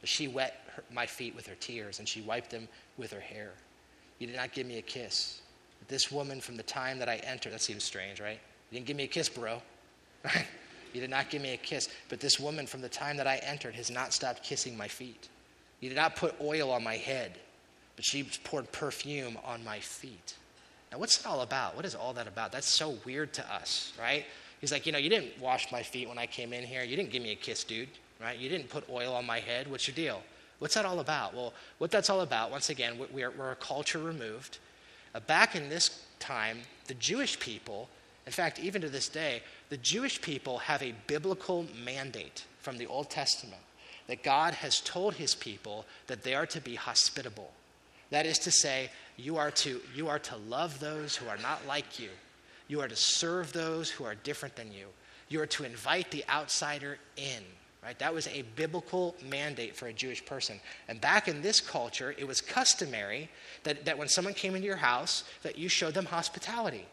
but 0.00 0.08
she 0.08 0.28
wet 0.28 0.62
her, 0.74 0.82
my 0.92 1.06
feet 1.06 1.34
with 1.34 1.46
her 1.46 1.54
tears 1.60 1.98
and 1.98 2.08
she 2.08 2.20
wiped 2.20 2.50
them 2.50 2.68
with 2.98 3.12
her 3.12 3.20
hair. 3.20 3.50
You 4.18 4.26
did 4.26 4.36
not 4.36 4.52
give 4.52 4.66
me 4.66 4.78
a 4.78 4.82
kiss 4.82 5.40
this 5.90 6.10
woman 6.10 6.40
from 6.40 6.56
the 6.56 6.62
time 6.62 6.98
that 7.00 7.08
I 7.08 7.16
entered, 7.16 7.52
that 7.52 7.60
seems 7.60 7.84
strange, 7.84 8.20
right? 8.20 8.38
You 8.70 8.76
didn't 8.76 8.86
give 8.86 8.96
me 8.96 9.04
a 9.04 9.08
kiss, 9.08 9.28
bro. 9.28 9.60
You 10.92 11.00
did 11.00 11.10
not 11.10 11.30
give 11.30 11.40
me 11.40 11.54
a 11.54 11.56
kiss. 11.56 11.88
But 12.08 12.18
this 12.18 12.40
woman 12.40 12.66
from 12.66 12.80
the 12.80 12.88
time 12.88 13.16
that 13.18 13.26
I 13.28 13.36
entered 13.36 13.76
has 13.76 13.92
not 13.92 14.12
stopped 14.12 14.42
kissing 14.42 14.76
my 14.76 14.88
feet. 14.88 15.28
You 15.78 15.88
did 15.88 15.94
not 15.94 16.16
put 16.16 16.34
oil 16.40 16.72
on 16.72 16.82
my 16.82 16.96
head, 16.96 17.38
but 17.94 18.04
she 18.04 18.24
poured 18.42 18.72
perfume 18.72 19.38
on 19.44 19.62
my 19.62 19.78
feet. 19.78 20.34
Now, 20.90 20.98
what's 20.98 21.18
that 21.18 21.28
all 21.28 21.42
about? 21.42 21.76
What 21.76 21.84
is 21.84 21.94
all 21.94 22.12
that 22.14 22.26
about? 22.26 22.50
That's 22.50 22.66
so 22.66 22.96
weird 23.04 23.32
to 23.34 23.54
us, 23.54 23.92
right? 24.00 24.26
He's 24.60 24.72
like, 24.72 24.86
you 24.86 24.92
know, 24.92 24.98
you 24.98 25.08
didn't 25.08 25.40
wash 25.40 25.72
my 25.72 25.82
feet 25.82 26.08
when 26.08 26.18
I 26.18 26.26
came 26.26 26.52
in 26.52 26.64
here. 26.64 26.82
You 26.82 26.96
didn't 26.96 27.10
give 27.10 27.22
me 27.22 27.32
a 27.32 27.36
kiss, 27.36 27.64
dude, 27.64 27.88
right? 28.20 28.38
You 28.38 28.48
didn't 28.48 28.68
put 28.68 28.88
oil 28.90 29.14
on 29.14 29.24
my 29.26 29.40
head. 29.40 29.70
What's 29.70 29.88
your 29.88 29.94
deal? 29.94 30.22
What's 30.58 30.74
that 30.74 30.84
all 30.84 31.00
about? 31.00 31.34
Well, 31.34 31.54
what 31.78 31.90
that's 31.90 32.10
all 32.10 32.20
about, 32.20 32.50
once 32.50 32.68
again, 32.68 32.98
we're, 33.12 33.30
we're 33.30 33.52
a 33.52 33.56
culture 33.56 33.98
removed. 33.98 34.58
Uh, 35.14 35.20
back 35.20 35.56
in 35.56 35.70
this 35.70 36.04
time, 36.18 36.58
the 36.86 36.94
Jewish 36.94 37.40
people, 37.40 37.88
in 38.26 38.32
fact, 38.32 38.60
even 38.60 38.82
to 38.82 38.90
this 38.90 39.08
day, 39.08 39.42
the 39.70 39.78
Jewish 39.78 40.20
people 40.20 40.58
have 40.58 40.82
a 40.82 40.94
biblical 41.06 41.66
mandate 41.82 42.44
from 42.58 42.76
the 42.76 42.86
Old 42.86 43.08
Testament 43.08 43.62
that 44.06 44.22
God 44.22 44.54
has 44.54 44.80
told 44.80 45.14
his 45.14 45.34
people 45.34 45.86
that 46.08 46.22
they 46.22 46.34
are 46.34 46.46
to 46.46 46.60
be 46.60 46.74
hospitable. 46.74 47.52
That 48.10 48.26
is 48.26 48.38
to 48.40 48.50
say, 48.50 48.90
you 49.16 49.36
are 49.36 49.52
to, 49.52 49.80
you 49.94 50.08
are 50.08 50.18
to 50.18 50.36
love 50.36 50.80
those 50.80 51.16
who 51.16 51.28
are 51.28 51.38
not 51.38 51.66
like 51.66 51.98
you. 51.98 52.10
You 52.70 52.80
are 52.82 52.88
to 52.88 52.94
serve 52.94 53.52
those 53.52 53.90
who 53.90 54.04
are 54.04 54.14
different 54.14 54.54
than 54.54 54.70
you. 54.70 54.86
You 55.28 55.40
are 55.40 55.46
to 55.46 55.64
invite 55.64 56.12
the 56.12 56.24
outsider 56.28 56.98
in. 57.16 57.42
Right? 57.82 57.98
That 57.98 58.14
was 58.14 58.28
a 58.28 58.42
biblical 58.54 59.16
mandate 59.28 59.74
for 59.74 59.88
a 59.88 59.92
Jewish 59.92 60.24
person. 60.24 60.60
And 60.86 61.00
back 61.00 61.26
in 61.26 61.42
this 61.42 61.60
culture, 61.60 62.14
it 62.16 62.28
was 62.28 62.40
customary 62.40 63.28
that, 63.64 63.86
that 63.86 63.98
when 63.98 64.06
someone 64.06 64.34
came 64.34 64.54
into 64.54 64.68
your 64.68 64.76
house, 64.76 65.24
that 65.42 65.58
you 65.58 65.68
showed 65.68 65.94
them 65.94 66.04
hospitality. 66.04 66.86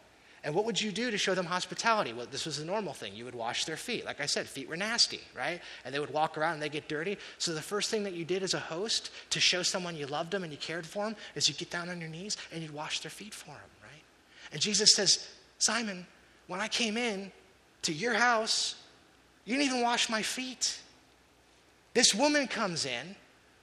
And 0.43 0.55
what 0.55 0.65
would 0.65 0.81
you 0.81 0.91
do 0.91 1.11
to 1.11 1.17
show 1.17 1.35
them 1.35 1.45
hospitality? 1.45 2.11
Well, 2.11 2.25
this 2.31 2.47
was 2.47 2.57
a 2.57 2.65
normal 2.65 2.93
thing. 2.93 3.13
You 3.13 3.25
would 3.25 3.35
wash 3.35 3.65
their 3.65 3.77
feet. 3.77 4.03
Like 4.03 4.19
I 4.19 4.25
said, 4.25 4.47
feet 4.47 4.67
were 4.67 4.77
nasty, 4.77 5.19
right? 5.37 5.61
And 5.85 5.93
they 5.93 5.99
would 5.99 6.11
walk 6.11 6.39
around 6.39 6.53
and 6.53 6.61
they 6.63 6.69
get 6.69 6.89
dirty. 6.89 7.19
So 7.37 7.53
the 7.53 7.61
first 7.61 7.91
thing 7.91 8.03
that 8.05 8.13
you 8.13 8.25
did 8.25 8.41
as 8.41 8.55
a 8.55 8.59
host 8.59 9.11
to 9.29 9.39
show 9.39 9.61
someone 9.61 9.95
you 9.95 10.07
loved 10.07 10.31
them 10.31 10.41
and 10.41 10.51
you 10.51 10.57
cared 10.57 10.87
for 10.87 11.05
them 11.05 11.15
is 11.35 11.47
you 11.47 11.53
get 11.53 11.69
down 11.69 11.89
on 11.89 12.01
your 12.01 12.09
knees 12.09 12.35
and 12.51 12.63
you'd 12.63 12.73
wash 12.73 13.01
their 13.01 13.11
feet 13.11 13.35
for 13.35 13.51
them, 13.51 13.69
right? 13.83 14.03
And 14.51 14.59
Jesus 14.59 14.95
says, 14.95 15.27
Simon, 15.59 16.05
when 16.47 16.59
I 16.59 16.67
came 16.67 16.97
in 16.97 17.31
to 17.83 17.93
your 17.93 18.13
house, 18.13 18.75
you 19.45 19.55
didn't 19.55 19.69
even 19.69 19.81
wash 19.81 20.09
my 20.09 20.21
feet. 20.21 20.79
This 21.93 22.13
woman 22.13 22.47
comes 22.47 22.85
in. 22.85 23.15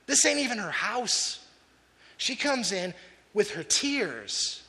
This 0.06 0.24
ain't 0.26 0.40
even 0.40 0.58
her 0.58 0.70
house. 0.70 1.46
She 2.16 2.36
comes 2.36 2.72
in 2.72 2.94
with 3.32 3.50
her 3.52 3.62
tears, 3.62 4.62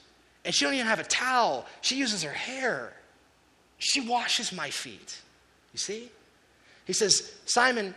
and 0.44 0.54
she 0.54 0.66
don't 0.66 0.74
even 0.74 0.88
have 0.88 1.00
a 1.00 1.04
towel. 1.04 1.66
She 1.82 1.96
uses 1.96 2.24
her 2.24 2.32
hair. 2.32 2.94
She 3.78 4.02
washes 4.02 4.52
my 4.52 4.70
feet. 4.70 5.22
You 5.74 5.80
see? 5.80 6.10
He 6.86 6.94
says, 6.94 7.34
Simon, 7.46 7.94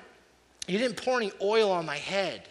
you 0.66 0.78
didn't 0.78 0.96
pour 0.96 1.18
any 1.18 1.32
oil 1.40 1.70
on 1.70 1.86
my 1.86 1.96
head. 1.96 2.42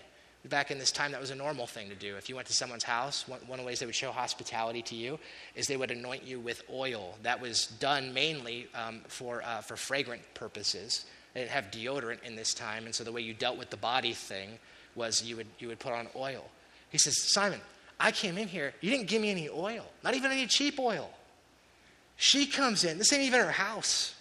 Back 0.50 0.72
in 0.72 0.78
this 0.78 0.92
time, 0.92 1.12
that 1.12 1.20
was 1.20 1.32
a 1.32 1.36
normal 1.36 1.68
thing 1.68 1.90
to 1.90 1.96
do. 1.96 2.16
If 2.16 2.30
you 2.30 2.36
went 2.36 2.48
to 2.48 2.54
someone's 2.54 2.84
house, 2.84 3.28
one, 3.28 3.40
one 3.48 3.60
of 3.60 3.66
the 3.66 3.68
ways 3.68 3.80
they 3.80 3.86
would 3.86 3.96
show 3.96 4.12
hospitality 4.12 4.82
to 4.84 4.96
you 4.96 5.20
is 5.56 5.68
they 5.68 5.78
would 5.78 5.92
anoint 5.92 6.24
you 6.24 6.40
with 6.40 6.64
oil. 6.72 7.18
That 7.24 7.42
was 7.42 7.68
done 7.68 8.14
mainly 8.14 8.68
um, 8.74 9.02
for, 9.08 9.42
uh, 9.44 9.62
for 9.62 9.76
fragrant 9.76 10.22
purposes. 10.36 11.06
They 11.34 11.42
didn't 11.42 11.52
have 11.52 11.66
deodorant 11.66 12.24
in 12.24 12.36
this 12.36 12.54
time, 12.54 12.86
and 12.86 12.96
so 12.96 13.04
the 13.04 13.12
way 13.12 13.22
you 13.22 13.34
dealt 13.34 13.58
with 13.58 13.70
the 13.70 13.78
body 13.78 14.14
thing 14.14 14.52
was 14.96 15.24
you 15.24 15.36
would, 15.38 15.48
you 15.60 15.68
would 15.68 15.80
put 15.80 15.94
on 15.94 16.08
oil. 16.16 16.46
He 16.90 16.98
says, 16.98 17.32
Simon, 17.32 17.60
I 18.00 18.12
came 18.12 18.38
in 18.38 18.48
here, 18.48 18.74
you 18.80 18.90
didn't 18.90 19.08
give 19.08 19.22
me 19.22 19.32
any 19.32 19.50
oil, 19.50 19.86
not 20.04 20.16
even 20.16 20.32
any 20.32 20.48
cheap 20.48 20.80
oil. 20.80 21.10
She 22.16 22.46
comes 22.46 22.84
in, 22.84 22.98
this 22.98 23.12
ain't 23.12 23.24
even 23.24 23.40
her 23.40 23.52
house. 23.52 24.16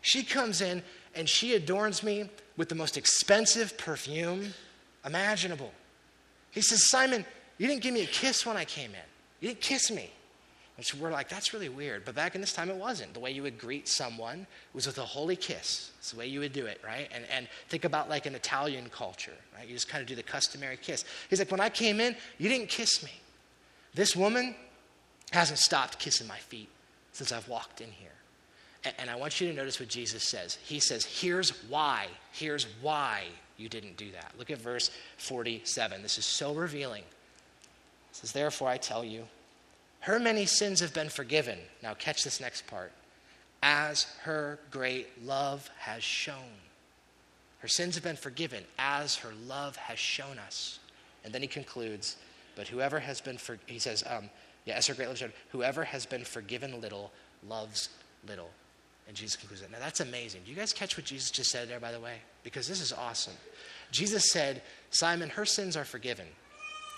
She 0.00 0.22
comes 0.22 0.60
in 0.60 0.82
and 1.14 1.28
she 1.28 1.54
adorns 1.54 2.02
me 2.02 2.30
with 2.56 2.68
the 2.68 2.74
most 2.74 2.96
expensive 2.96 3.76
perfume 3.76 4.54
imaginable. 5.06 5.72
He 6.50 6.60
says, 6.60 6.90
Simon, 6.90 7.24
you 7.58 7.66
didn't 7.66 7.82
give 7.82 7.94
me 7.94 8.02
a 8.02 8.06
kiss 8.06 8.44
when 8.44 8.56
I 8.56 8.64
came 8.64 8.90
in. 8.90 9.06
You 9.40 9.48
didn't 9.48 9.60
kiss 9.60 9.90
me. 9.90 10.10
Which 10.76 10.94
we're 10.94 11.10
like, 11.10 11.30
that's 11.30 11.54
really 11.54 11.70
weird. 11.70 12.04
But 12.04 12.14
back 12.14 12.34
in 12.34 12.42
this 12.42 12.52
time, 12.52 12.68
it 12.68 12.76
wasn't. 12.76 13.14
The 13.14 13.20
way 13.20 13.30
you 13.30 13.42
would 13.42 13.58
greet 13.58 13.88
someone 13.88 14.46
was 14.74 14.86
with 14.86 14.98
a 14.98 15.04
holy 15.04 15.36
kiss. 15.36 15.90
It's 15.98 16.10
the 16.10 16.18
way 16.18 16.26
you 16.26 16.40
would 16.40 16.52
do 16.52 16.66
it, 16.66 16.80
right? 16.84 17.08
And, 17.14 17.24
and 17.34 17.48
think 17.68 17.86
about 17.86 18.10
like 18.10 18.26
an 18.26 18.34
Italian 18.34 18.90
culture, 18.90 19.32
right? 19.56 19.66
You 19.66 19.72
just 19.72 19.88
kind 19.88 20.02
of 20.02 20.08
do 20.08 20.14
the 20.14 20.22
customary 20.22 20.76
kiss. 20.76 21.06
He's 21.30 21.38
like, 21.38 21.50
when 21.50 21.60
I 21.60 21.70
came 21.70 21.98
in, 21.98 22.14
you 22.36 22.50
didn't 22.50 22.68
kiss 22.68 23.02
me. 23.02 23.12
This 23.94 24.14
woman 24.14 24.54
hasn't 25.32 25.58
stopped 25.58 25.98
kissing 25.98 26.26
my 26.26 26.38
feet 26.38 26.68
since 27.12 27.32
I've 27.32 27.48
walked 27.48 27.80
in 27.80 27.90
here. 27.90 28.10
And, 28.98 29.10
I 29.10 29.16
want 29.16 29.40
you 29.40 29.48
to 29.48 29.54
notice 29.54 29.80
what 29.80 29.88
Jesus 29.88 30.22
says. 30.22 30.58
He 30.64 30.78
says, 30.78 31.04
here's 31.04 31.50
why. 31.64 32.06
Here's 32.32 32.66
why 32.80 33.24
you 33.56 33.68
didn't 33.68 33.96
do 33.96 34.10
that. 34.12 34.32
Look 34.38 34.50
at 34.50 34.58
verse 34.58 34.90
47. 35.18 36.02
This 36.02 36.18
is 36.18 36.24
so 36.24 36.54
revealing. 36.54 37.02
It 37.02 38.16
says, 38.16 38.32
Therefore, 38.32 38.68
I 38.68 38.76
tell 38.76 39.04
you, 39.04 39.24
her 40.00 40.18
many 40.18 40.46
sins 40.46 40.80
have 40.80 40.94
been 40.94 41.08
forgiven. 41.08 41.58
Now, 41.82 41.94
catch 41.94 42.22
this 42.22 42.40
next 42.40 42.66
part. 42.66 42.92
As 43.62 44.04
her 44.22 44.58
great 44.70 45.24
love 45.24 45.68
has 45.78 46.02
shown. 46.02 46.60
Her 47.58 47.68
sins 47.68 47.94
have 47.94 48.04
been 48.04 48.16
forgiven 48.16 48.62
as 48.78 49.16
her 49.16 49.32
love 49.46 49.76
has 49.76 49.98
shown 49.98 50.38
us. 50.38 50.78
And 51.24 51.32
then 51.32 51.42
he 51.42 51.48
concludes, 51.48 52.16
But 52.54 52.68
whoever 52.68 53.00
has 53.00 53.20
been, 53.20 53.38
for, 53.38 53.58
he 53.66 53.78
says, 53.78 54.04
um, 54.08 54.30
yeah, 54.66 54.74
as 54.74 54.86
her 54.86 54.94
great 54.94 55.08
love 55.08 55.18
shown, 55.18 55.32
whoever 55.50 55.82
has 55.84 56.06
been 56.06 56.24
forgiven 56.24 56.80
little 56.80 57.10
loves 57.48 57.88
little. 58.28 58.50
And 59.06 59.16
Jesus 59.16 59.36
concludes 59.36 59.62
it. 59.62 59.70
Now 59.70 59.78
that's 59.78 60.00
amazing. 60.00 60.42
Do 60.44 60.50
you 60.50 60.56
guys 60.56 60.72
catch 60.72 60.96
what 60.96 61.06
Jesus 61.06 61.30
just 61.30 61.50
said 61.50 61.68
there, 61.68 61.80
by 61.80 61.92
the 61.92 62.00
way? 62.00 62.16
Because 62.42 62.66
this 62.66 62.80
is 62.80 62.92
awesome. 62.92 63.34
Jesus 63.92 64.32
said, 64.32 64.62
Simon, 64.90 65.28
her 65.30 65.44
sins 65.44 65.76
are 65.76 65.84
forgiven, 65.84 66.26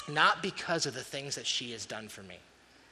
not 0.09 0.42
because 0.42 0.87
of 0.87 0.94
the 0.94 1.03
things 1.03 1.35
that 1.35 1.47
she 1.47 1.73
has 1.73 1.85
done 1.85 2.09
for 2.09 2.23
me, 2.23 2.38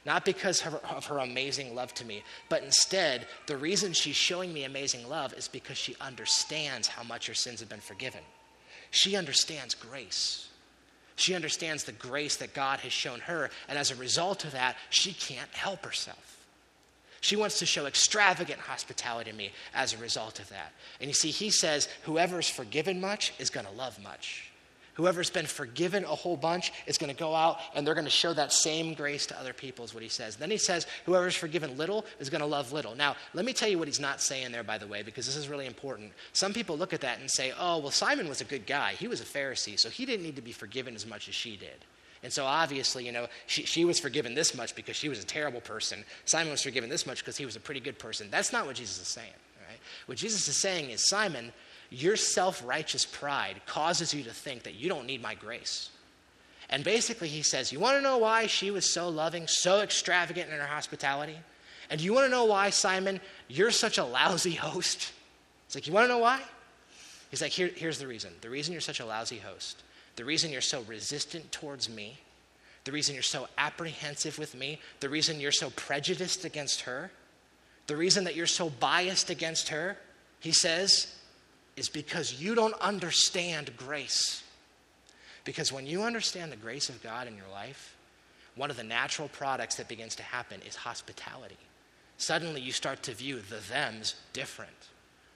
not 0.05 0.23
because 0.23 0.63
of 0.65 0.73
her, 0.73 0.79
of 0.95 1.05
her 1.07 1.17
amazing 1.17 1.73
love 1.73 1.93
to 1.95 2.05
me, 2.05 2.23
but 2.47 2.63
instead, 2.63 3.25
the 3.47 3.57
reason 3.57 3.91
she's 3.91 4.15
showing 4.15 4.53
me 4.53 4.65
amazing 4.65 5.07
love 5.09 5.33
is 5.33 5.47
because 5.47 5.77
she 5.77 5.95
understands 5.99 6.87
how 6.87 7.03
much 7.03 7.25
her 7.25 7.33
sins 7.33 7.59
have 7.59 7.69
been 7.69 7.79
forgiven. 7.79 8.21
She 8.91 9.15
understands 9.15 9.73
grace. 9.73 10.47
She 11.15 11.33
understands 11.33 11.83
the 11.83 11.91
grace 11.93 12.37
that 12.37 12.53
God 12.53 12.79
has 12.81 12.93
shown 12.93 13.19
her, 13.21 13.49
and 13.67 13.79
as 13.79 13.89
a 13.89 13.95
result 13.95 14.45
of 14.45 14.51
that, 14.51 14.77
she 14.91 15.13
can't 15.13 15.51
help 15.53 15.83
herself. 15.83 16.36
She 17.21 17.35
wants 17.35 17.59
to 17.59 17.65
show 17.65 17.85
extravagant 17.85 18.59
hospitality 18.59 19.31
to 19.31 19.37
me 19.37 19.51
as 19.73 19.93
a 19.93 19.97
result 19.97 20.39
of 20.39 20.49
that. 20.49 20.73
And 20.99 21.07
you 21.09 21.13
see, 21.13 21.31
he 21.31 21.49
says, 21.49 21.87
whoever's 22.03 22.49
forgiven 22.49 23.01
much 23.01 23.33
is 23.39 23.49
going 23.49 23.65
to 23.65 23.71
love 23.71 24.01
much. 24.01 24.51
Whoever's 24.97 25.29
been 25.29 25.45
forgiven 25.45 26.05
a 26.05 26.07
whole 26.07 26.35
bunch 26.35 26.73
is 26.87 26.97
going 26.97 27.13
to 27.13 27.19
go 27.19 27.35
out 27.35 27.59
and 27.75 27.85
they're 27.85 27.93
going 27.93 28.05
to 28.05 28.11
show 28.11 28.33
that 28.33 28.51
same 28.51 28.95
grace 28.95 29.27
to 29.27 29.39
other 29.39 29.53
people, 29.53 29.85
is 29.85 29.93
what 29.93 30.01
he 30.01 30.09
says. 30.09 30.35
Then 30.35 30.49
he 30.49 30.57
says, 30.57 30.87
whoever's 31.05 31.35
forgiven 31.35 31.77
little 31.77 32.03
is 32.19 32.31
going 32.31 32.41
to 32.41 32.47
love 32.47 32.73
little. 32.73 32.95
Now, 32.95 33.15
let 33.35 33.45
me 33.45 33.53
tell 33.53 33.69
you 33.69 33.77
what 33.77 33.87
he's 33.87 33.99
not 33.99 34.21
saying 34.21 34.51
there, 34.51 34.63
by 34.63 34.79
the 34.79 34.87
way, 34.87 35.03
because 35.03 35.27
this 35.27 35.35
is 35.35 35.49
really 35.49 35.67
important. 35.67 36.13
Some 36.33 36.51
people 36.51 36.79
look 36.79 36.93
at 36.93 37.01
that 37.01 37.19
and 37.19 37.29
say, 37.29 37.53
oh, 37.59 37.77
well, 37.77 37.91
Simon 37.91 38.27
was 38.27 38.41
a 38.41 38.45
good 38.45 38.65
guy. 38.65 38.93
He 38.93 39.07
was 39.07 39.21
a 39.21 39.23
Pharisee, 39.23 39.79
so 39.79 39.89
he 39.89 40.03
didn't 40.03 40.25
need 40.25 40.35
to 40.35 40.41
be 40.41 40.51
forgiven 40.51 40.95
as 40.95 41.05
much 41.05 41.29
as 41.29 41.35
she 41.35 41.57
did. 41.57 41.85
And 42.27 42.33
so 42.33 42.43
obviously, 42.43 43.05
you 43.05 43.13
know, 43.13 43.27
she, 43.45 43.63
she 43.63 43.85
was 43.85 44.01
forgiven 44.01 44.35
this 44.35 44.53
much 44.53 44.75
because 44.75 44.97
she 44.97 45.07
was 45.07 45.23
a 45.23 45.25
terrible 45.25 45.61
person. 45.61 46.03
Simon 46.25 46.51
was 46.51 46.61
forgiven 46.61 46.89
this 46.89 47.07
much 47.07 47.19
because 47.19 47.37
he 47.37 47.45
was 47.45 47.55
a 47.55 47.59
pretty 47.61 47.79
good 47.79 47.97
person. 47.97 48.27
That's 48.29 48.51
not 48.51 48.65
what 48.65 48.75
Jesus 48.75 48.99
is 48.99 49.07
saying. 49.07 49.31
Right? 49.65 49.79
What 50.07 50.17
Jesus 50.17 50.45
is 50.49 50.57
saying 50.57 50.89
is, 50.89 51.07
Simon, 51.07 51.53
your 51.89 52.17
self 52.17 52.61
righteous 52.67 53.05
pride 53.05 53.61
causes 53.65 54.13
you 54.13 54.23
to 54.23 54.31
think 54.31 54.63
that 54.63 54.75
you 54.75 54.89
don't 54.89 55.05
need 55.05 55.21
my 55.21 55.35
grace. 55.35 55.89
And 56.69 56.83
basically, 56.83 57.29
he 57.29 57.43
says, 57.43 57.71
You 57.71 57.79
want 57.79 57.95
to 57.95 58.01
know 58.01 58.17
why 58.17 58.47
she 58.47 58.71
was 58.71 58.93
so 58.93 59.07
loving, 59.07 59.47
so 59.47 59.79
extravagant 59.79 60.51
in 60.51 60.59
her 60.59 60.65
hospitality? 60.65 61.37
And 61.89 62.01
you 62.01 62.13
want 62.13 62.25
to 62.25 62.29
know 62.29 62.43
why, 62.43 62.71
Simon, 62.71 63.21
you're 63.47 63.71
such 63.71 63.97
a 63.99 64.03
lousy 64.03 64.55
host? 64.55 65.13
It's 65.67 65.75
like, 65.75 65.87
You 65.87 65.93
want 65.93 66.03
to 66.03 66.09
know 66.09 66.17
why? 66.17 66.41
He's 67.31 67.41
like, 67.41 67.53
Here, 67.53 67.71
Here's 67.73 67.99
the 67.99 68.07
reason. 68.07 68.33
The 68.41 68.49
reason 68.49 68.73
you're 68.73 68.81
such 68.81 68.99
a 68.99 69.05
lousy 69.05 69.37
host 69.37 69.83
the 70.17 70.25
reason 70.25 70.51
you're 70.51 70.61
so 70.61 70.81
resistant 70.81 71.51
towards 71.51 71.89
me, 71.89 72.17
the 72.83 72.91
reason 72.91 73.13
you're 73.13 73.23
so 73.23 73.47
apprehensive 73.57 74.37
with 74.37 74.55
me, 74.55 74.79
the 74.99 75.09
reason 75.09 75.39
you're 75.39 75.51
so 75.51 75.69
prejudiced 75.71 76.43
against 76.43 76.81
her, 76.81 77.11
the 77.85 77.95
reason 77.95 78.25
that 78.25 78.35
you're 78.35 78.47
so 78.47 78.69
biased 78.69 79.29
against 79.29 79.69
her, 79.69 79.97
he 80.39 80.51
says, 80.51 81.15
is 81.75 81.87
because 81.87 82.41
you 82.41 82.55
don't 82.55 82.73
understand 82.81 83.71
grace. 83.77 84.43
Because 85.45 85.71
when 85.71 85.85
you 85.85 86.03
understand 86.03 86.51
the 86.51 86.57
grace 86.57 86.89
of 86.89 87.01
God 87.01 87.27
in 87.27 87.37
your 87.37 87.47
life, 87.51 87.95
one 88.55 88.71
of 88.71 88.77
the 88.77 88.83
natural 88.83 89.29
products 89.29 89.75
that 89.75 89.87
begins 89.87 90.15
to 90.15 90.23
happen 90.23 90.59
is 90.67 90.75
hospitality. 90.75 91.57
Suddenly 92.17 92.61
you 92.61 92.71
start 92.71 93.03
to 93.03 93.13
view 93.13 93.35
the 93.35 93.57
thems 93.57 94.15
different. 94.33 94.71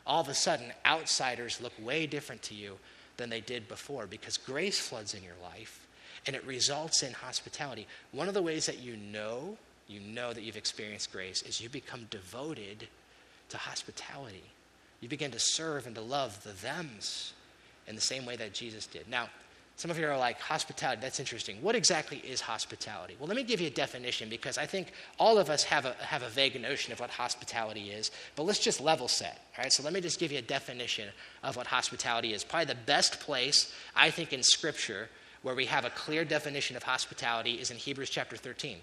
All 0.07 0.21
of 0.21 0.27
a 0.27 0.33
sudden, 0.33 0.73
outsiders 0.85 1.61
look 1.61 1.73
way 1.79 2.07
different 2.07 2.41
to 2.43 2.55
you 2.55 2.77
than 3.17 3.29
they 3.29 3.41
did 3.41 3.67
before 3.67 4.07
because 4.07 4.37
grace 4.37 4.79
floods 4.79 5.13
in 5.13 5.23
your 5.23 5.35
life 5.43 5.87
and 6.27 6.35
it 6.35 6.45
results 6.45 7.03
in 7.03 7.13
hospitality. 7.13 7.87
One 8.11 8.27
of 8.27 8.33
the 8.33 8.41
ways 8.41 8.65
that 8.67 8.79
you 8.79 8.95
know, 8.97 9.57
you 9.87 9.99
know 9.99 10.33
that 10.33 10.43
you've 10.43 10.57
experienced 10.57 11.11
grace 11.11 11.41
is 11.41 11.61
you 11.61 11.69
become 11.69 12.07
devoted 12.09 12.87
to 13.49 13.57
hospitality. 13.57 14.43
You 15.01 15.09
begin 15.09 15.31
to 15.31 15.39
serve 15.39 15.87
and 15.87 15.95
to 15.95 16.01
love 16.01 16.43
the 16.43 16.53
thems 16.53 17.33
in 17.87 17.95
the 17.95 18.01
same 18.01 18.25
way 18.25 18.35
that 18.35 18.53
Jesus 18.53 18.85
did. 18.85 19.09
Now, 19.09 19.29
some 19.77 19.89
of 19.89 19.97
you 19.97 20.07
are 20.07 20.17
like, 20.17 20.39
hospitality, 20.39 21.01
that's 21.01 21.19
interesting. 21.19 21.57
What 21.61 21.75
exactly 21.75 22.17
is 22.19 22.41
hospitality? 22.41 23.15
Well, 23.19 23.27
let 23.27 23.35
me 23.35 23.43
give 23.43 23.59
you 23.59 23.67
a 23.67 23.71
definition 23.71 24.29
because 24.29 24.57
I 24.57 24.65
think 24.65 24.91
all 25.17 25.39
of 25.39 25.49
us 25.49 25.63
have 25.63 25.85
a, 25.85 25.93
have 25.93 26.21
a 26.21 26.29
vague 26.29 26.59
notion 26.61 26.93
of 26.93 26.99
what 26.99 27.09
hospitality 27.09 27.89
is, 27.89 28.11
but 28.35 28.43
let's 28.43 28.59
just 28.59 28.79
level 28.79 29.07
set. 29.07 29.41
All 29.57 29.63
right, 29.63 29.73
so 29.73 29.81
let 29.81 29.93
me 29.93 30.01
just 30.01 30.19
give 30.19 30.31
you 30.31 30.37
a 30.37 30.43
definition 30.43 31.09
of 31.43 31.55
what 31.55 31.67
hospitality 31.67 32.33
is. 32.33 32.43
Probably 32.43 32.65
the 32.65 32.75
best 32.85 33.19
place, 33.19 33.73
I 33.95 34.11
think, 34.11 34.33
in 34.33 34.43
Scripture 34.43 35.09
where 35.41 35.55
we 35.55 35.65
have 35.65 35.85
a 35.85 35.89
clear 35.89 36.23
definition 36.23 36.75
of 36.75 36.83
hospitality 36.83 37.53
is 37.53 37.71
in 37.71 37.77
Hebrews 37.77 38.09
chapter 38.09 38.35
13. 38.37 38.77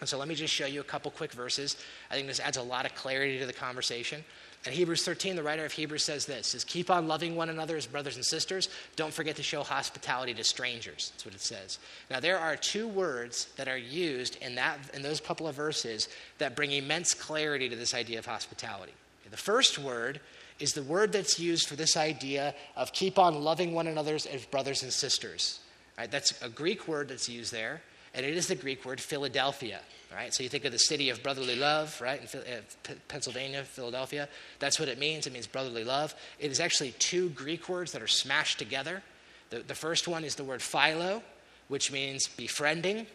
And 0.00 0.08
so 0.08 0.18
let 0.18 0.28
me 0.28 0.34
just 0.34 0.54
show 0.54 0.66
you 0.66 0.80
a 0.80 0.84
couple 0.84 1.10
quick 1.10 1.32
verses. 1.32 1.76
I 2.10 2.14
think 2.14 2.28
this 2.28 2.40
adds 2.40 2.56
a 2.56 2.62
lot 2.62 2.86
of 2.86 2.94
clarity 2.94 3.38
to 3.38 3.46
the 3.46 3.52
conversation. 3.52 4.24
In 4.66 4.72
Hebrews 4.72 5.04
13, 5.04 5.36
the 5.36 5.42
writer 5.42 5.64
of 5.64 5.72
Hebrews 5.72 6.04
says 6.04 6.26
this 6.26 6.48
says, 6.48 6.64
Keep 6.64 6.90
on 6.90 7.06
loving 7.06 7.36
one 7.36 7.48
another 7.48 7.76
as 7.76 7.86
brothers 7.86 8.16
and 8.16 8.24
sisters. 8.24 8.68
Don't 8.96 9.12
forget 9.12 9.36
to 9.36 9.42
show 9.42 9.62
hospitality 9.62 10.34
to 10.34 10.44
strangers. 10.44 11.10
That's 11.12 11.24
what 11.24 11.34
it 11.34 11.40
says. 11.40 11.78
Now, 12.10 12.20
there 12.20 12.38
are 12.38 12.56
two 12.56 12.88
words 12.88 13.46
that 13.56 13.68
are 13.68 13.78
used 13.78 14.36
in, 14.42 14.56
that, 14.56 14.78
in 14.92 15.02
those 15.02 15.20
couple 15.20 15.46
of 15.46 15.54
verses 15.54 16.08
that 16.38 16.56
bring 16.56 16.72
immense 16.72 17.14
clarity 17.14 17.68
to 17.68 17.76
this 17.76 17.94
idea 17.94 18.18
of 18.18 18.26
hospitality. 18.26 18.92
The 19.30 19.36
first 19.36 19.78
word 19.78 20.20
is 20.58 20.72
the 20.72 20.82
word 20.82 21.12
that's 21.12 21.38
used 21.38 21.68
for 21.68 21.76
this 21.76 21.96
idea 21.96 22.54
of 22.76 22.92
keep 22.92 23.18
on 23.18 23.42
loving 23.42 23.74
one 23.74 23.86
another 23.86 24.14
as 24.14 24.26
brothers 24.50 24.82
and 24.82 24.92
sisters. 24.92 25.60
Right? 25.96 26.10
That's 26.10 26.40
a 26.42 26.48
Greek 26.48 26.88
word 26.88 27.08
that's 27.08 27.28
used 27.28 27.52
there, 27.52 27.82
and 28.14 28.24
it 28.24 28.36
is 28.36 28.48
the 28.48 28.54
Greek 28.54 28.84
word 28.84 29.00
Philadelphia. 29.00 29.80
Right? 30.14 30.32
So 30.32 30.42
you 30.42 30.48
think 30.48 30.64
of 30.64 30.72
the 30.72 30.78
city 30.78 31.10
of 31.10 31.22
brotherly 31.22 31.54
love, 31.54 32.00
right, 32.00 32.20
in 32.20 32.40
uh, 32.40 32.94
Pennsylvania, 33.08 33.62
Philadelphia. 33.62 34.26
That's 34.58 34.80
what 34.80 34.88
it 34.88 34.98
means. 34.98 35.26
It 35.26 35.34
means 35.34 35.46
brotherly 35.46 35.84
love. 35.84 36.14
It 36.38 36.50
is 36.50 36.60
actually 36.60 36.92
two 36.92 37.28
Greek 37.30 37.68
words 37.68 37.92
that 37.92 38.00
are 38.00 38.08
smashed 38.08 38.58
together. 38.58 39.02
The, 39.50 39.60
the 39.60 39.74
first 39.74 40.08
one 40.08 40.24
is 40.24 40.34
the 40.34 40.44
word 40.44 40.62
philo, 40.62 41.22
which 41.68 41.92
means 41.92 42.26
befriending, 42.26 43.06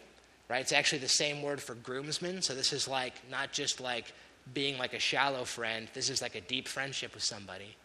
right? 0.48 0.60
It's 0.60 0.72
actually 0.72 0.98
the 0.98 1.08
same 1.08 1.42
word 1.42 1.60
for 1.60 1.74
groomsmen. 1.74 2.42
So 2.42 2.54
this 2.54 2.72
is 2.72 2.86
like 2.86 3.14
not 3.28 3.52
just 3.52 3.80
like 3.80 4.12
being 4.52 4.78
like 4.78 4.94
a 4.94 4.98
shallow 4.98 5.44
friend. 5.44 5.88
This 5.94 6.10
is 6.10 6.22
like 6.22 6.36
a 6.36 6.40
deep 6.42 6.68
friendship 6.68 7.14
with 7.14 7.24
somebody, 7.24 7.76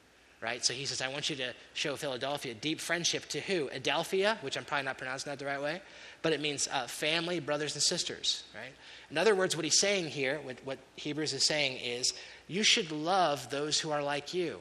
right? 0.41 0.63
So 0.63 0.73
he 0.73 0.85
says, 0.85 1.01
I 1.01 1.09
want 1.09 1.29
you 1.29 1.35
to 1.37 1.53
show 1.73 1.95
Philadelphia 1.95 2.53
deep 2.53 2.79
friendship 2.79 3.27
to 3.29 3.41
who? 3.41 3.69
Adelphia, 3.69 4.41
which 4.41 4.57
I'm 4.57 4.63
probably 4.65 4.85
not 4.85 4.97
pronouncing 4.97 5.29
that 5.29 5.39
the 5.39 5.45
right 5.45 5.61
way, 5.61 5.81
but 6.21 6.33
it 6.33 6.41
means 6.41 6.67
uh, 6.71 6.87
family, 6.87 7.39
brothers, 7.39 7.75
and 7.75 7.83
sisters, 7.83 8.43
right? 8.55 8.73
In 9.11 9.17
other 9.17 9.35
words, 9.35 9.55
what 9.55 9.65
he's 9.65 9.79
saying 9.79 10.07
here, 10.07 10.39
what, 10.43 10.57
what 10.63 10.77
Hebrews 10.95 11.33
is 11.33 11.45
saying 11.45 11.77
is, 11.77 12.13
you 12.47 12.63
should 12.63 12.91
love 12.91 13.49
those 13.49 13.79
who 13.79 13.91
are 13.91 14.01
like 14.01 14.33
you. 14.33 14.59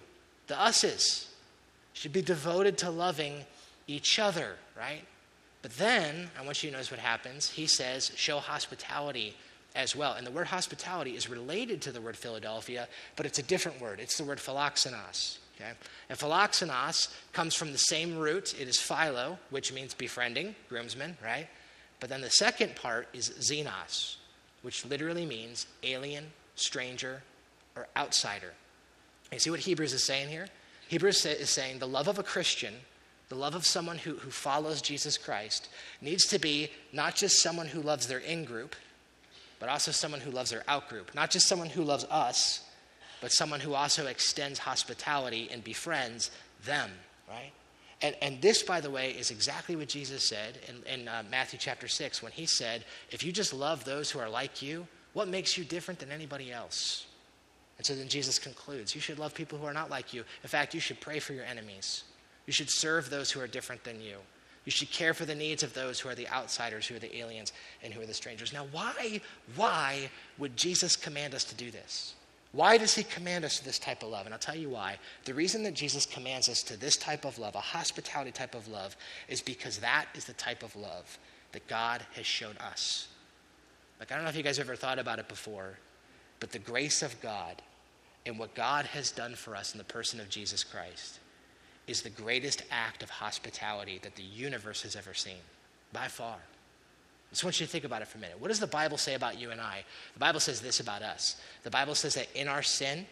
The 0.48 0.60
us's 0.60 1.28
should 1.92 2.12
be 2.12 2.22
devoted 2.22 2.78
to 2.78 2.90
loving 2.90 3.44
each 3.86 4.18
other, 4.18 4.56
right? 4.76 5.02
But 5.62 5.76
then, 5.76 6.30
I 6.38 6.44
want 6.44 6.62
you 6.62 6.70
to 6.70 6.76
notice 6.76 6.90
what 6.90 7.00
happens. 7.00 7.50
He 7.50 7.66
says, 7.66 8.12
show 8.14 8.38
hospitality 8.38 9.34
as 9.74 9.94
well. 9.96 10.14
And 10.14 10.26
the 10.26 10.30
word 10.30 10.46
hospitality 10.46 11.16
is 11.16 11.28
related 11.28 11.82
to 11.82 11.92
the 11.92 12.00
word 12.00 12.16
Philadelphia, 12.16 12.88
but 13.16 13.26
it's 13.26 13.38
a 13.38 13.42
different 13.42 13.80
word. 13.80 14.00
It's 14.00 14.16
the 14.16 14.24
word 14.24 14.38
philoxenos. 14.38 15.38
Okay? 15.60 15.72
And 16.08 16.18
philoxenos 16.18 17.12
comes 17.32 17.54
from 17.54 17.72
the 17.72 17.78
same 17.78 18.16
root. 18.16 18.54
It 18.60 18.68
is 18.68 18.80
philo, 18.80 19.38
which 19.50 19.72
means 19.72 19.94
befriending, 19.94 20.54
groomsmen, 20.68 21.16
right? 21.22 21.48
But 22.00 22.10
then 22.10 22.20
the 22.20 22.30
second 22.30 22.76
part 22.76 23.08
is 23.12 23.30
xenos, 23.30 24.16
which 24.62 24.84
literally 24.84 25.26
means 25.26 25.66
alien, 25.82 26.26
stranger, 26.54 27.22
or 27.76 27.88
outsider. 27.96 28.52
You 29.32 29.38
see 29.38 29.50
what 29.50 29.60
Hebrews 29.60 29.92
is 29.92 30.04
saying 30.04 30.28
here? 30.28 30.46
Hebrews 30.88 31.26
is 31.26 31.50
saying 31.50 31.80
the 31.80 31.88
love 31.88 32.08
of 32.08 32.18
a 32.18 32.22
Christian, 32.22 32.74
the 33.28 33.34
love 33.34 33.54
of 33.54 33.66
someone 33.66 33.98
who, 33.98 34.14
who 34.14 34.30
follows 34.30 34.80
Jesus 34.80 35.18
Christ, 35.18 35.68
needs 36.00 36.24
to 36.28 36.38
be 36.38 36.70
not 36.92 37.14
just 37.14 37.42
someone 37.42 37.66
who 37.66 37.82
loves 37.82 38.06
their 38.06 38.18
in 38.18 38.44
group, 38.44 38.74
but 39.60 39.68
also 39.68 39.90
someone 39.90 40.20
who 40.20 40.30
loves 40.30 40.50
their 40.50 40.62
out 40.68 40.88
group. 40.88 41.14
Not 41.14 41.30
just 41.30 41.46
someone 41.46 41.68
who 41.68 41.82
loves 41.82 42.04
us, 42.04 42.62
but 43.20 43.32
someone 43.32 43.60
who 43.60 43.74
also 43.74 44.06
extends 44.06 44.58
hospitality 44.58 45.48
and 45.52 45.62
befriends 45.64 46.30
them, 46.64 46.90
right? 47.28 47.52
And, 48.00 48.14
and 48.22 48.40
this, 48.40 48.62
by 48.62 48.80
the 48.80 48.90
way, 48.90 49.10
is 49.10 49.30
exactly 49.30 49.74
what 49.74 49.88
Jesus 49.88 50.22
said 50.22 50.58
in, 50.68 51.00
in 51.00 51.08
uh, 51.08 51.24
Matthew 51.30 51.58
chapter 51.58 51.88
6 51.88 52.22
when 52.22 52.32
he 52.32 52.46
said, 52.46 52.84
If 53.10 53.24
you 53.24 53.32
just 53.32 53.52
love 53.52 53.84
those 53.84 54.10
who 54.10 54.20
are 54.20 54.28
like 54.28 54.62
you, 54.62 54.86
what 55.14 55.26
makes 55.26 55.58
you 55.58 55.64
different 55.64 55.98
than 55.98 56.12
anybody 56.12 56.52
else? 56.52 57.06
And 57.76 57.86
so 57.86 57.94
then 57.94 58.08
Jesus 58.08 58.38
concludes 58.38 58.94
You 58.94 59.00
should 59.00 59.18
love 59.18 59.34
people 59.34 59.58
who 59.58 59.66
are 59.66 59.72
not 59.72 59.90
like 59.90 60.14
you. 60.14 60.24
In 60.42 60.48
fact, 60.48 60.74
you 60.74 60.80
should 60.80 61.00
pray 61.00 61.18
for 61.18 61.32
your 61.32 61.44
enemies. 61.44 62.04
You 62.46 62.52
should 62.52 62.70
serve 62.70 63.10
those 63.10 63.30
who 63.30 63.40
are 63.40 63.46
different 63.48 63.82
than 63.82 64.00
you. 64.00 64.16
You 64.64 64.70
should 64.70 64.90
care 64.90 65.14
for 65.14 65.24
the 65.24 65.34
needs 65.34 65.62
of 65.62 65.74
those 65.74 65.98
who 65.98 66.08
are 66.08 66.14
the 66.14 66.28
outsiders, 66.28 66.86
who 66.86 66.96
are 66.96 67.00
the 67.00 67.16
aliens, 67.16 67.52
and 67.82 67.92
who 67.92 68.00
are 68.00 68.06
the 68.06 68.14
strangers. 68.14 68.52
Now, 68.52 68.66
why, 68.70 69.20
why 69.56 70.10
would 70.36 70.56
Jesus 70.56 70.94
command 70.94 71.34
us 71.34 71.44
to 71.44 71.54
do 71.54 71.70
this? 71.70 72.14
Why 72.52 72.78
does 72.78 72.94
he 72.94 73.02
command 73.02 73.44
us 73.44 73.58
to 73.58 73.64
this 73.64 73.78
type 73.78 74.02
of 74.02 74.08
love? 74.08 74.24
And 74.24 74.32
I'll 74.32 74.40
tell 74.40 74.56
you 74.56 74.70
why. 74.70 74.96
The 75.24 75.34
reason 75.34 75.62
that 75.64 75.74
Jesus 75.74 76.06
commands 76.06 76.48
us 76.48 76.62
to 76.64 76.78
this 76.78 76.96
type 76.96 77.24
of 77.24 77.38
love, 77.38 77.54
a 77.54 77.60
hospitality 77.60 78.30
type 78.30 78.54
of 78.54 78.68
love, 78.68 78.96
is 79.28 79.42
because 79.42 79.78
that 79.78 80.06
is 80.14 80.24
the 80.24 80.32
type 80.32 80.62
of 80.62 80.74
love 80.74 81.18
that 81.52 81.66
God 81.68 82.02
has 82.14 82.24
shown 82.24 82.56
us. 82.58 83.08
Like, 84.00 84.12
I 84.12 84.14
don't 84.14 84.24
know 84.24 84.30
if 84.30 84.36
you 84.36 84.42
guys 84.42 84.58
ever 84.58 84.76
thought 84.76 84.98
about 84.98 85.18
it 85.18 85.28
before, 85.28 85.78
but 86.40 86.52
the 86.52 86.58
grace 86.58 87.02
of 87.02 87.20
God 87.20 87.60
and 88.24 88.38
what 88.38 88.54
God 88.54 88.86
has 88.86 89.10
done 89.10 89.34
for 89.34 89.54
us 89.54 89.72
in 89.72 89.78
the 89.78 89.84
person 89.84 90.20
of 90.20 90.28
Jesus 90.28 90.64
Christ 90.64 91.18
is 91.86 92.02
the 92.02 92.10
greatest 92.10 92.62
act 92.70 93.02
of 93.02 93.10
hospitality 93.10 93.98
that 94.02 94.14
the 94.14 94.22
universe 94.22 94.82
has 94.82 94.94
ever 94.94 95.14
seen, 95.14 95.40
by 95.92 96.06
far. 96.06 96.36
I 97.30 97.32
just 97.32 97.44
want 97.44 97.60
you 97.60 97.66
to 97.66 97.72
think 97.72 97.84
about 97.84 98.00
it 98.00 98.08
for 98.08 98.16
a 98.16 98.20
minute. 98.20 98.40
What 98.40 98.48
does 98.48 98.60
the 98.60 98.66
Bible 98.66 98.96
say 98.96 99.14
about 99.14 99.38
you 99.38 99.50
and 99.50 99.60
I? 99.60 99.84
The 100.14 100.18
Bible 100.18 100.40
says 100.40 100.60
this 100.60 100.80
about 100.80 101.02
us. 101.02 101.36
The 101.62 101.70
Bible 101.70 101.94
says 101.94 102.14
that 102.14 102.28
in 102.34 102.48
our 102.48 102.62
sin, 102.62 103.06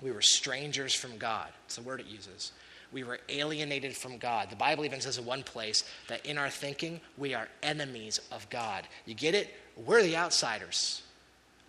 we 0.00 0.12
were 0.12 0.22
strangers 0.22 0.94
from 0.94 1.18
God. 1.18 1.48
It's 1.66 1.76
the 1.76 1.82
word 1.82 2.00
it 2.00 2.06
uses. 2.06 2.52
We 2.92 3.02
were 3.04 3.18
alienated 3.28 3.96
from 3.96 4.18
God. 4.18 4.50
The 4.50 4.56
Bible 4.56 4.84
even 4.84 5.00
says 5.00 5.18
in 5.18 5.24
one 5.24 5.42
place 5.42 5.82
that 6.08 6.24
in 6.24 6.38
our 6.38 6.50
thinking, 6.50 7.00
we 7.18 7.34
are 7.34 7.48
enemies 7.62 8.20
of 8.30 8.48
God. 8.50 8.86
You 9.06 9.14
get 9.14 9.34
it? 9.34 9.52
We're 9.76 10.02
the 10.02 10.16
outsiders. 10.16 11.02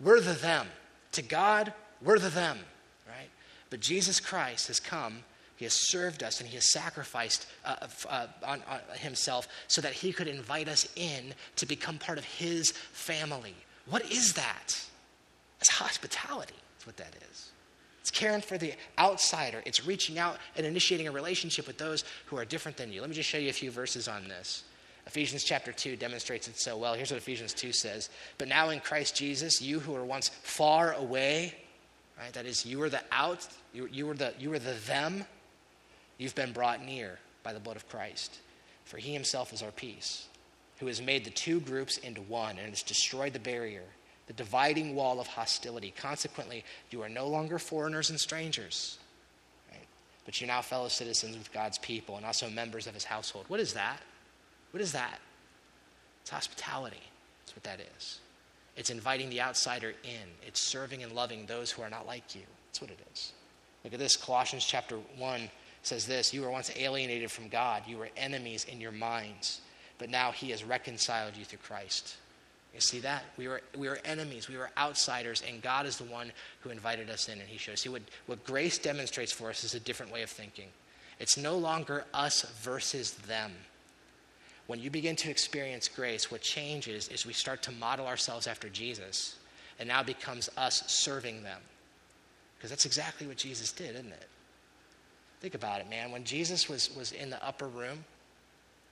We're 0.00 0.20
the 0.20 0.34
them. 0.34 0.66
To 1.12 1.22
God, 1.22 1.72
we're 2.02 2.18
the 2.18 2.28
them, 2.28 2.58
right? 3.08 3.30
But 3.70 3.80
Jesus 3.80 4.20
Christ 4.20 4.68
has 4.68 4.78
come 4.78 5.24
he 5.56 5.64
has 5.64 5.74
served 5.74 6.22
us 6.22 6.40
and 6.40 6.48
he 6.48 6.56
has 6.56 6.72
sacrificed 6.72 7.46
uh, 7.64 7.76
uh, 8.08 8.26
on, 8.44 8.62
on 8.68 8.80
himself 8.98 9.46
so 9.68 9.80
that 9.80 9.92
he 9.92 10.12
could 10.12 10.26
invite 10.26 10.68
us 10.68 10.88
in 10.96 11.34
to 11.56 11.66
become 11.66 11.98
part 11.98 12.18
of 12.18 12.24
his 12.24 12.72
family. 12.72 13.54
What 13.88 14.10
is 14.10 14.32
that? 14.34 14.76
It's 15.60 15.70
hospitality. 15.70 16.54
That's 16.74 16.86
what 16.86 16.96
that 16.96 17.14
is. 17.30 17.50
It's 18.00 18.10
caring 18.10 18.42
for 18.42 18.58
the 18.58 18.74
outsider. 18.98 19.62
It's 19.64 19.86
reaching 19.86 20.18
out 20.18 20.36
and 20.56 20.66
initiating 20.66 21.08
a 21.08 21.12
relationship 21.12 21.66
with 21.66 21.78
those 21.78 22.04
who 22.26 22.36
are 22.36 22.44
different 22.44 22.76
than 22.76 22.92
you. 22.92 23.00
Let 23.00 23.08
me 23.08 23.16
just 23.16 23.30
show 23.30 23.38
you 23.38 23.48
a 23.48 23.52
few 23.52 23.70
verses 23.70 24.08
on 24.08 24.28
this. 24.28 24.64
Ephesians 25.06 25.44
chapter 25.44 25.72
2 25.72 25.96
demonstrates 25.96 26.48
it 26.48 26.58
so 26.58 26.76
well. 26.76 26.94
Here's 26.94 27.10
what 27.10 27.18
Ephesians 27.18 27.54
2 27.54 27.72
says 27.72 28.10
But 28.38 28.48
now 28.48 28.70
in 28.70 28.80
Christ 28.80 29.16
Jesus, 29.16 29.62
you 29.62 29.80
who 29.80 29.92
were 29.92 30.04
once 30.04 30.28
far 30.28 30.92
away, 30.94 31.54
right? 32.18 32.32
That 32.32 32.46
is, 32.46 32.66
you 32.66 32.78
were 32.78 32.90
the 32.90 33.02
out, 33.12 33.46
you, 33.72 33.88
you, 33.90 34.06
were, 34.06 34.14
the, 34.14 34.34
you 34.38 34.50
were 34.50 34.58
the 34.58 34.74
them, 34.86 35.24
You've 36.18 36.34
been 36.34 36.52
brought 36.52 36.84
near 36.84 37.18
by 37.42 37.52
the 37.52 37.60
blood 37.60 37.76
of 37.76 37.88
Christ, 37.88 38.38
for 38.84 38.98
he 38.98 39.12
himself 39.12 39.52
is 39.52 39.62
our 39.62 39.70
peace, 39.70 40.28
who 40.78 40.86
has 40.86 41.02
made 41.02 41.24
the 41.24 41.30
two 41.30 41.60
groups 41.60 41.98
into 41.98 42.22
one 42.22 42.58
and 42.58 42.70
has 42.70 42.82
destroyed 42.82 43.32
the 43.32 43.38
barrier, 43.38 43.82
the 44.26 44.32
dividing 44.32 44.94
wall 44.94 45.20
of 45.20 45.26
hostility. 45.26 45.92
Consequently, 45.96 46.64
you 46.90 47.02
are 47.02 47.08
no 47.08 47.26
longer 47.26 47.58
foreigners 47.58 48.10
and 48.10 48.18
strangers, 48.18 48.98
right? 49.70 49.86
but 50.24 50.40
you're 50.40 50.48
now 50.48 50.62
fellow 50.62 50.88
citizens 50.88 51.36
with 51.36 51.52
God's 51.52 51.78
people 51.78 52.16
and 52.16 52.24
also 52.24 52.48
members 52.48 52.86
of 52.86 52.94
his 52.94 53.04
household. 53.04 53.44
What 53.48 53.60
is 53.60 53.74
that? 53.74 54.00
What 54.70 54.80
is 54.80 54.92
that? 54.92 55.18
It's 56.22 56.30
hospitality. 56.30 57.02
That's 57.44 57.54
what 57.54 57.64
that 57.64 57.80
is. 57.96 58.20
It's 58.76 58.90
inviting 58.90 59.30
the 59.30 59.40
outsider 59.40 59.90
in. 59.90 60.28
It's 60.46 60.60
serving 60.60 61.02
and 61.02 61.12
loving 61.12 61.46
those 61.46 61.70
who 61.70 61.82
are 61.82 61.90
not 61.90 62.06
like 62.06 62.34
you. 62.34 62.42
That's 62.68 62.80
what 62.80 62.90
it 62.90 62.98
is. 63.12 63.32
Look 63.84 63.92
at 63.92 63.98
this 63.98 64.16
Colossians 64.16 64.64
chapter 64.64 64.96
1 65.18 65.50
says 65.86 66.06
this 66.06 66.32
You 66.32 66.42
were 66.42 66.50
once 66.50 66.70
alienated 66.76 67.30
from 67.30 67.48
God, 67.48 67.82
you 67.86 67.98
were 67.98 68.08
enemies 68.16 68.64
in 68.64 68.80
your 68.80 68.92
minds, 68.92 69.60
but 69.98 70.10
now 70.10 70.32
He 70.32 70.50
has 70.50 70.64
reconciled 70.64 71.36
you 71.36 71.44
through 71.44 71.60
Christ. 71.60 72.16
You 72.74 72.80
see 72.80 72.98
that? 73.00 73.22
We 73.36 73.46
were, 73.46 73.62
we 73.78 73.88
were 73.88 74.00
enemies, 74.04 74.48
we 74.48 74.56
were 74.56 74.70
outsiders, 74.76 75.42
and 75.48 75.62
God 75.62 75.86
is 75.86 75.96
the 75.96 76.04
one 76.04 76.32
who 76.60 76.70
invited 76.70 77.08
us 77.08 77.28
in, 77.28 77.38
and 77.38 77.48
He 77.48 77.56
shows. 77.56 77.80
See, 77.80 77.88
what, 77.88 78.02
what 78.26 78.44
grace 78.44 78.78
demonstrates 78.78 79.30
for 79.30 79.48
us 79.48 79.62
is 79.62 79.74
a 79.74 79.80
different 79.80 80.12
way 80.12 80.22
of 80.22 80.30
thinking. 80.30 80.68
It's 81.20 81.36
no 81.36 81.56
longer 81.56 82.04
us 82.12 82.42
versus 82.62 83.12
them. 83.12 83.52
When 84.66 84.80
you 84.80 84.90
begin 84.90 85.14
to 85.16 85.30
experience 85.30 85.88
grace, 85.88 86.30
what 86.30 86.40
changes 86.40 87.08
is 87.08 87.24
we 87.24 87.32
start 87.32 87.62
to 87.62 87.72
model 87.72 88.06
ourselves 88.06 88.48
after 88.48 88.68
Jesus, 88.68 89.36
and 89.78 89.88
now 89.88 90.02
becomes 90.02 90.50
us 90.56 90.82
serving 90.86 91.44
them. 91.44 91.60
Because 92.56 92.70
that's 92.70 92.86
exactly 92.86 93.26
what 93.26 93.36
Jesus 93.36 93.70
did, 93.70 93.94
isn't 93.94 94.12
it? 94.12 94.28
Think 95.44 95.54
about 95.54 95.82
it, 95.82 95.90
man. 95.90 96.10
When 96.10 96.24
Jesus 96.24 96.70
was, 96.70 96.88
was 96.96 97.12
in 97.12 97.28
the 97.28 97.46
upper 97.46 97.68
room 97.68 98.02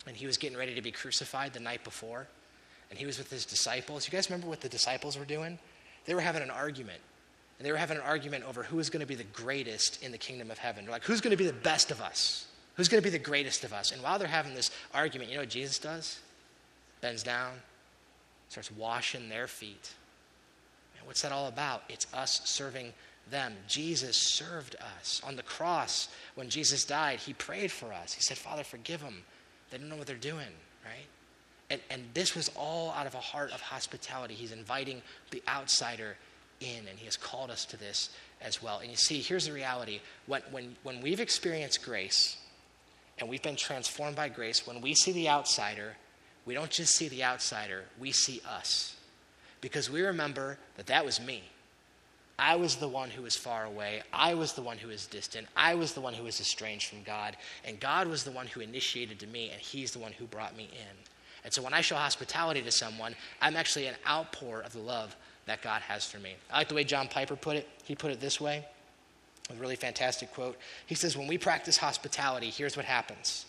and 0.07 0.15
he 0.15 0.27
was 0.27 0.37
getting 0.37 0.59
ready 0.59 0.75
to 0.75 0.83
be 0.83 0.91
crucified 0.91 1.55
the 1.55 1.61
night 1.61 1.83
before, 1.83 2.27
and 2.91 2.99
he 2.99 3.07
was 3.07 3.17
with 3.17 3.31
his 3.31 3.47
disciples, 3.47 4.07
you 4.07 4.13
guys 4.13 4.29
remember 4.29 4.49
what 4.49 4.61
the 4.61 4.69
disciples 4.69 5.19
were 5.19 5.25
doing? 5.25 5.59
They 6.05 6.15
were 6.15 6.21
having 6.21 6.43
an 6.43 6.51
argument. 6.51 7.01
And 7.59 7.67
they 7.67 7.73
were 7.73 7.79
having 7.79 7.97
an 7.97 8.03
argument 8.03 8.45
over 8.45 8.65
who 8.65 8.77
was 8.77 8.91
going 8.91 9.01
to 9.01 9.07
be 9.07 9.15
the 9.15 9.25
greatest 9.25 10.03
in 10.03 10.13
the 10.13 10.19
kingdom 10.19 10.51
of 10.51 10.59
heaven. 10.59 10.85
They're 10.85 10.93
like, 10.93 11.05
who's 11.05 11.23
going 11.23 11.31
to 11.31 11.43
be 11.43 11.47
the 11.47 11.55
best 11.55 11.91
of 11.91 12.03
us? 12.03 12.47
Who's 12.77 12.89
going 12.89 13.03
to 13.03 13.07
be 13.07 13.17
the 13.17 13.25
greatest 13.25 13.65
of 13.65 13.73
us? 13.73 13.91
And 13.91 14.03
while 14.03 14.19
they're 14.19 14.29
having 14.29 14.53
this 14.53 14.71
argument, 14.93 15.31
you 15.31 15.37
know 15.37 15.43
what 15.43 15.49
Jesus 15.49 15.79
does? 15.79 16.21
Bends 17.01 17.23
down, 17.23 17.53
starts 18.51 18.71
washing 18.73 19.31
their 19.31 19.47
feet. 19.47 19.95
And 20.99 21.07
what's 21.07 21.23
that 21.23 21.33
all 21.33 21.49
about? 21.49 21.85
It's 21.89 22.07
us 22.13 22.43
serving 22.45 22.93
them. 23.31 23.55
Jesus 23.69 24.17
served 24.17 24.77
us. 24.99 25.21
On 25.25 25.37
the 25.37 25.43
cross, 25.43 26.09
when 26.35 26.49
Jesus 26.49 26.85
died, 26.85 27.19
he 27.19 27.33
prayed 27.33 27.73
for 27.73 27.93
us. 27.93 28.13
He 28.13 28.21
said, 28.21 28.37
Father, 28.37 28.65
forgive 28.65 29.01
them. 29.01 29.23
They 29.71 29.79
don't 29.79 29.89
know 29.89 29.97
what 29.97 30.07
they're 30.07 30.17
doing, 30.17 30.49
right? 30.85 31.07
And, 31.71 31.81
and 31.91 32.05
this 32.13 32.35
was 32.35 32.51
all 32.55 32.91
out 32.93 33.07
of 33.07 33.15
a 33.15 33.21
heart 33.21 33.53
of 33.53 33.61
hospitality. 33.61 34.35
He's 34.35 34.53
inviting 34.53 35.01
the 35.31 35.43
outsider 35.49 36.17
in, 36.61 36.87
and 36.89 36.99
he 36.99 37.07
has 37.07 37.17
called 37.17 37.51
us 37.51 37.65
to 37.67 37.77
this 37.77 38.11
as 38.43 38.63
well. 38.63 38.81
And 38.81 38.91
you 38.91 38.97
see, 38.97 39.21
here's 39.21 39.47
the 39.47 39.53
reality 39.53 40.01
when, 40.27 40.43
when, 40.51 40.77
when 40.83 41.01
we've 41.01 41.21
experienced 41.21 41.83
grace 41.85 42.37
and 43.19 43.29
we've 43.29 43.43
been 43.43 43.57
transformed 43.57 44.17
by 44.17 44.29
grace, 44.29 44.67
when 44.67 44.81
we 44.81 44.95
see 44.95 45.13
the 45.13 45.29
outsider, 45.29 45.97
we 46.45 46.55
don't 46.55 46.71
just 46.71 46.95
see 46.95 47.09
the 47.09 47.25
outsider, 47.25 47.85
we 47.99 48.13
see 48.13 48.43
us. 48.49 48.97
Because 49.61 49.89
we 49.89 50.03
remember 50.03 50.59
that 50.77 50.87
that 50.89 51.05
was 51.05 51.21
me. 51.21 51.45
I 52.39 52.57
was 52.57 52.77
the 52.77 52.89
one 52.89 53.11
who 53.11 53.23
was 53.23 53.37
far 53.37 53.65
away. 53.65 54.03
I 54.13 54.35
was 54.35 54.55
the 54.55 54.63
one 54.63 54.79
who 54.79 54.89
was 54.89 55.07
distant. 55.07 55.47
I 55.57 55.75
was 55.75 55.93
the 55.93 56.01
one 56.01 56.15
who 56.15 56.25
was 56.25 56.41
estranged 56.41 56.89
from 56.89 57.03
God. 57.03 57.37
And 57.65 57.79
God 57.79 58.09
was 58.09 58.25
the 58.25 58.31
one 58.31 58.47
who 58.47 58.61
initiated 58.61 59.21
to 59.21 59.27
me, 59.27 59.51
and 59.51 59.61
He's 59.61 59.93
the 59.93 59.99
one 59.99 60.13
who 60.13 60.25
brought 60.25 60.57
me 60.57 60.69
in. 60.73 60.97
And 61.45 61.53
so 61.53 61.63
when 61.63 61.75
I 61.75 61.81
show 61.81 61.97
hospitality 61.97 62.63
to 62.63 62.71
someone, 62.71 63.15
I'm 63.41 63.57
actually 63.57 63.87
an 63.87 63.97
outpour 64.09 64.61
of 64.61 64.73
the 64.73 64.79
love 64.79 65.15
that 65.47 65.63
God 65.63 65.83
has 65.83 66.07
for 66.07 66.19
me. 66.19 66.35
I 66.51 66.59
like 66.59 66.69
the 66.69 66.75
way 66.75 66.85
John 66.85 67.09
Piper 67.09 67.37
put 67.37 67.57
it. 67.57 67.69
He 67.85 67.95
put 67.95 68.11
it 68.11 68.21
this 68.21 68.41
way 68.41 68.65
a 69.51 69.55
really 69.55 69.77
fantastic 69.77 70.33
quote. 70.33 70.57
He 70.87 70.95
says, 70.95 71.17
When 71.17 71.27
we 71.27 71.39
practice 71.39 71.77
hospitality, 71.77 72.51
here's 72.51 72.77
what 72.77 72.87
happens. 72.87 73.47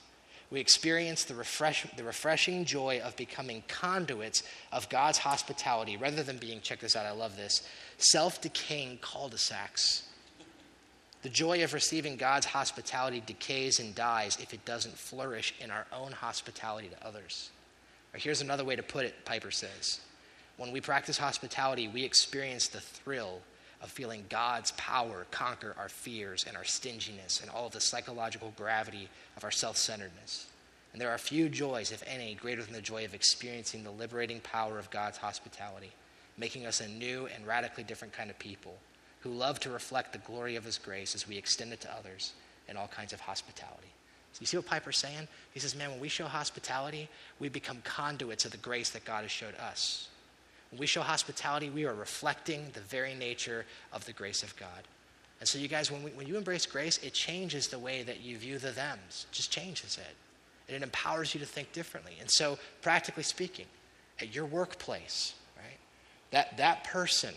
We 0.54 0.60
experience 0.60 1.24
the, 1.24 1.34
refresh, 1.34 1.84
the 1.98 2.04
refreshing 2.04 2.64
joy 2.64 3.02
of 3.04 3.16
becoming 3.16 3.64
conduits 3.68 4.44
of 4.72 4.88
God's 4.88 5.18
hospitality 5.18 5.98
rather 5.98 6.22
than 6.22 6.38
being, 6.38 6.62
check 6.62 6.80
this 6.80 6.96
out, 6.96 7.08
I 7.08 7.12
love 7.12 7.36
this, 7.36 7.68
self 7.98 8.40
decaying 8.40 9.00
cul 9.02 9.30
de 9.30 9.40
sacs. 9.40 10.04
The 11.24 11.30
joy 11.30 11.64
of 11.64 11.74
receiving 11.74 12.18
God's 12.18 12.46
hospitality 12.46 13.24
decays 13.26 13.80
and 13.80 13.96
dies 13.96 14.38
if 14.40 14.54
it 14.54 14.64
doesn't 14.64 14.96
flourish 14.96 15.56
in 15.60 15.72
our 15.72 15.88
own 15.92 16.12
hospitality 16.12 16.90
to 16.90 17.08
others. 17.08 17.50
Or 18.14 18.20
here's 18.20 18.42
another 18.42 18.64
way 18.64 18.76
to 18.76 18.84
put 18.84 19.06
it, 19.06 19.26
Piper 19.26 19.50
says. 19.50 20.02
When 20.58 20.72
we 20.72 20.82
practice 20.82 21.18
hospitality, 21.18 21.88
we 21.88 22.04
experience 22.04 22.68
the 22.68 22.80
thrill 22.80 23.42
of 23.84 23.90
feeling 23.90 24.26
God's 24.30 24.72
power 24.72 25.28
conquer 25.30 25.76
our 25.78 25.90
fears 25.90 26.46
and 26.48 26.56
our 26.56 26.64
stinginess 26.64 27.42
and 27.42 27.52
all 27.52 27.68
of 27.68 27.74
the 27.74 27.82
psychological 27.82 28.54
gravity 28.56 29.10
of 29.36 29.44
our 29.44 29.52
self 29.52 29.78
centeredness. 29.78 30.48
And 30.94 31.02
there 31.02 31.12
are 31.12 31.18
few 31.18 31.50
joys, 31.50 31.92
if 31.92 32.04
any, 32.08 32.36
greater 32.36 32.64
than 32.64 32.74
the 32.74 32.82
joy 32.82 33.04
of 33.04 33.14
experiencing 33.14 33.84
the 33.84 33.92
liberating 33.92 34.40
power 34.40 34.80
of 34.80 34.90
God's 34.90 35.18
hospitality, 35.18 35.92
making 36.38 36.66
us 36.66 36.82
a 36.82 36.88
new 36.88 37.28
and 37.36 37.46
radically 37.46 37.84
different 37.84 38.14
kind 38.14 38.30
of 38.30 38.40
people 38.40 38.78
who 39.20 39.32
love 39.32 39.60
to 39.62 39.70
reflect 39.70 40.14
the 40.14 40.20
glory 40.20 40.56
of 40.56 40.64
His 40.64 40.78
grace 40.78 41.16
as 41.16 41.28
we 41.28 41.38
extend 41.38 41.74
it 41.74 41.82
to 41.82 41.94
others 41.94 42.34
in 42.70 42.78
all 42.78 42.88
kinds 42.88 43.12
of 43.12 43.20
hospitality. 43.20 43.92
So 44.34 44.42
you 44.42 44.48
see 44.48 44.58
what 44.58 44.66
Piper's 44.66 44.98
saying? 44.98 45.28
He 45.54 45.60
says, 45.60 45.76
man, 45.76 45.92
when 45.92 46.00
we 46.00 46.10
show 46.10 46.26
hospitality, 46.26 47.10
we 47.40 47.50
become 47.50 47.78
conduits 47.84 48.46
of 48.46 48.52
the 48.52 48.58
grace 48.58 48.90
that 48.92 49.06
God 49.06 49.24
has 49.24 49.32
showed 49.32 49.56
us. 49.56 50.10
When 50.74 50.80
we 50.80 50.88
show 50.88 51.02
hospitality, 51.02 51.70
we 51.70 51.86
are 51.86 51.94
reflecting 51.94 52.66
the 52.74 52.80
very 52.80 53.14
nature 53.14 53.64
of 53.92 54.08
the 54.08 54.12
grace 54.12 54.42
of 54.42 54.56
God. 54.56 54.88
And 55.40 55.48
so, 55.48 55.60
you 55.60 55.68
guys, 55.68 55.92
when, 55.92 56.02
we, 56.02 56.10
when 56.12 56.26
you 56.26 56.36
embrace 56.36 56.66
grace, 56.66 56.98
it 57.04 57.14
changes 57.14 57.68
the 57.68 57.78
way 57.78 58.02
that 58.02 58.22
you 58.22 58.40
view 58.40 58.58
the 58.58 58.72
thems. 58.72 59.28
It 59.30 59.36
just 59.36 59.52
changes 59.52 60.00
it. 60.00 60.16
And 60.68 60.76
it 60.76 60.82
empowers 60.82 61.36
you 61.36 61.40
to 61.42 61.46
think 61.46 61.72
differently. 61.74 62.14
And 62.20 62.28
so, 62.28 62.58
practically 62.82 63.22
speaking, 63.22 63.68
at 64.20 64.34
your 64.34 64.48
workplace, 64.48 65.36
right, 65.56 65.78
that, 66.32 66.58
that 66.58 66.86
person 66.86 67.36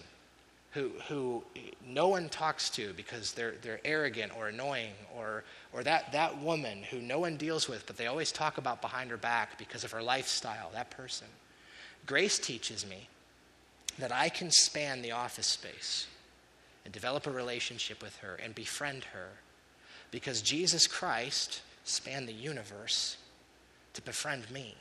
who, 0.70 0.92
who 1.06 1.44
no 1.86 2.08
one 2.08 2.30
talks 2.30 2.70
to 2.70 2.94
because 2.94 3.32
they're, 3.32 3.56
they're 3.60 3.80
arrogant 3.84 4.32
or 4.34 4.48
annoying, 4.48 4.94
or, 5.14 5.44
or 5.74 5.84
that, 5.84 6.10
that 6.12 6.40
woman 6.40 6.84
who 6.90 7.02
no 7.02 7.18
one 7.18 7.36
deals 7.36 7.68
with, 7.68 7.86
but 7.86 7.98
they 7.98 8.06
always 8.06 8.32
talk 8.32 8.56
about 8.56 8.80
behind 8.80 9.10
her 9.10 9.18
back 9.18 9.58
because 9.58 9.84
of 9.84 9.92
her 9.92 10.02
lifestyle, 10.02 10.70
that 10.72 10.88
person. 10.88 11.26
Grace 12.06 12.38
teaches 12.38 12.88
me 12.88 13.08
that 13.98 14.12
I 14.12 14.28
can 14.28 14.50
span 14.50 15.02
the 15.02 15.12
office 15.12 15.46
space 15.46 16.06
and 16.84 16.92
develop 16.92 17.26
a 17.26 17.30
relationship 17.30 18.02
with 18.02 18.16
her 18.18 18.38
and 18.42 18.54
befriend 18.54 19.04
her 19.04 19.28
because 20.10 20.40
Jesus 20.42 20.86
Christ 20.86 21.62
spanned 21.84 22.28
the 22.28 22.32
universe 22.32 23.16
to 23.94 24.02
befriend 24.02 24.50
me, 24.50 24.74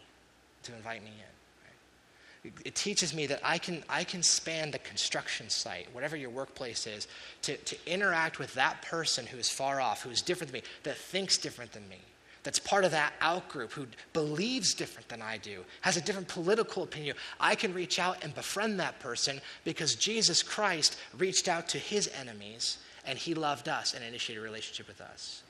to 0.64 0.76
invite 0.76 1.04
me 1.04 1.12
in. 1.12 2.52
It 2.64 2.76
teaches 2.76 3.14
me 3.14 3.26
that 3.28 3.40
I 3.44 3.58
can, 3.58 3.84
I 3.90 4.04
can 4.04 4.22
span 4.22 4.70
the 4.70 4.80
construction 4.80 5.50
site, 5.50 5.88
whatever 5.94 6.16
your 6.16 6.30
workplace 6.30 6.86
is, 6.86 7.08
to, 7.44 7.58
to 7.58 7.76
interact 7.88 8.38
with 8.38 8.54
that 8.54 8.84
person 8.84 9.26
who 9.26 9.38
is 9.38 9.50
far 9.50 9.82
off, 9.82 10.04
who 10.04 10.12
is 10.12 10.22
different 10.22 10.52
than 10.52 10.62
me, 10.62 10.68
that 10.84 10.98
thinks 10.98 11.38
different 11.38 11.72
than 11.72 11.88
me, 11.90 11.98
that's 12.46 12.60
part 12.60 12.86
of 12.86 12.92
that 12.92 13.20
outgroup 13.20 13.72
who 13.72 13.88
believes 14.14 14.74
different 14.74 15.10
than 15.10 15.22
I 15.22 15.38
do, 15.38 15.66
has 15.82 15.98
a 15.98 16.02
different 16.02 16.28
political 16.28 16.84
opinion, 16.84 17.18
I 17.40 17.56
can 17.56 17.74
reach 17.74 18.00
out 18.00 18.24
and 18.24 18.34
befriend 18.34 18.80
that 18.80 19.00
person 19.00 19.42
because 19.66 19.96
Jesus 19.96 20.42
Christ 20.42 20.98
reached 21.18 21.50
out 21.50 21.68
to 21.70 21.80
his 21.80 22.10
enemies 22.18 22.78
and 23.06 23.18
he 23.18 23.34
loved 23.34 23.68
us 23.68 23.94
and 23.94 24.04
initiated 24.04 24.42
a 24.42 24.46
relationship 24.46 24.88
with 24.88 25.02
us. 25.02 25.42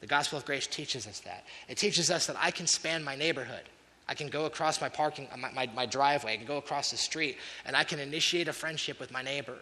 The 0.00 0.06
gospel 0.06 0.38
of 0.38 0.44
grace 0.44 0.66
teaches 0.66 1.06
us 1.06 1.20
that. 1.20 1.44
It 1.68 1.78
teaches 1.78 2.10
us 2.10 2.26
that 2.26 2.36
I 2.38 2.50
can 2.50 2.66
span 2.66 3.02
my 3.02 3.16
neighborhood. 3.16 3.62
I 4.06 4.14
can 4.14 4.28
go 4.28 4.44
across 4.44 4.80
my 4.80 4.88
parking, 4.88 5.28
my, 5.38 5.50
my, 5.52 5.70
my 5.74 5.86
driveway, 5.86 6.34
I 6.34 6.36
can 6.36 6.46
go 6.46 6.58
across 6.58 6.90
the 6.90 6.96
street, 6.96 7.38
and 7.64 7.74
I 7.74 7.84
can 7.84 7.98
initiate 7.98 8.48
a 8.48 8.52
friendship 8.52 9.00
with 9.00 9.10
my 9.10 9.22
neighbor. 9.22 9.56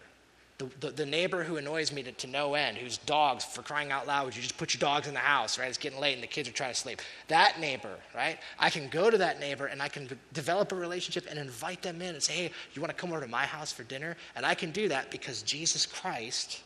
The, 0.57 0.69
the, 0.79 0.91
the, 0.91 1.05
neighbor 1.07 1.43
who 1.43 1.57
annoys 1.57 1.91
me 1.91 2.03
to, 2.03 2.11
to 2.11 2.27
no 2.27 2.53
end, 2.53 2.77
whose 2.77 2.97
dogs, 2.99 3.43
for 3.43 3.63
crying 3.63 3.91
out 3.91 4.05
loud, 4.05 4.25
would 4.25 4.35
you 4.35 4.43
just 4.43 4.57
put 4.57 4.75
your 4.75 4.79
dogs 4.79 5.07
in 5.07 5.15
the 5.15 5.19
house, 5.19 5.57
right? 5.57 5.67
It's 5.67 5.77
getting 5.79 5.99
late 5.99 6.13
and 6.13 6.21
the 6.21 6.27
kids 6.27 6.47
are 6.47 6.51
trying 6.51 6.71
to 6.71 6.79
sleep. 6.79 7.01
That 7.29 7.59
neighbor, 7.59 7.95
right? 8.15 8.37
I 8.59 8.69
can 8.69 8.87
go 8.89 9.09
to 9.09 9.17
that 9.17 9.39
neighbor 9.39 9.65
and 9.65 9.81
I 9.81 9.87
can 9.87 10.07
develop 10.33 10.71
a 10.71 10.75
relationship 10.75 11.25
and 11.27 11.39
invite 11.39 11.81
them 11.81 11.99
in 12.01 12.13
and 12.13 12.21
say, 12.21 12.33
hey, 12.33 12.51
you 12.73 12.81
want 12.81 12.95
to 12.95 12.95
come 12.95 13.11
over 13.11 13.21
to 13.21 13.27
my 13.27 13.45
house 13.45 13.71
for 13.71 13.83
dinner? 13.83 14.15
And 14.35 14.45
I 14.45 14.53
can 14.53 14.69
do 14.69 14.87
that 14.89 15.09
because 15.09 15.41
Jesus 15.41 15.87
Christ 15.87 16.61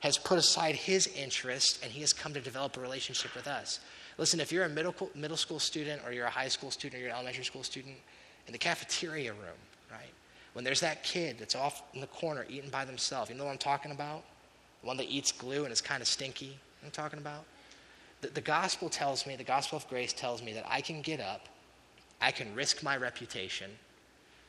has 0.00 0.16
put 0.16 0.38
aside 0.38 0.74
his 0.74 1.06
interest 1.08 1.80
and 1.82 1.92
he 1.92 2.00
has 2.00 2.14
come 2.14 2.32
to 2.32 2.40
develop 2.40 2.76
a 2.78 2.80
relationship 2.80 3.34
with 3.34 3.46
us. 3.46 3.80
Listen, 4.16 4.40
if 4.40 4.50
you're 4.50 4.64
a 4.64 4.68
middle, 4.68 4.94
middle 5.14 5.36
school 5.36 5.58
student 5.58 6.00
or 6.06 6.12
you're 6.12 6.26
a 6.26 6.30
high 6.30 6.48
school 6.48 6.70
student 6.70 6.98
or 6.98 7.04
you're 7.04 7.10
an 7.10 7.16
elementary 7.16 7.44
school 7.44 7.62
student, 7.62 7.96
in 8.46 8.52
the 8.52 8.58
cafeteria 8.58 9.32
room? 9.32 9.58
When 10.56 10.64
there's 10.64 10.80
that 10.80 11.02
kid 11.02 11.36
that's 11.38 11.54
off 11.54 11.82
in 11.92 12.00
the 12.00 12.06
corner 12.06 12.46
eating 12.48 12.70
by 12.70 12.86
themselves, 12.86 13.28
you 13.28 13.36
know 13.36 13.44
what 13.44 13.50
I'm 13.50 13.58
talking 13.58 13.90
about? 13.90 14.24
The 14.80 14.86
one 14.86 14.96
that 14.96 15.10
eats 15.10 15.30
glue 15.30 15.64
and 15.64 15.70
is 15.70 15.82
kind 15.82 16.00
of 16.00 16.08
stinky. 16.08 16.56
I'm 16.82 16.90
talking 16.90 17.18
about? 17.18 17.44
The, 18.22 18.28
the 18.28 18.40
gospel 18.40 18.88
tells 18.88 19.26
me, 19.26 19.36
the 19.36 19.44
gospel 19.44 19.76
of 19.76 19.86
grace 19.86 20.14
tells 20.14 20.42
me 20.42 20.54
that 20.54 20.64
I 20.66 20.80
can 20.80 21.02
get 21.02 21.20
up, 21.20 21.42
I 22.22 22.30
can 22.30 22.54
risk 22.54 22.82
my 22.82 22.96
reputation, 22.96 23.70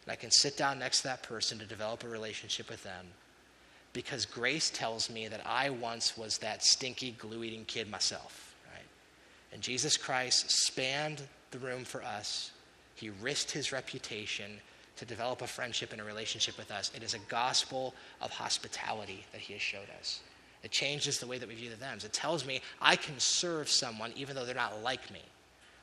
and 0.06 0.12
I 0.14 0.16
can 0.16 0.32
sit 0.32 0.56
down 0.56 0.80
next 0.80 1.02
to 1.02 1.10
that 1.10 1.24
person 1.24 1.60
to 1.60 1.66
develop 1.66 2.06
a 2.06 2.08
relationship 2.08 2.70
with 2.70 2.84
them 2.84 3.08
because 3.92 4.26
grace 4.26 4.70
tells 4.70 5.10
me 5.10 5.28
that 5.28 5.42
I 5.46 5.72
once 5.72 6.18
was 6.18 6.38
that 6.38 6.64
stinky, 6.64 7.18
glue 7.18 7.44
eating 7.44 7.66
kid 7.66 7.92
myself. 7.92 8.56
Right? 8.74 8.86
And 9.52 9.62
Jesus 9.62 9.98
Christ 9.98 10.52
spanned 10.52 11.24
the 11.52 11.60
room 11.60 11.84
for 11.84 12.02
us. 12.02 12.52
He 12.96 13.10
risked 13.10 13.52
his 13.52 13.74
reputation 13.74 14.62
to 14.98 15.06
develop 15.06 15.42
a 15.42 15.48
friendship 15.48 15.92
and 15.92 16.02
a 16.02 16.04
relationship 16.04 16.58
with 16.58 16.72
us. 16.72 16.92
It 16.96 17.04
is 17.04 17.14
a 17.14 17.20
gospel 17.30 17.94
of 18.22 18.32
hospitality 18.32 19.26
that 19.32 19.42
he 19.42 19.54
has 19.54 19.62
showed 19.62 19.88
us. 20.00 20.22
It 20.64 20.72
changes 20.72 21.20
the 21.20 21.28
way 21.28 21.38
that 21.38 21.48
we 21.48 21.56
view 21.56 21.70
the 21.70 21.76
thems. 21.76 22.04
It 22.04 22.14
tells 22.14 22.46
me 22.46 22.62
I 22.82 22.96
can 22.96 23.20
serve 23.20 23.70
someone 23.70 24.12
even 24.16 24.36
though 24.36 24.46
they're 24.46 24.56
not 24.56 24.84
like 24.84 25.12
me. 25.12 25.22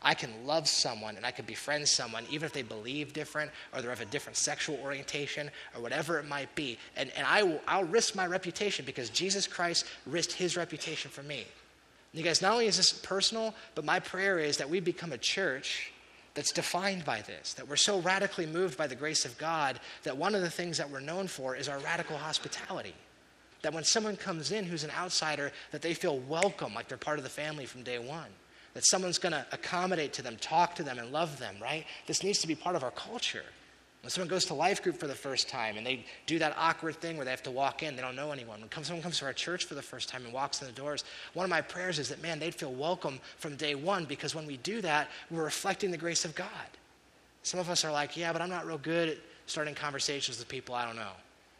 I 0.02 0.12
can 0.12 0.46
love 0.46 0.68
someone 0.68 1.16
and 1.16 1.24
I 1.24 1.30
can 1.30 1.46
befriend 1.46 1.88
someone 1.88 2.24
even 2.30 2.44
if 2.44 2.52
they 2.52 2.62
believe 2.62 3.14
different 3.14 3.50
or 3.72 3.80
they're 3.80 3.90
of 3.90 4.02
a 4.02 4.04
different 4.04 4.36
sexual 4.36 4.78
orientation 4.82 5.50
or 5.74 5.80
whatever 5.80 6.18
it 6.18 6.28
might 6.28 6.54
be. 6.54 6.78
And, 6.96 7.10
and 7.16 7.26
I 7.26 7.42
will, 7.42 7.60
I'll 7.66 7.84
risk 7.84 8.14
my 8.14 8.26
reputation 8.26 8.84
because 8.84 9.08
Jesus 9.08 9.46
Christ 9.46 9.86
risked 10.04 10.32
his 10.32 10.56
reputation 10.58 11.10
for 11.10 11.22
me. 11.22 11.46
And 12.12 12.18
you 12.18 12.22
guys, 12.22 12.42
not 12.42 12.52
only 12.52 12.66
is 12.66 12.76
this 12.76 12.92
personal, 12.92 13.54
but 13.74 13.86
my 13.86 13.98
prayer 13.98 14.38
is 14.38 14.58
that 14.58 14.68
we 14.68 14.78
become 14.80 15.12
a 15.12 15.18
church 15.18 15.93
that's 16.34 16.52
defined 16.52 17.04
by 17.04 17.22
this, 17.22 17.54
that 17.54 17.68
we're 17.68 17.76
so 17.76 18.00
radically 18.00 18.46
moved 18.46 18.76
by 18.76 18.86
the 18.86 18.94
grace 18.94 19.24
of 19.24 19.38
God 19.38 19.78
that 20.02 20.16
one 20.16 20.34
of 20.34 20.42
the 20.42 20.50
things 20.50 20.78
that 20.78 20.90
we're 20.90 21.00
known 21.00 21.28
for 21.28 21.54
is 21.54 21.68
our 21.68 21.78
radical 21.78 22.16
hospitality. 22.16 22.94
That 23.62 23.72
when 23.72 23.84
someone 23.84 24.16
comes 24.16 24.52
in 24.52 24.64
who's 24.64 24.84
an 24.84 24.90
outsider, 24.98 25.52
that 25.70 25.80
they 25.80 25.94
feel 25.94 26.18
welcome, 26.18 26.74
like 26.74 26.88
they're 26.88 26.98
part 26.98 27.18
of 27.18 27.24
the 27.24 27.30
family 27.30 27.66
from 27.66 27.82
day 27.82 27.98
one. 27.98 28.28
That 28.74 28.84
someone's 28.84 29.18
going 29.18 29.32
to 29.32 29.46
accommodate 29.52 30.12
to 30.14 30.22
them, 30.22 30.36
talk 30.36 30.74
to 30.74 30.82
them, 30.82 30.98
and 30.98 31.12
love 31.12 31.38
them, 31.38 31.54
right? 31.62 31.86
This 32.06 32.24
needs 32.24 32.40
to 32.40 32.48
be 32.48 32.56
part 32.56 32.74
of 32.74 32.82
our 32.82 32.90
culture. 32.90 33.44
When 34.04 34.10
someone 34.10 34.28
goes 34.28 34.44
to 34.46 34.54
life 34.54 34.82
group 34.82 34.98
for 34.98 35.06
the 35.06 35.14
first 35.14 35.48
time 35.48 35.78
and 35.78 35.86
they 35.86 36.04
do 36.26 36.38
that 36.38 36.54
awkward 36.58 36.96
thing 36.96 37.16
where 37.16 37.24
they 37.24 37.30
have 37.30 37.42
to 37.44 37.50
walk 37.50 37.82
in, 37.82 37.96
they 37.96 38.02
don't 38.02 38.14
know 38.14 38.32
anyone. 38.32 38.60
When 38.60 38.84
someone 38.84 39.02
comes 39.02 39.18
to 39.20 39.24
our 39.24 39.32
church 39.32 39.64
for 39.64 39.74
the 39.74 39.80
first 39.80 40.10
time 40.10 40.26
and 40.26 40.34
walks 40.34 40.60
in 40.60 40.66
the 40.66 40.74
doors, 40.74 41.04
one 41.32 41.44
of 41.44 41.48
my 41.48 41.62
prayers 41.62 41.98
is 41.98 42.10
that, 42.10 42.20
man, 42.20 42.38
they'd 42.38 42.54
feel 42.54 42.70
welcome 42.70 43.18
from 43.38 43.56
day 43.56 43.74
one 43.74 44.04
because 44.04 44.34
when 44.34 44.46
we 44.46 44.58
do 44.58 44.82
that, 44.82 45.08
we're 45.30 45.42
reflecting 45.42 45.90
the 45.90 45.96
grace 45.96 46.26
of 46.26 46.34
God. 46.34 46.48
Some 47.44 47.58
of 47.58 47.70
us 47.70 47.82
are 47.82 47.90
like, 47.90 48.14
yeah, 48.14 48.30
but 48.30 48.42
I'm 48.42 48.50
not 48.50 48.66
real 48.66 48.76
good 48.76 49.08
at 49.08 49.16
starting 49.46 49.74
conversations 49.74 50.38
with 50.38 50.48
people 50.48 50.74
I 50.74 50.84
don't 50.84 50.96
know. 50.96 51.12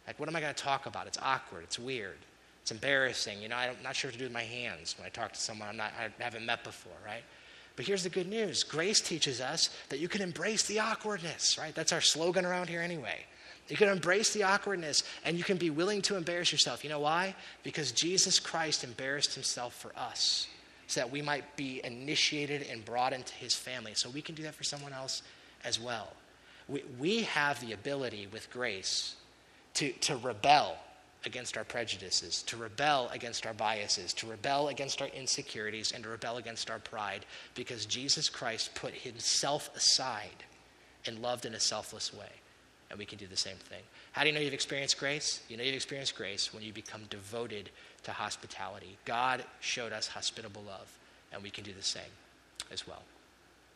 Like, 0.07 0.21
what 0.21 0.29
am 0.29 0.37
I 0.37 0.43
going 0.43 0.55
to 0.55 0.63
talk 0.63 0.85
about? 0.85 1.07
It's 1.07 1.19
awkward, 1.23 1.63
it's 1.63 1.79
weird. 1.79 2.19
It's 2.61 2.73
embarrassing. 2.73 3.41
You 3.41 3.49
know, 3.49 3.57
I'm 3.57 3.77
not 3.83 3.97
sure 3.97 4.09
what 4.09 4.13
to 4.13 4.19
do 4.19 4.27
with 4.27 4.35
my 4.35 4.43
hands 4.43 4.97
when 4.99 5.07
I 5.07 5.09
talk 5.09 5.33
to 5.33 5.41
someone 5.41 5.71
I'm 5.71 5.79
not, 5.79 5.93
I 5.99 6.23
haven't 6.23 6.45
met 6.45 6.63
before, 6.63 6.93
right? 7.07 7.23
But 7.77 7.87
here's 7.87 8.03
the 8.05 8.09
good 8.09 8.29
news 8.29 8.63
grace 8.63 9.01
teaches 9.01 9.41
us 9.41 9.71
that 9.89 9.99
you 9.99 10.09
can 10.09 10.23
embrace 10.23 10.65
the 10.65 10.81
awkwardness, 10.81 11.59
right? 11.59 11.75
That's 11.75 11.93
our 11.93 12.01
slogan 12.01 12.45
around 12.45 12.69
here 12.69 12.81
anyway. 12.81 13.25
You 13.69 13.77
can 13.77 13.89
embrace 13.89 14.33
the 14.33 14.43
awkwardness 14.43 15.05
and 15.25 15.39
you 15.39 15.45
can 15.45 15.57
be 15.57 15.71
willing 15.71 16.03
to 16.03 16.17
embarrass 16.17 16.53
yourself. 16.53 16.85
You 16.85 16.91
know 16.91 17.01
why? 17.01 17.35
Because 17.63 17.93
Jesus 17.93 18.39
Christ 18.39 18.85
embarrassed 18.85 19.35
himself 19.35 19.75
for 19.75 19.93
us 19.97 20.49
so 20.87 21.01
that 21.01 21.11
we 21.11 21.23
might 21.23 21.57
be 21.57 21.81
initiated 21.83 22.67
and 22.71 22.85
brought 22.85 23.15
into 23.15 23.33
his 23.35 23.55
family. 23.55 23.95
So 23.95 24.11
we 24.11 24.21
can 24.21 24.35
do 24.35 24.43
that 24.43 24.55
for 24.55 24.65
someone 24.65 24.93
else 24.93 25.23
as 25.65 25.81
well. 25.81 26.13
We, 26.69 26.85
we 26.99 27.23
have 27.23 27.59
the 27.61 27.73
ability 27.73 28.29
with 28.31 28.51
grace 28.51 29.17
to, 29.75 29.93
to 29.93 30.17
rebel 30.17 30.77
against 31.27 31.57
our 31.57 31.65
prejudices, 31.65 32.43
to 32.45 32.57
rebel 32.57 33.09
against 33.13 33.47
our 33.47 33.55
biases, 33.55 34.13
to 34.15 34.27
rebel 34.27 34.69
against 34.69 35.01
our 35.01 35.09
insecurities, 35.09 35.93
and 35.93 36.05
to 36.05 36.11
rebel 36.11 36.37
against 36.37 36.71
our 36.71 36.79
pride 36.79 37.25
because 37.55 37.87
Jesus 37.87 38.29
Christ 38.29 38.75
put 38.75 38.95
himself 38.95 39.71
aside 39.77 40.45
and 41.07 41.21
loved 41.21 41.47
in 41.47 41.55
a 41.55 41.61
selfless 41.61 42.13
way. 42.13 42.31
And 42.91 42.99
we 42.99 43.07
can 43.07 43.19
do 43.19 43.27
the 43.27 43.37
same 43.37 43.57
thing. 43.57 43.83
How 44.13 44.23
do 44.23 44.29
you 44.29 44.35
know 44.35 44.41
you've 44.41 44.55
experienced 44.55 44.99
grace? 44.99 45.43
You 45.49 45.57
know 45.57 45.65
you've 45.65 45.75
experienced 45.75 46.15
grace 46.17 46.55
when 46.55 46.63
you 46.63 46.73
become 46.73 47.03
devoted 47.11 47.71
to 48.05 48.13
hospitality. 48.13 48.97
God 49.05 49.45
showed 49.61 49.93
us 49.93 50.07
hospitable 50.07 50.63
love, 50.63 50.97
and 51.33 51.43
we 51.43 51.51
can 51.51 51.65
do 51.65 51.73
the 51.73 51.83
same 51.83 52.03
as 52.71 52.87
well. 52.87 53.03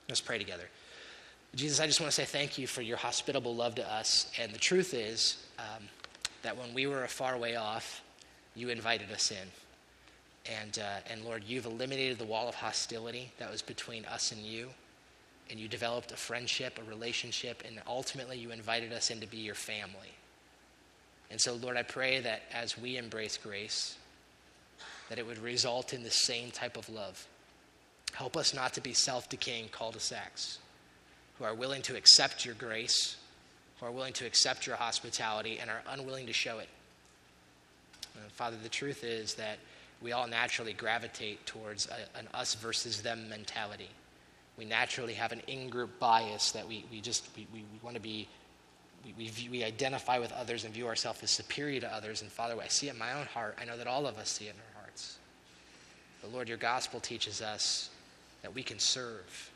Let's 0.08 0.20
pray 0.20 0.38
together. 0.38 0.64
Jesus, 1.54 1.80
I 1.80 1.86
just 1.86 2.00
want 2.00 2.12
to 2.12 2.14
say 2.14 2.24
thank 2.24 2.58
you 2.58 2.66
for 2.66 2.82
your 2.82 2.98
hospitable 2.98 3.54
love 3.54 3.74
to 3.76 3.92
us. 3.92 4.30
And 4.40 4.52
the 4.52 4.58
truth 4.58 4.94
is, 4.94 5.44
um, 5.58 5.88
that 6.42 6.56
when 6.56 6.74
we 6.74 6.86
were 6.86 7.04
a 7.04 7.08
far 7.08 7.36
way 7.36 7.56
off, 7.56 8.02
you 8.54 8.68
invited 8.68 9.10
us 9.12 9.30
in. 9.30 9.48
And, 10.62 10.78
uh, 10.78 11.00
and 11.10 11.24
Lord, 11.24 11.44
you've 11.46 11.66
eliminated 11.66 12.18
the 12.18 12.24
wall 12.24 12.48
of 12.48 12.54
hostility 12.54 13.32
that 13.38 13.50
was 13.50 13.62
between 13.62 14.04
us 14.06 14.32
and 14.32 14.40
you. 14.40 14.68
And 15.50 15.58
you 15.58 15.68
developed 15.68 16.12
a 16.12 16.16
friendship, 16.16 16.78
a 16.78 16.90
relationship, 16.90 17.62
and 17.66 17.80
ultimately 17.86 18.38
you 18.38 18.50
invited 18.50 18.92
us 18.92 19.10
in 19.10 19.20
to 19.20 19.26
be 19.26 19.38
your 19.38 19.54
family. 19.54 20.12
And 21.30 21.40
so, 21.40 21.54
Lord, 21.54 21.76
I 21.76 21.82
pray 21.82 22.20
that 22.20 22.42
as 22.52 22.78
we 22.78 22.96
embrace 22.96 23.36
grace, 23.36 23.96
that 25.08 25.18
it 25.18 25.26
would 25.26 25.38
result 25.38 25.92
in 25.92 26.02
the 26.02 26.10
same 26.10 26.50
type 26.50 26.76
of 26.76 26.88
love. 26.88 27.26
Help 28.12 28.36
us 28.36 28.54
not 28.54 28.74
to 28.74 28.80
be 28.80 28.92
self 28.92 29.28
decaying 29.28 29.68
cul 29.68 29.92
de 29.92 30.00
sacs 30.00 30.58
who 31.38 31.44
are 31.44 31.54
willing 31.54 31.82
to 31.82 31.96
accept 31.96 32.44
your 32.44 32.54
grace 32.54 33.16
who 33.78 33.86
are 33.86 33.92
willing 33.92 34.12
to 34.14 34.26
accept 34.26 34.66
your 34.66 34.76
hospitality 34.76 35.58
and 35.58 35.70
are 35.70 35.82
unwilling 35.90 36.26
to 36.26 36.32
show 36.32 36.58
it. 36.58 36.68
Uh, 38.16 38.20
Father, 38.30 38.56
the 38.62 38.68
truth 38.68 39.04
is 39.04 39.34
that 39.34 39.58
we 40.00 40.12
all 40.12 40.26
naturally 40.26 40.72
gravitate 40.72 41.44
towards 41.46 41.88
a, 41.88 42.18
an 42.18 42.28
us 42.34 42.54
versus 42.54 43.02
them 43.02 43.28
mentality. 43.28 43.88
We 44.56 44.64
naturally 44.64 45.14
have 45.14 45.32
an 45.32 45.42
in 45.46 45.68
group 45.68 45.98
bias 45.98 46.52
that 46.52 46.66
we, 46.66 46.84
we 46.90 47.00
just 47.00 47.28
we, 47.36 47.46
we, 47.52 47.60
we 47.60 47.78
want 47.82 47.94
to 47.94 48.02
be, 48.02 48.26
we, 49.04 49.14
we, 49.16 49.28
view, 49.28 49.50
we 49.50 49.64
identify 49.64 50.18
with 50.18 50.32
others 50.32 50.64
and 50.64 50.74
view 50.74 50.86
ourselves 50.86 51.22
as 51.22 51.30
superior 51.30 51.80
to 51.80 51.94
others. 51.94 52.22
And 52.22 52.30
Father, 52.30 52.56
I 52.60 52.68
see 52.68 52.88
it 52.88 52.92
in 52.92 52.98
my 52.98 53.12
own 53.12 53.26
heart. 53.26 53.56
I 53.60 53.64
know 53.64 53.76
that 53.76 53.86
all 53.86 54.06
of 54.06 54.18
us 54.18 54.28
see 54.28 54.46
it 54.46 54.54
in 54.54 54.60
our 54.76 54.82
hearts. 54.82 55.18
But 56.20 56.32
Lord, 56.32 56.48
your 56.48 56.58
gospel 56.58 56.98
teaches 56.98 57.40
us 57.40 57.90
that 58.42 58.52
we 58.52 58.62
can 58.62 58.78
serve 58.80 59.47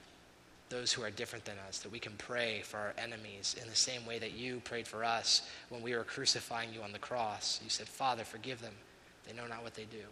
those 0.73 0.93
who 0.93 1.03
are 1.03 1.11
different 1.11 1.45
than 1.45 1.57
us, 1.69 1.79
that 1.79 1.93
we 1.93 1.99
can 1.99 2.15
pray 2.19 2.63
for 2.63 2.79
our 2.79 2.95
enemies 2.99 3.55
in 3.61 3.69
the 3.69 3.77
same 3.77 4.05
way 4.07 4.19
that 4.19 4.33
you 4.33 4.61
prayed 4.65 4.89
for 4.89 5.05
us 5.05 5.43
when 5.69 5.83
we 5.83 5.95
were 5.95 6.03
crucifying 6.03 6.73
you 6.73 6.83
on 6.83 6.93
the 6.93 6.99
cross. 6.99 7.61
You 7.63 7.71
said, 7.71 7.87
Father, 7.87 8.25
forgive 8.25 8.61
them. 8.61 8.75
They 9.27 9.35
know 9.35 9.47
not 9.47 9.63
what 9.63 9.75
they 9.75 9.85
do. 9.85 10.05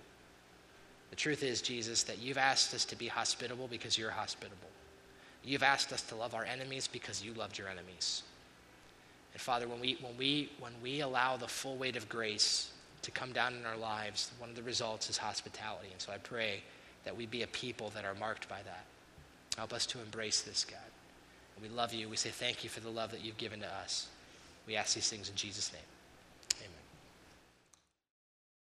The 1.10 1.16
truth 1.16 1.42
is, 1.42 1.60
Jesus, 1.60 2.04
that 2.04 2.18
you've 2.18 2.38
asked 2.38 2.72
us 2.74 2.84
to 2.84 2.96
be 2.96 3.08
hospitable 3.08 3.66
because 3.66 3.98
you're 3.98 4.10
hospitable. 4.10 4.68
You've 5.42 5.62
asked 5.62 5.92
us 5.92 6.02
to 6.02 6.14
love 6.14 6.34
our 6.34 6.44
enemies 6.44 6.86
because 6.86 7.24
you 7.24 7.32
loved 7.32 7.58
your 7.58 7.68
enemies. 7.68 8.22
And 9.32 9.40
Father, 9.40 9.66
when 9.66 9.80
we, 9.80 9.96
when 10.00 10.16
we, 10.16 10.50
when 10.60 10.72
we 10.82 11.00
allow 11.00 11.36
the 11.36 11.48
full 11.48 11.76
weight 11.76 11.96
of 11.96 12.08
grace 12.08 12.70
to 13.02 13.10
come 13.10 13.32
down 13.32 13.54
in 13.54 13.64
our 13.64 13.76
lives, 13.76 14.30
one 14.38 14.50
of 14.50 14.56
the 14.56 14.62
results 14.62 15.08
is 15.08 15.16
hospitality. 15.16 15.88
And 15.90 16.00
so 16.00 16.12
I 16.12 16.18
pray 16.18 16.62
that 17.04 17.16
we 17.16 17.26
be 17.26 17.42
a 17.42 17.46
people 17.46 17.90
that 17.94 18.04
are 18.04 18.14
marked 18.14 18.48
by 18.48 18.58
that. 18.64 18.84
Help 19.60 19.74
us 19.74 19.84
to 19.84 20.00
embrace 20.00 20.40
this, 20.40 20.64
God. 20.64 20.78
we 21.60 21.68
love 21.68 21.92
you. 21.92 22.08
We 22.08 22.16
say 22.16 22.30
thank 22.30 22.64
you 22.64 22.70
for 22.70 22.80
the 22.80 22.88
love 22.88 23.10
that 23.10 23.22
you've 23.22 23.36
given 23.36 23.60
to 23.60 23.66
us. 23.66 24.06
We 24.66 24.74
ask 24.74 24.94
these 24.94 25.10
things 25.10 25.28
in 25.28 25.36
Jesus' 25.36 25.70
name. 25.70 25.82